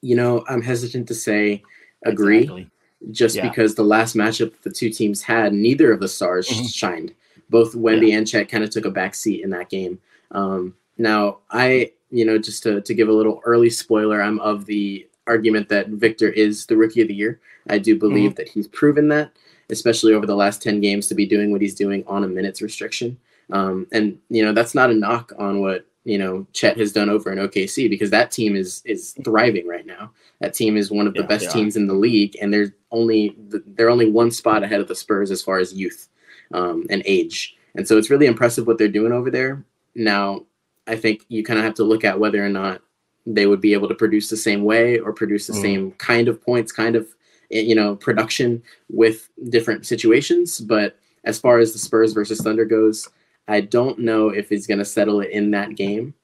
You 0.03 0.17
know, 0.17 0.45
I'm 0.49 0.63
hesitant 0.63 1.09
to 1.09 1.15
say 1.15 1.63
agree, 2.07 2.43
exactly. 2.43 2.71
just 3.11 3.37
yeah. 3.37 3.49
because 3.49 3.75
the 3.75 3.83
last 3.83 4.15
matchup 4.15 4.53
the 4.63 4.71
two 4.71 4.91
teams 4.91 5.23
had, 5.23 5.53
neither 5.53 5.93
of 5.93 6.01
the 6.01 6.09
stars 6.09 6.49
mm-hmm. 6.49 6.67
shined 6.67 7.15
both 7.51 7.75
Wemby 7.75 8.11
yeah. 8.11 8.19
and 8.19 8.27
Chet 8.27 8.49
kind 8.49 8.65
of 8.65 8.71
took 8.71 8.85
a 8.85 8.91
back 8.91 9.15
seat 9.15 9.43
in 9.43 9.51
that 9.51 9.69
game. 9.69 9.99
Um, 10.31 10.75
now, 10.97 11.39
I, 11.51 11.93
you 12.11 12.25
know, 12.25 12.39
just 12.39 12.63
to, 12.63 12.81
to 12.81 12.95
give 12.95 13.09
a 13.09 13.13
little 13.13 13.43
early 13.45 13.71
spoiler, 13.71 14.23
I'm 14.23 14.39
of 14.41 14.67
the 14.67 15.07
argument 15.27 15.69
that 15.69 15.89
Victor 15.89 16.29
is 16.29 16.67
the 16.67 16.77
rookie 16.77 17.03
of 17.03 17.09
the 17.09 17.15
year. 17.15 17.41
I 17.69 17.79
do 17.79 17.99
believe 17.99 18.31
mm-hmm. 18.31 18.37
that 18.37 18.49
he's 18.49 18.69
proven 18.69 19.09
that, 19.09 19.33
especially 19.69 20.15
over 20.15 20.27
the 20.27 20.37
last 20.37 20.63
10 20.63 20.81
games, 20.81 21.09
to 21.09 21.15
be 21.15 21.27
doing 21.27 21.53
what 21.53 21.61
he's 21.61 21.75
doing 21.75 22.05
on 22.07 22.25
a 22.25 22.29
minutes 22.29 22.63
restriction. 22.63 23.19
Um, 23.53 23.87
and, 23.93 24.19
you 24.29 24.45
know, 24.45 24.53
that's 24.53 24.75
not 24.75 24.91
a 24.91 24.95
knock 24.95 25.33
on 25.39 25.61
what, 25.61 25.87
you 26.05 26.19
know, 26.19 26.47
Chet 26.53 26.79
has 26.79 26.93
done 26.93 27.11
over 27.11 27.33
in 27.33 27.39
OKC 27.39 27.91
because 27.91 28.11
that 28.11 28.31
team 28.31 28.57
is 28.57 28.81
is 28.87 29.15
thriving 29.23 29.69
right 29.69 29.85
now. 29.85 30.11
That 30.41 30.55
team 30.55 30.79
is 30.79 30.91
one 30.91 31.07
of 31.07 31.13
the 31.13 31.21
yeah, 31.21 31.27
best 31.27 31.51
teams 31.51 31.77
in 31.77 31.87
the 31.87 31.95
league, 31.95 32.39
and 32.41 32.53
they're 32.53 32.75
only 32.91 33.37
they're 33.39 33.91
only 33.91 34.11
one 34.11 34.31
spot 34.31 34.63
ahead 34.63 34.81
of 34.81 34.89
the 34.89 34.95
Spurs 34.95 35.31
as 35.31 35.43
far 35.43 35.59
as 35.59 35.75
youth 35.75 36.09
um, 36.53 36.87
and 36.91 37.03
age. 37.07 37.57
And 37.75 37.87
so 37.87 37.99
it's 37.99 38.11
really 38.11 38.27
impressive 38.27 38.67
what 38.67 38.79
they're 38.79 38.89
doing 38.89 39.13
over 39.13 39.31
there. 39.31 39.65
Now, 39.95 40.47
I 40.87 40.97
think 40.97 41.25
you 41.29 41.45
kind 41.45 41.59
of 41.59 41.65
have 41.65 41.75
to 41.75 41.85
look 41.85 42.05
at 42.05 42.19
whether 42.19 42.45
or 42.45 42.49
not 42.49 42.83
they 43.27 43.47
would 43.47 43.61
be 43.61 43.73
able 43.73 43.89
to 43.89 43.95
produce 43.95 44.29
the 44.29 44.37
same 44.37 44.65
way 44.65 44.99
or 44.99 45.13
produce 45.13 45.47
the 45.47 45.53
mm. 45.53 45.63
same 45.63 45.93
kind 45.93 46.29
of 46.29 46.43
points, 46.43 46.73
kind 46.73 46.97
of 46.97 47.07
you 47.51 47.75
know 47.75 47.97
production 47.97 48.63
with 48.89 49.29
different 49.49 49.87
situations. 49.87 50.61
But 50.61 50.97
as 51.25 51.39
far 51.39 51.59
as 51.59 51.73
the 51.73 51.79
Spurs 51.79 52.13
versus 52.13 52.41
Thunder 52.41 52.65
goes, 52.65 53.09
I 53.47 53.61
don't 53.61 53.99
know 53.99 54.29
if 54.29 54.49
he's 54.49 54.67
going 54.67 54.79
to 54.79 54.85
settle 54.85 55.21
it 55.21 55.31
in 55.31 55.51
that 55.53 55.77
game 55.77 56.15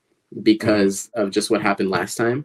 because 0.43 1.11
mm. 1.17 1.23
of 1.23 1.31
just 1.31 1.51
what 1.51 1.63
happened 1.63 1.91
last 1.91 2.17
time. 2.17 2.45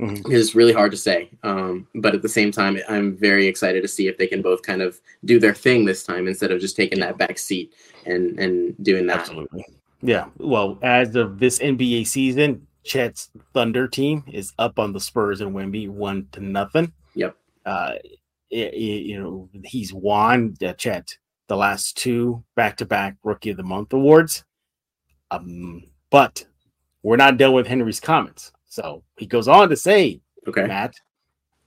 Mm-hmm. 0.00 0.30
It's 0.30 0.54
really 0.54 0.74
hard 0.74 0.90
to 0.90 0.96
say. 0.96 1.30
Um, 1.42 1.86
but 1.94 2.14
at 2.14 2.22
the 2.22 2.28
same 2.28 2.52
time, 2.52 2.78
I'm 2.88 3.16
very 3.16 3.46
excited 3.46 3.80
to 3.82 3.88
see 3.88 4.08
if 4.08 4.18
they 4.18 4.26
can 4.26 4.42
both 4.42 4.62
kind 4.62 4.82
of 4.82 5.00
do 5.24 5.38
their 5.38 5.54
thing 5.54 5.84
this 5.84 6.04
time 6.04 6.28
instead 6.28 6.50
of 6.50 6.60
just 6.60 6.76
taking 6.76 7.00
that 7.00 7.16
back 7.16 7.38
seat 7.38 7.72
and 8.04 8.38
and 8.38 8.74
doing 8.84 9.06
that. 9.06 9.20
Absolutely. 9.20 9.64
Yeah. 10.02 10.26
Well, 10.38 10.78
as 10.82 11.16
of 11.16 11.38
this 11.38 11.58
NBA 11.58 12.06
season, 12.06 12.66
Chet's 12.84 13.30
Thunder 13.54 13.88
team 13.88 14.22
is 14.28 14.52
up 14.58 14.78
on 14.78 14.92
the 14.92 15.00
Spurs 15.00 15.40
and 15.40 15.54
Wemby 15.54 15.88
one 15.88 16.28
to 16.32 16.40
nothing. 16.40 16.92
Yep. 17.14 17.36
Uh, 17.64 17.94
it, 18.50 18.74
it, 18.74 19.02
you 19.06 19.20
know, 19.20 19.48
he's 19.64 19.92
won 19.92 20.56
uh, 20.64 20.74
Chet 20.74 21.16
the 21.48 21.56
last 21.56 21.96
two 21.96 22.44
back-to-back 22.54 23.16
Rookie 23.24 23.50
of 23.50 23.56
the 23.56 23.62
Month 23.62 23.92
awards. 23.92 24.44
Um, 25.30 25.82
but 26.10 26.44
we're 27.02 27.16
not 27.16 27.38
done 27.38 27.52
with 27.52 27.66
Henry's 27.66 28.00
comments. 28.00 28.52
So 28.76 29.02
he 29.16 29.24
goes 29.24 29.48
on 29.48 29.70
to 29.70 29.76
say, 29.76 30.20
okay, 30.46 30.66
Matt, 30.66 30.94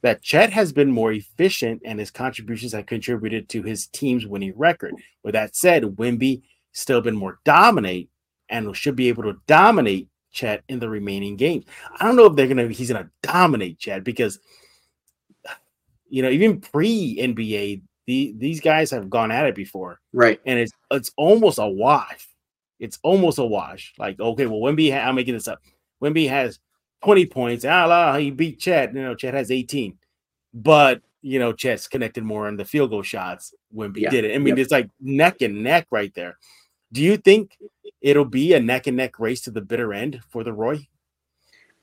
that 0.03 0.21
Chet 0.21 0.51
has 0.51 0.71
been 0.71 0.91
more 0.91 1.11
efficient 1.11 1.81
and 1.83 1.99
his 1.99 2.11
contributions 2.11 2.73
have 2.73 2.85
contributed 2.85 3.49
to 3.49 3.63
his 3.63 3.87
team's 3.87 4.27
winning 4.27 4.53
record. 4.55 4.93
With 5.23 5.33
that 5.33 5.55
said, 5.55 5.81
Wemby 5.81 6.43
still 6.71 7.01
been 7.01 7.15
more 7.15 7.39
dominate 7.45 8.11
and 8.47 8.77
should 8.77 8.95
be 8.95 9.09
able 9.09 9.23
to 9.23 9.41
dominate 9.47 10.07
Chet 10.31 10.61
in 10.69 10.77
the 10.77 10.87
remaining 10.87 11.35
games. 11.35 11.65
I 11.99 12.05
don't 12.05 12.15
know 12.15 12.27
if 12.27 12.35
they're 12.35 12.47
gonna 12.47 12.67
he's 12.67 12.91
gonna 12.91 13.09
dominate 13.23 13.79
Chet 13.79 14.03
because 14.03 14.37
you 16.09 16.21
know 16.21 16.29
even 16.29 16.61
pre 16.61 17.17
NBA 17.19 17.81
the, 18.05 18.35
these 18.37 18.61
guys 18.61 18.91
have 18.91 19.09
gone 19.09 19.31
at 19.31 19.47
it 19.47 19.55
before, 19.55 19.99
right? 20.13 20.39
And 20.45 20.59
it's 20.59 20.71
it's 20.91 21.11
almost 21.17 21.57
a 21.57 21.67
wash. 21.67 22.29
It's 22.79 22.99
almost 23.01 23.39
a 23.39 23.45
wash. 23.45 23.95
Like 23.97 24.19
okay, 24.19 24.45
well 24.45 24.59
Wemby, 24.59 24.91
ha- 24.93 25.07
I'm 25.09 25.15
making 25.15 25.33
this 25.33 25.47
up. 25.47 25.59
Wemby 26.03 26.29
has 26.29 26.59
20 27.03 27.25
points. 27.27 27.65
Ah, 27.65 27.85
la, 27.85 28.17
he 28.17 28.31
beat 28.31 28.59
Chet. 28.59 28.93
You 28.93 29.01
know, 29.01 29.15
Chet 29.15 29.33
has 29.33 29.51
18, 29.51 29.97
but 30.53 31.01
you 31.21 31.37
know, 31.37 31.51
Chet's 31.51 31.87
connected 31.87 32.23
more 32.23 32.47
on 32.47 32.55
the 32.55 32.63
field 32.63 32.91
goal 32.91 33.03
shots. 33.03 33.53
Wemby 33.75 33.97
Yeah. 33.97 34.09
did 34.09 34.23
it. 34.25 34.35
I 34.35 34.37
mean, 34.37 34.55
Yep. 34.55 34.57
it's 34.59 34.71
like 34.71 34.89
neck 35.01 35.41
and 35.41 35.63
neck 35.63 35.87
right 35.91 36.13
there. 36.13 36.37
Do 36.93 37.01
you 37.01 37.17
think 37.17 37.57
it'll 38.01 38.23
be 38.25 38.53
a 38.53 38.59
neck 38.59 38.87
and 38.87 38.95
neck 38.95 39.19
race 39.19 39.41
to 39.41 39.51
the 39.51 39.61
bitter 39.61 39.93
end 39.93 40.21
for 40.29 40.43
the 40.45 40.53
Roy? 40.53 40.87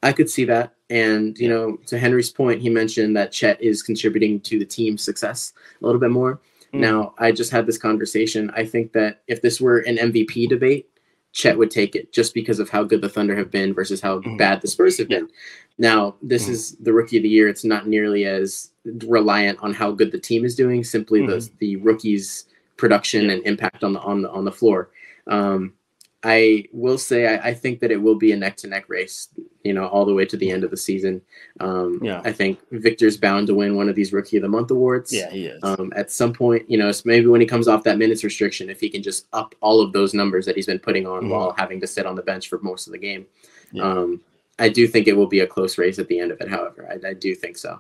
I 0.03 0.13
could 0.13 0.31
see 0.31 0.45
that. 0.47 0.75
And, 0.89 1.37
you 1.39 1.49
know, 1.49 1.77
to 1.87 1.99
Henry's 1.99 2.31
point, 2.31 2.63
he 2.63 2.71
mentioned 2.71 3.17
that 3.17 3.33
Chet 3.33 3.61
is 3.61 3.83
contributing 3.83 4.41
to 4.41 4.59
the 4.59 4.65
team's 4.65 5.03
success 5.03 5.53
a 5.83 5.85
little 5.85 6.01
bit 6.01 6.11
more. 6.11 6.41
Mm. 6.73 6.81
Now, 6.81 7.15
I 7.19 7.31
just 7.33 7.51
had 7.51 7.67
this 7.67 7.79
conversation. 7.79 8.51
I 8.55 8.65
think 8.65 8.93
that 8.93 9.23
if 9.27 9.43
this 9.43 9.61
were 9.61 9.81
an 9.81 9.99
MVP 9.99 10.49
debate, 10.49 10.89
Chet 11.37 11.59
would 11.59 11.71
take 11.71 11.95
it 11.95 12.13
just 12.13 12.33
because 12.33 12.59
of 12.59 12.71
how 12.71 12.83
good 12.83 13.03
the 13.03 13.11
Thunder 13.11 13.37
have 13.37 13.51
been 13.51 13.75
versus 13.75 14.01
how 14.01 14.21
Mhm. 14.21 14.39
bad 14.39 14.63
the 14.63 14.69
Spurs 14.69 14.97
have 14.97 15.09
been. 15.09 15.29
Now, 15.77 16.17
this 16.23 16.47
Mhm. 16.47 16.51
is 16.53 16.77
the 16.77 16.95
rookie 16.95 17.19
of 17.19 17.25
the 17.25 17.29
year. 17.29 17.47
It's 17.47 17.63
not 17.63 17.87
nearly 17.87 18.25
as 18.25 18.71
reliant 19.07 19.59
on 19.61 19.75
how 19.75 19.93
good 19.93 20.13
the 20.13 20.19
team 20.19 20.47
is 20.47 20.55
doing, 20.57 20.83
simply 20.83 21.27
the 21.27 21.47
the 21.59 21.77
rookie's 21.77 22.47
production 22.79 23.21
Mm-hmm. 23.23 23.29
Yeah. 23.31 23.37
and 23.37 23.47
impact 23.47 23.85
on 23.85 23.93
the 23.93 24.01
on 24.01 24.23
the 24.23 24.31
on 24.31 24.47
the 24.47 24.53
floor. 24.53 24.89
Um, 25.27 25.75
I 26.23 26.65
will 26.73 26.99
say 26.99 27.27
I, 27.39 27.49
I 27.51 27.55
think 27.55 27.79
that 27.81 27.91
it 27.91 27.97
will 28.03 28.15
be 28.17 28.33
a 28.33 28.37
neck 28.37 28.57
to 28.59 28.67
neck 28.67 28.87
race, 28.89 29.29
you 29.63 29.73
know, 29.73 29.87
all 29.87 30.05
the 30.05 30.15
way 30.15 30.25
to 30.25 30.37
the 30.37 30.51
end 30.51 30.65
of 30.65 30.71
the 30.71 30.77
season. 30.77 31.21
Um, 31.61 32.01
Yeah. 32.03 32.21
I 32.25 32.33
think 32.33 32.59
Victor's 32.73 33.17
bound 33.17 33.47
to 33.49 33.55
win 33.55 33.77
one 33.77 33.89
of 33.89 33.95
these 33.95 34.13
Rookie 34.13 34.37
of 34.39 34.43
the 34.43 34.49
Month 34.49 34.71
awards. 34.71 35.13
Yeah, 35.13 35.31
he 35.31 35.47
is. 35.47 35.63
Um, 35.63 35.93
at 35.95 36.11
some 36.11 36.33
point, 36.33 36.69
you 36.71 36.79
know, 36.79 36.89
it's 36.89 37.05
maybe 37.05 37.27
when 37.27 37.41
he 37.41 37.47
comes 37.47 37.69
off 37.69 37.85
that 37.85 37.99
minutes 37.99 38.25
restriction, 38.25 38.71
if 38.71 38.81
he 38.81 38.89
can 38.89 39.03
just 39.03 39.27
up 39.33 39.55
all 39.61 39.81
of 39.81 39.93
those 39.93 40.15
numbers 40.15 40.47
that 40.47 40.57
he's 40.57 40.67
been 40.67 40.79
putting 40.79 41.07
on 41.07 41.25
Mhm. 41.25 41.31
while 41.31 41.55
having 41.57 41.81
to 41.81 41.87
sit 41.87 42.07
on 42.07 42.17
the 42.17 42.23
bench 42.23 42.49
for 42.49 42.59
most 42.61 42.87
of 42.87 42.93
the 42.93 42.99
game. 42.99 43.27
Yeah. 43.73 43.85
Um, 43.85 44.21
I 44.59 44.71
do 44.71 44.87
think 44.89 45.07
it 45.07 45.17
will 45.17 45.27
be 45.27 45.41
a 45.41 45.47
close 45.47 45.77
race 45.77 45.99
at 45.99 46.09
the 46.09 46.19
end 46.19 46.33
of 46.33 46.41
it. 46.41 46.49
However, 46.49 46.89
I, 46.91 47.09
I 47.11 47.13
do 47.15 47.35
think 47.35 47.59
so. 47.59 47.79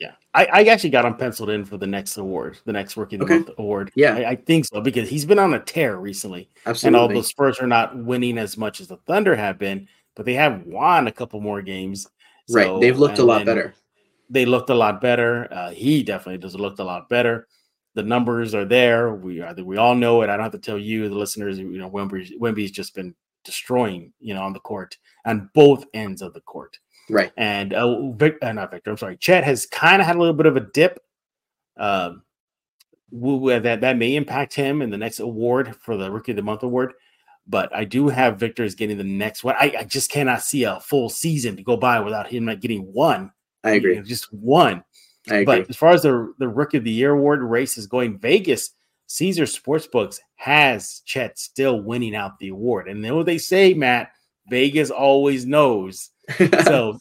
Yeah, 0.00 0.12
I, 0.32 0.46
I 0.46 0.62
actually 0.64 0.90
got 0.90 1.04
him 1.04 1.14
penciled 1.14 1.50
in 1.50 1.64
for 1.66 1.76
the 1.76 1.86
next 1.86 2.16
award, 2.16 2.58
the 2.64 2.72
next 2.72 2.96
Rookie 2.96 3.16
of 3.16 3.20
the 3.20 3.24
Okay. 3.26 3.34
Month 3.44 3.50
award. 3.58 3.92
Yeah. 3.94 4.14
I, 4.16 4.30
I 4.30 4.36
think 4.36 4.64
so 4.64 4.80
because 4.80 5.10
he's 5.10 5.26
been 5.26 5.38
on 5.38 5.52
a 5.52 5.60
tear 5.60 5.98
recently, 5.98 6.48
and 6.64 6.70
Absolutely. 6.70 6.98
although 7.00 7.20
Spurs 7.22 7.58
are 7.60 7.66
not 7.66 7.96
winning 7.96 8.38
as 8.38 8.56
much 8.56 8.80
as 8.80 8.88
the 8.88 8.96
Thunder 9.06 9.36
have 9.36 9.58
been, 9.58 9.86
but 10.16 10.24
they 10.24 10.32
have 10.34 10.62
won 10.64 11.06
a 11.06 11.12
couple 11.12 11.40
more 11.42 11.60
games. 11.60 12.08
right. 12.50 12.80
They've 12.80 12.98
looked 12.98 13.18
a 13.18 13.24
lot 13.24 13.44
better. 13.44 13.74
They 14.30 14.46
looked 14.46 14.70
a 14.70 14.74
lot 14.74 15.00
better. 15.02 15.46
Uh, 15.52 15.70
he 15.70 16.02
definitely 16.02 16.38
does 16.38 16.54
look 16.54 16.78
a 16.78 16.84
lot 16.84 17.08
better. 17.08 17.46
The 17.94 18.02
numbers 18.02 18.54
are 18.54 18.64
there. 18.64 19.12
We 19.12 19.40
are 19.42 19.52
we 19.54 19.76
all 19.76 19.94
know 19.94 20.22
it. 20.22 20.30
I 20.30 20.36
don't 20.36 20.44
have 20.44 20.52
to 20.52 20.58
tell 20.58 20.78
you, 20.78 21.08
the 21.08 21.14
listeners. 21.14 21.58
You 21.58 21.66
know, 21.76 21.90
Wemby's, 21.90 22.32
Wemby's 22.38 22.70
just 22.70 22.94
been 22.94 23.14
destroying, 23.44 24.12
you 24.20 24.34
know, 24.34 24.42
on 24.42 24.52
the 24.52 24.60
court 24.60 24.96
on 25.24 25.50
both 25.54 25.84
ends 25.94 26.22
of 26.22 26.32
the 26.34 26.40
court. 26.40 26.78
Right. 27.08 27.32
And 27.36 27.72
uh, 27.74 28.12
Vic, 28.12 28.36
uh, 28.42 28.52
not 28.52 28.70
Victor, 28.70 28.90
I'm 28.90 28.96
sorry, 28.96 29.16
Chet 29.16 29.44
has 29.44 29.66
kind 29.66 30.00
of 30.00 30.06
had 30.06 30.16
a 30.16 30.18
little 30.18 30.34
bit 30.34 30.46
of 30.46 30.56
a 30.56 30.60
dip. 30.60 31.00
Um, 31.76 32.22
that 33.12 33.78
that 33.80 33.96
may 33.96 34.14
impact 34.14 34.54
him 34.54 34.82
in 34.82 34.90
the 34.90 34.98
next 34.98 35.18
award 35.18 35.74
for 35.80 35.96
the 35.96 36.10
Rookie 36.10 36.32
of 36.32 36.36
the 36.36 36.42
Month 36.42 36.62
award. 36.62 36.92
But 37.46 37.74
I 37.74 37.84
do 37.84 38.06
have 38.08 38.38
Victor 38.38 38.62
is 38.62 38.76
getting 38.76 38.96
the 38.98 39.02
next 39.02 39.42
one. 39.42 39.56
I, 39.58 39.74
I 39.80 39.84
just 39.84 40.10
cannot 40.10 40.42
see 40.42 40.62
a 40.64 40.78
full 40.78 41.08
season 41.08 41.56
to 41.56 41.62
go 41.64 41.76
by 41.76 41.98
without 41.98 42.28
him 42.28 42.44
not 42.44 42.60
getting 42.60 42.82
one. 42.92 43.32
I 43.64 43.72
You 43.72 43.76
agree. 43.78 43.96
know, 43.96 44.02
just 44.02 44.32
one. 44.32 44.84
I 45.28 45.36
agree. 45.36 45.44
But 45.44 45.70
as 45.70 45.76
far 45.76 45.90
as 45.90 46.02
the 46.02 46.32
the 46.38 46.48
Rookie 46.48 46.78
of 46.78 46.84
the 46.84 46.92
Year 46.92 47.12
award 47.12 47.42
race 47.42 47.76
is 47.76 47.86
going, 47.88 48.18
Vegas 48.18 48.70
Caesar 49.12 49.42
Sportsbooks 49.42 50.20
has 50.36 51.00
Chet 51.04 51.36
still 51.36 51.80
winning 51.80 52.14
out 52.14 52.38
the 52.38 52.48
award, 52.48 52.86
and 52.86 53.04
then 53.04 53.16
what 53.16 53.26
they 53.26 53.38
say, 53.38 53.74
Matt, 53.74 54.12
Vegas 54.48 54.90
always 54.90 55.44
knows. 55.46 56.10
So, 56.64 56.96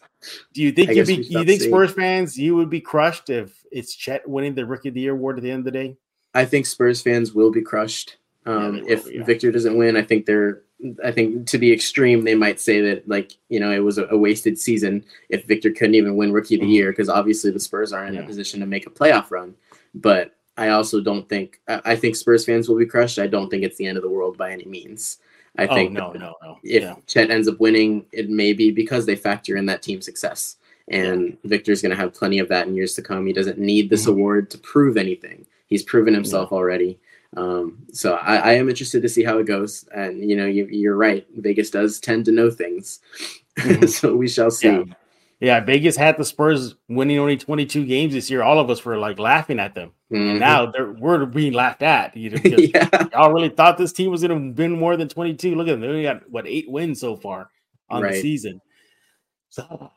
do 0.55 0.63
you 0.63 0.71
think 0.71 0.89
you'd 0.89 1.05
be? 1.05 1.17
You 1.17 1.45
think. 1.45 1.61
Spurs 1.61 1.93
fans 1.93 2.35
you 2.35 2.55
would 2.55 2.69
be 2.71 2.81
crushed 2.81 3.29
if 3.29 3.63
it's 3.71 3.93
Chet 3.93 4.27
winning 4.27 4.55
the 4.55 4.65
Rookie 4.65 4.89
of 4.89 4.95
the 4.95 5.01
Year 5.01 5.13
award 5.13 5.37
at 5.37 5.43
the 5.43 5.51
end 5.51 5.59
of 5.59 5.65
the 5.65 5.71
day? 5.71 5.97
I 6.33 6.45
think 6.45 6.65
Spurs 6.65 6.99
fans 7.03 7.33
will 7.33 7.51
be 7.51 7.61
crushed. 7.61 8.17
Um, 8.47 8.81
will, 8.81 8.89
if 8.89 9.05
yeah. 9.07 9.23
Victor 9.23 9.51
doesn't 9.51 9.77
win, 9.77 9.95
I 9.95 10.01
think 10.01 10.25
they're. 10.25 10.63
I 11.05 11.11
think 11.11 11.45
to 11.47 11.59
the 11.59 11.71
extreme, 11.71 12.23
they 12.23 12.33
might 12.33 12.59
say 12.59 12.81
that 12.81 13.07
like 13.07 13.33
you 13.49 13.59
know 13.59 13.71
it 13.71 13.83
was 13.83 13.99
a, 13.99 14.07
a 14.07 14.17
wasted 14.17 14.57
season 14.57 15.05
if 15.29 15.45
Victor 15.45 15.71
couldn't 15.71 15.95
even 15.95 16.15
win 16.15 16.33
Rookie 16.33 16.55
of 16.55 16.61
the 16.61 16.67
Mhm. 16.67 16.73
Year 16.73 16.91
because 16.91 17.07
obviously 17.09 17.51
the 17.51 17.59
Spurs 17.59 17.93
are 17.93 18.07
in 18.07 18.15
Yeah. 18.15 18.21
a 18.21 18.25
position 18.25 18.59
to 18.61 18.65
make 18.65 18.87
a 18.87 18.89
playoff 18.89 19.29
run. 19.29 19.53
But 19.93 20.33
I 20.59 20.69
also 20.69 20.99
don't 20.99 21.27
think 21.29 21.61
I, 21.67 21.95
think 21.95 22.17
Spurs 22.17 22.45
fans 22.45 22.67
will 22.67 22.77
be 22.77 22.85
crushed. 22.85 23.17
I 23.17 23.27
don't 23.27 23.49
think 23.49 23.63
it's 23.63 23.77
the 23.77 23.87
end 23.87 23.97
of 23.97 24.03
the 24.03 24.09
world 24.09 24.37
by 24.37 24.51
any 24.51 24.65
means. 24.65 25.19
I 25.57 25.67
oh 25.67 25.73
think 25.73 25.93
no, 25.93 26.11
no, 26.11 26.35
no. 26.43 26.59
if 26.63 26.83
yeah. 26.83 26.95
Chet 27.07 27.31
ends 27.31 27.47
up 27.47 27.59
winning, 27.61 28.05
it 28.11 28.29
may 28.29 28.51
be 28.51 28.69
because 28.69 29.05
they 29.05 29.15
factor 29.15 29.55
in 29.55 29.65
that 29.67 29.81
team 29.81 30.01
success. 30.01 30.57
And 30.89 31.37
Victor's 31.45 31.81
going 31.81 31.91
to 31.91 31.95
have 31.95 32.13
plenty 32.13 32.39
of 32.39 32.49
that 32.49 32.67
in 32.67 32.75
years 32.75 32.93
to 32.95 33.01
come. 33.01 33.25
He 33.25 33.31
doesn't 33.33 33.57
need 33.57 33.89
this 33.89 34.05
Mhm. 34.05 34.09
award 34.09 34.49
to 34.51 34.57
prove 34.57 34.97
anything. 34.97 35.45
He's 35.67 35.83
proven 35.83 36.13
himself 36.13 36.51
already. 36.51 36.99
Um, 37.37 37.77
so 37.93 38.15
I, 38.15 38.35
I 38.37 38.51
am 38.53 38.69
interested 38.69 39.01
to 39.03 39.09
see 39.09 39.23
how 39.23 39.37
it 39.37 39.45
goes. 39.45 39.85
And 39.95 40.29
you 40.29 40.35
know, 40.35 40.45
you, 40.45 40.65
you're 40.65 40.97
right. 40.97 41.25
Vegas 41.37 41.69
does 41.69 41.99
tend 41.99 42.25
to 42.25 42.31
know 42.31 42.51
things, 42.51 42.99
Mhm. 43.59 43.87
so 43.97 44.15
we 44.15 44.27
shall 44.27 44.51
see. 44.51 44.67
Yeah. 44.67 44.83
Yeah, 45.39 45.61
Vegas 45.61 45.95
had 45.95 46.17
the 46.17 46.25
Spurs 46.25 46.75
winning 46.89 47.17
only 47.17 47.37
22 47.37 47.85
games 47.85 48.13
this 48.13 48.29
year. 48.29 48.43
All 48.43 48.59
of 48.59 48.69
us 48.69 48.83
were 48.83 48.97
like 48.97 49.19
laughing 49.19 49.59
at 49.59 49.73
them. 49.73 49.93
Mhm. 50.11 50.31
And 50.31 50.39
now 50.39 50.65
they're 50.65 50.91
we're 50.91 51.25
being 51.25 51.53
laughed 51.53 51.81
at. 51.81 52.15
You 52.15 52.31
know, 52.31 52.41
yeah. 52.43 53.07
Y'all 53.13 53.31
really 53.31 53.49
thought 53.49 53.77
this 53.77 53.93
team 53.93 54.11
was 54.11 54.21
going 54.21 54.55
to 54.55 54.61
win 54.61 54.77
more 54.77 54.97
than 54.97 55.07
22. 55.07 55.55
Look 55.55 55.67
at 55.67 55.71
them. 55.71 55.81
They 55.81 55.87
only 55.87 56.03
got 56.03 56.29
what 56.29 56.45
eight 56.45 56.69
wins 56.69 56.99
so 56.99 57.15
far 57.15 57.49
on 57.89 58.03
the 58.03 58.19
season. 58.19 58.59
So 59.49 59.91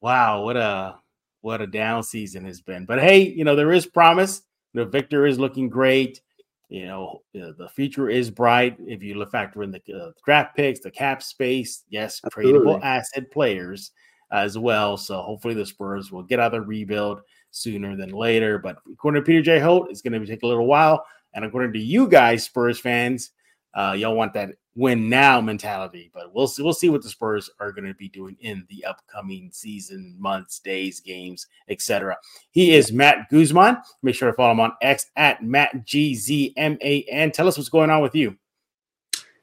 wow, 0.00 0.42
what 0.42 0.56
a 0.56 0.96
what 1.42 1.60
a 1.60 1.66
down 1.66 2.02
season 2.02 2.44
has 2.44 2.60
been. 2.60 2.84
But 2.84 3.00
hey, 3.00 3.20
you 3.20 3.44
know, 3.44 3.54
there 3.54 3.72
is 3.72 3.86
promise. 3.86 4.42
The 4.74 4.84
Victor 4.84 5.26
is 5.26 5.38
looking 5.38 5.68
great. 5.68 6.20
You 6.68 6.86
know, 6.86 7.22
the 7.32 7.70
future 7.74 8.10
is 8.10 8.30
bright 8.30 8.76
if 8.80 9.02
you 9.02 9.14
look 9.14 9.30
factor 9.30 9.62
in 9.62 9.70
the 9.70 9.80
uh, 9.94 10.10
draft 10.24 10.54
picks, 10.54 10.80
the 10.80 10.90
cap 10.90 11.22
space, 11.22 11.84
yes, 11.88 12.20
tradable 12.30 12.82
asset 12.82 13.30
players 13.30 13.92
as 14.30 14.58
well. 14.58 14.96
So 14.96 15.20
hopefully 15.22 15.54
the 15.54 15.66
Spurs 15.66 16.12
will 16.12 16.22
get 16.22 16.40
out 16.40 16.54
of 16.54 16.60
the 16.60 16.66
rebuild 16.66 17.20
sooner 17.50 17.96
than 17.96 18.10
later. 18.10 18.58
But 18.58 18.78
according 18.92 19.22
to 19.22 19.26
Peter 19.26 19.42
J. 19.42 19.58
Holt, 19.58 19.88
it's 19.90 20.02
going 20.02 20.18
to 20.18 20.26
take 20.26 20.42
a 20.42 20.46
little 20.46 20.66
while. 20.66 21.04
And 21.34 21.44
according 21.44 21.72
to 21.74 21.78
you 21.78 22.08
guys, 22.08 22.44
Spurs 22.44 22.78
fans, 22.78 23.30
uh, 23.74 23.94
y'all 23.96 24.16
want 24.16 24.32
that 24.34 24.50
win 24.74 25.08
now 25.08 25.40
mentality. 25.40 26.10
But 26.14 26.34
we'll 26.34 26.46
see. 26.46 26.62
We'll 26.62 26.72
see 26.72 26.88
what 26.88 27.02
the 27.02 27.08
Spurs 27.08 27.50
are 27.60 27.72
going 27.72 27.86
to 27.86 27.94
be 27.94 28.08
doing 28.08 28.36
in 28.40 28.64
the 28.68 28.84
upcoming 28.84 29.50
season, 29.52 30.16
months, 30.18 30.58
days, 30.60 31.00
games, 31.00 31.46
etc. 31.68 32.16
He 32.50 32.74
is 32.74 32.92
Matt 32.92 33.28
Guzman. 33.30 33.78
Make 34.02 34.14
sure 34.14 34.30
to 34.30 34.34
follow 34.34 34.52
him 34.52 34.60
on 34.60 34.72
X 34.80 35.06
at 35.16 35.42
Matt 35.42 35.84
G 35.84 36.14
Z 36.14 36.54
M 36.56 36.78
A 36.80 37.02
N. 37.02 37.30
Tell 37.30 37.48
us 37.48 37.58
what's 37.58 37.68
going 37.68 37.90
on 37.90 38.02
with 38.02 38.14
you. 38.14 38.36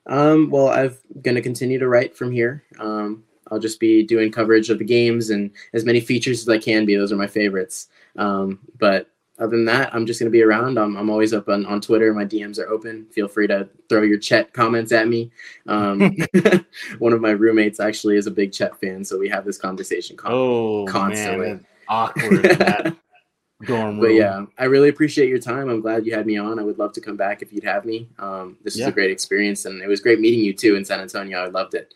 Um, 0.08 0.50
well, 0.50 0.70
I'm 0.70 0.96
going 1.22 1.36
to 1.36 1.42
continue 1.42 1.80
to 1.80 1.88
write 1.88 2.16
from 2.16 2.32
here. 2.32 2.64
Um, 2.80 3.24
I'll 3.52 3.60
just 3.60 3.80
be 3.80 4.04
doing 4.04 4.32
coverage 4.32 4.70
of 4.70 4.80
the 4.80 4.86
games 4.86 5.30
and 5.30 5.52
as 5.74 5.86
many 5.86 6.00
features 6.00 6.42
as 6.42 6.50
I 6.50 6.58
can 6.58 6.86
be. 6.86 6.96
Those 6.96 7.12
are 7.12 7.16
my 7.18 7.28
favorites. 7.28 7.90
Um, 8.18 8.60
but 8.80 9.10
other 9.38 9.52
than 9.56 9.66
that, 9.66 9.94
I'm 9.94 10.06
just 10.06 10.20
going 10.20 10.32
to 10.32 10.36
be 10.36 10.42
around. 10.42 10.80
I'm, 10.80 10.96
I'm 10.96 11.10
always 11.10 11.34
up 11.34 11.50
on, 11.50 11.66
on 11.66 11.82
Twitter. 11.82 12.14
My 12.14 12.24
DMs 12.26 12.58
are 12.58 12.68
open. 12.70 13.06
Feel 13.12 13.28
free 13.28 13.48
to 13.48 13.68
throw 13.90 14.02
your 14.04 14.18
Chet 14.18 14.54
comments 14.54 14.92
at 14.94 15.08
me. 15.10 15.30
Um, 15.68 16.16
one 17.00 17.12
of 17.14 17.20
my 17.22 17.32
roommates 17.32 17.80
actually 17.82 18.16
is 18.16 18.28
a 18.28 18.32
big 18.32 18.54
Chet 18.54 18.80
fan, 18.80 19.04
so 19.04 19.20
we 19.20 19.28
have 19.30 19.44
this 19.46 19.58
conversation. 19.58 20.16
con- 20.16 20.32
Oh 20.32 20.86
constantly. 20.86 21.48
man, 21.48 21.66
awkward 21.90 22.44
that 22.44 22.96
dorm 23.66 23.96
room. 23.96 24.00
But 24.00 24.14
yeah, 24.14 24.46
I 24.58 24.66
really 24.66 24.88
appreciate 24.90 25.28
your 25.28 25.40
time. 25.40 25.70
I'm 25.70 25.82
glad 25.82 26.06
you 26.06 26.14
had 26.16 26.26
me 26.26 26.38
on. 26.38 26.58
I 26.58 26.64
would 26.64 26.80
love 26.80 26.94
to 26.94 27.02
come 27.02 27.18
back 27.18 27.42
if 27.42 27.52
you'd 27.52 27.64
have 27.66 27.84
me. 27.84 28.08
Um, 28.20 28.58
this 28.64 28.76
is 28.76 28.80
Yeah. 28.82 28.88
a 28.88 28.92
great 28.94 29.12
experience, 29.12 29.66
and 29.66 29.82
it 29.82 29.88
was 29.90 30.00
great 30.00 30.22
meeting 30.22 30.40
you 30.40 30.54
too 30.54 30.76
in 30.78 30.86
San 30.86 31.02
Antonio. 31.02 31.40
I 31.44 31.48
loved 31.48 31.74
it. 31.74 31.94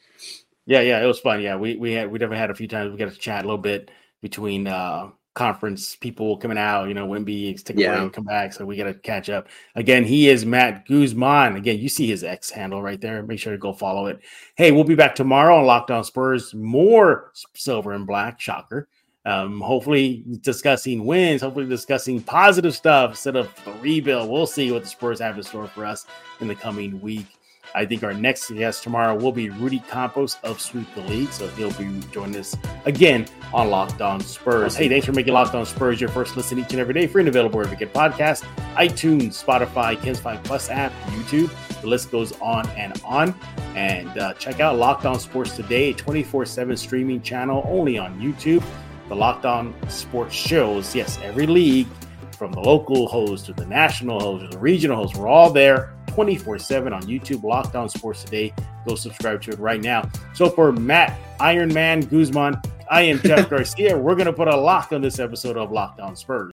Yeah, 0.70 0.82
yeah, 0.82 1.03
it 1.03 1.07
was 1.07 1.20
fun. 1.20 1.41
Yeah, 1.41 1.55
we 1.55 1.78
we 1.78 1.93
had 1.93 2.11
we 2.11 2.20
definitely 2.20 2.38
had 2.38 2.51
a 2.51 2.55
few 2.55 2.67
times 2.67 2.91
we 2.91 2.97
got 2.97 3.11
to 3.11 3.17
chat 3.17 3.43
a 3.43 3.47
little 3.47 3.57
bit 3.57 3.89
between 4.22 4.67
uh 4.67 5.09
conference 5.34 5.95
people 5.95 6.38
coming 6.38 6.59
out, 6.59 6.88
you 6.89 6.93
know, 6.93 7.07
Wemby 7.07 7.63
take 7.63 7.78
a 7.78 7.82
Yeah. 7.82 8.01
break 8.01 8.13
come 8.13 8.26
back. 8.26 8.53
So 8.53 8.65
we 8.65 8.78
gotta 8.78 8.93
catch 8.93 9.30
up. 9.30 9.47
Again, 9.76 10.03
he 10.03 10.30
is 10.30 10.45
Matt 10.45 10.86
Guzman. 10.88 11.55
Again, 11.55 11.80
you 11.80 11.89
see 11.89 12.05
his 12.07 12.24
X 12.24 12.51
handle 12.51 12.84
right 12.84 13.01
there. 13.01 13.24
Make 13.24 13.39
sure 13.39 13.51
to 13.53 13.57
go 13.57 13.74
follow 13.74 14.05
it. 14.07 14.20
Hey, 14.57 14.72
we'll 14.72 14.84
be 14.84 14.95
back 14.95 15.15
tomorrow 15.15 15.55
on 15.57 15.65
Locked 15.65 15.89
On 15.89 16.03
Spurs. 16.03 16.53
More 16.53 17.32
silver 17.55 17.93
and 17.93 18.05
black, 18.05 18.39
shocker. 18.39 18.89
Um, 19.26 19.61
hopefully 19.61 20.24
discussing 20.41 21.03
wins, 21.03 21.41
hopefully 21.41 21.65
discussing 21.67 22.22
positive 22.22 22.76
stuff 22.76 23.11
instead 23.11 23.36
of 23.36 23.49
the 23.65 23.72
rebuild. 23.74 24.30
We'll 24.30 24.45
see 24.45 24.72
what 24.72 24.84
the 24.84 24.89
Spurs 24.89 25.20
have 25.20 25.36
in 25.36 25.43
store 25.43 25.67
for 25.67 25.86
us 25.86 26.05
in 26.41 26.47
the 26.47 26.55
coming 26.55 27.01
week. 27.01 27.38
I 27.76 27.86
think 27.86 28.03
our 28.03 28.13
next 28.13 28.49
guest 28.51 28.84
tomorrow 28.84 29.15
will 29.15 29.32
be 29.32 29.49
Rudy 29.49 29.80
Campos 29.80 30.38
of 30.43 30.59
Sweep 30.59 30.93
the 30.95 31.01
League. 31.01 31.32
So 31.32 31.47
he'll 31.49 31.72
be 31.74 32.01
joining 32.11 32.38
us 32.38 32.57
again 32.86 33.26
on 33.53 33.70
Locked 33.70 34.01
On 34.01 34.20
Spurs. 34.22 34.76
Hey, 34.76 34.89
thanks 34.89 35.05
for 35.05 35.11
making 35.11 35.34
Locked 35.34 35.55
On 35.55 35.65
Spurs 35.65 36.01
your 36.01 36.09
first 36.09 36.36
listen 36.36 36.59
each 36.59 36.72
and 36.72 36.80
every 36.80 36.93
day. 36.93 37.07
Free 37.07 37.22
and 37.22 37.30
available 37.30 37.57
wherever 37.57 37.74
you 37.74 37.80
get 37.80 37.93
podcasts, 37.93 38.43
iTunes, 38.76 39.43
Spotify, 39.43 39.99
KENS 40.01 40.20
5 40.20 40.43
Plus 40.43 40.70
app, 40.70 40.91
YouTube. 41.09 41.51
The 41.82 41.88
list 41.88 42.11
goes 42.11 42.34
on 42.41 42.67
and 42.70 42.99
on. 43.05 43.36
And 43.76 44.09
uh, 44.17 44.34
check 44.34 44.59
out 44.59 44.78
Locked 44.78 45.05
On 45.05 45.20
Sports 45.20 45.55
Today, 45.55 45.93
24 45.93 46.45
7 46.45 46.76
streaming 46.76 47.22
channel 47.22 47.63
only 47.67 47.97
on 47.97 48.20
YouTube. 48.20 48.63
The 49.07 49.15
Locked 49.15 49.45
On 49.45 49.74
Sports 49.89 50.36
shows, 50.36 50.95
yes, 50.95 51.20
every 51.24 51.47
league 51.47 51.88
from 52.38 52.51
the 52.51 52.59
local 52.59 53.07
host 53.07 53.47
to 53.47 53.53
the 53.53 53.65
national 53.65 54.20
host 54.20 54.45
to 54.45 54.49
the 54.49 54.59
regional 54.59 54.97
host, 54.97 55.17
we're 55.17 55.28
all 55.28 55.51
there 55.51 55.93
24 56.10 56.60
7 56.60 56.93
on 56.93 57.01
YouTube, 57.03 57.43
Locked 57.43 57.76
On 57.76 57.88
Sports 57.88 58.24
Today. 58.24 58.53
Go 58.88 58.95
subscribe 58.95 59.41
to 59.43 59.51
it 59.51 59.60
right 59.60 59.82
now. 59.82 60.10
So 60.34 60.49
for 60.49 60.72
Matt 60.72 61.20
Iron 61.39 61.74
Man 61.74 62.01
Guzman, 62.01 62.62
I 62.89 63.01
am 63.03 63.20
Jeff 63.20 63.49
Garcia. 63.49 63.97
We're 63.97 64.16
going 64.16 64.26
to 64.26 64.34
put 64.34 64.47
a 64.47 64.55
lock 64.55 64.91
on 64.91 65.01
this 65.01 65.20
episode 65.20 65.57
of 65.57 65.72
Locked 65.72 65.99
On 65.99 66.16
Spurs. 66.16 66.51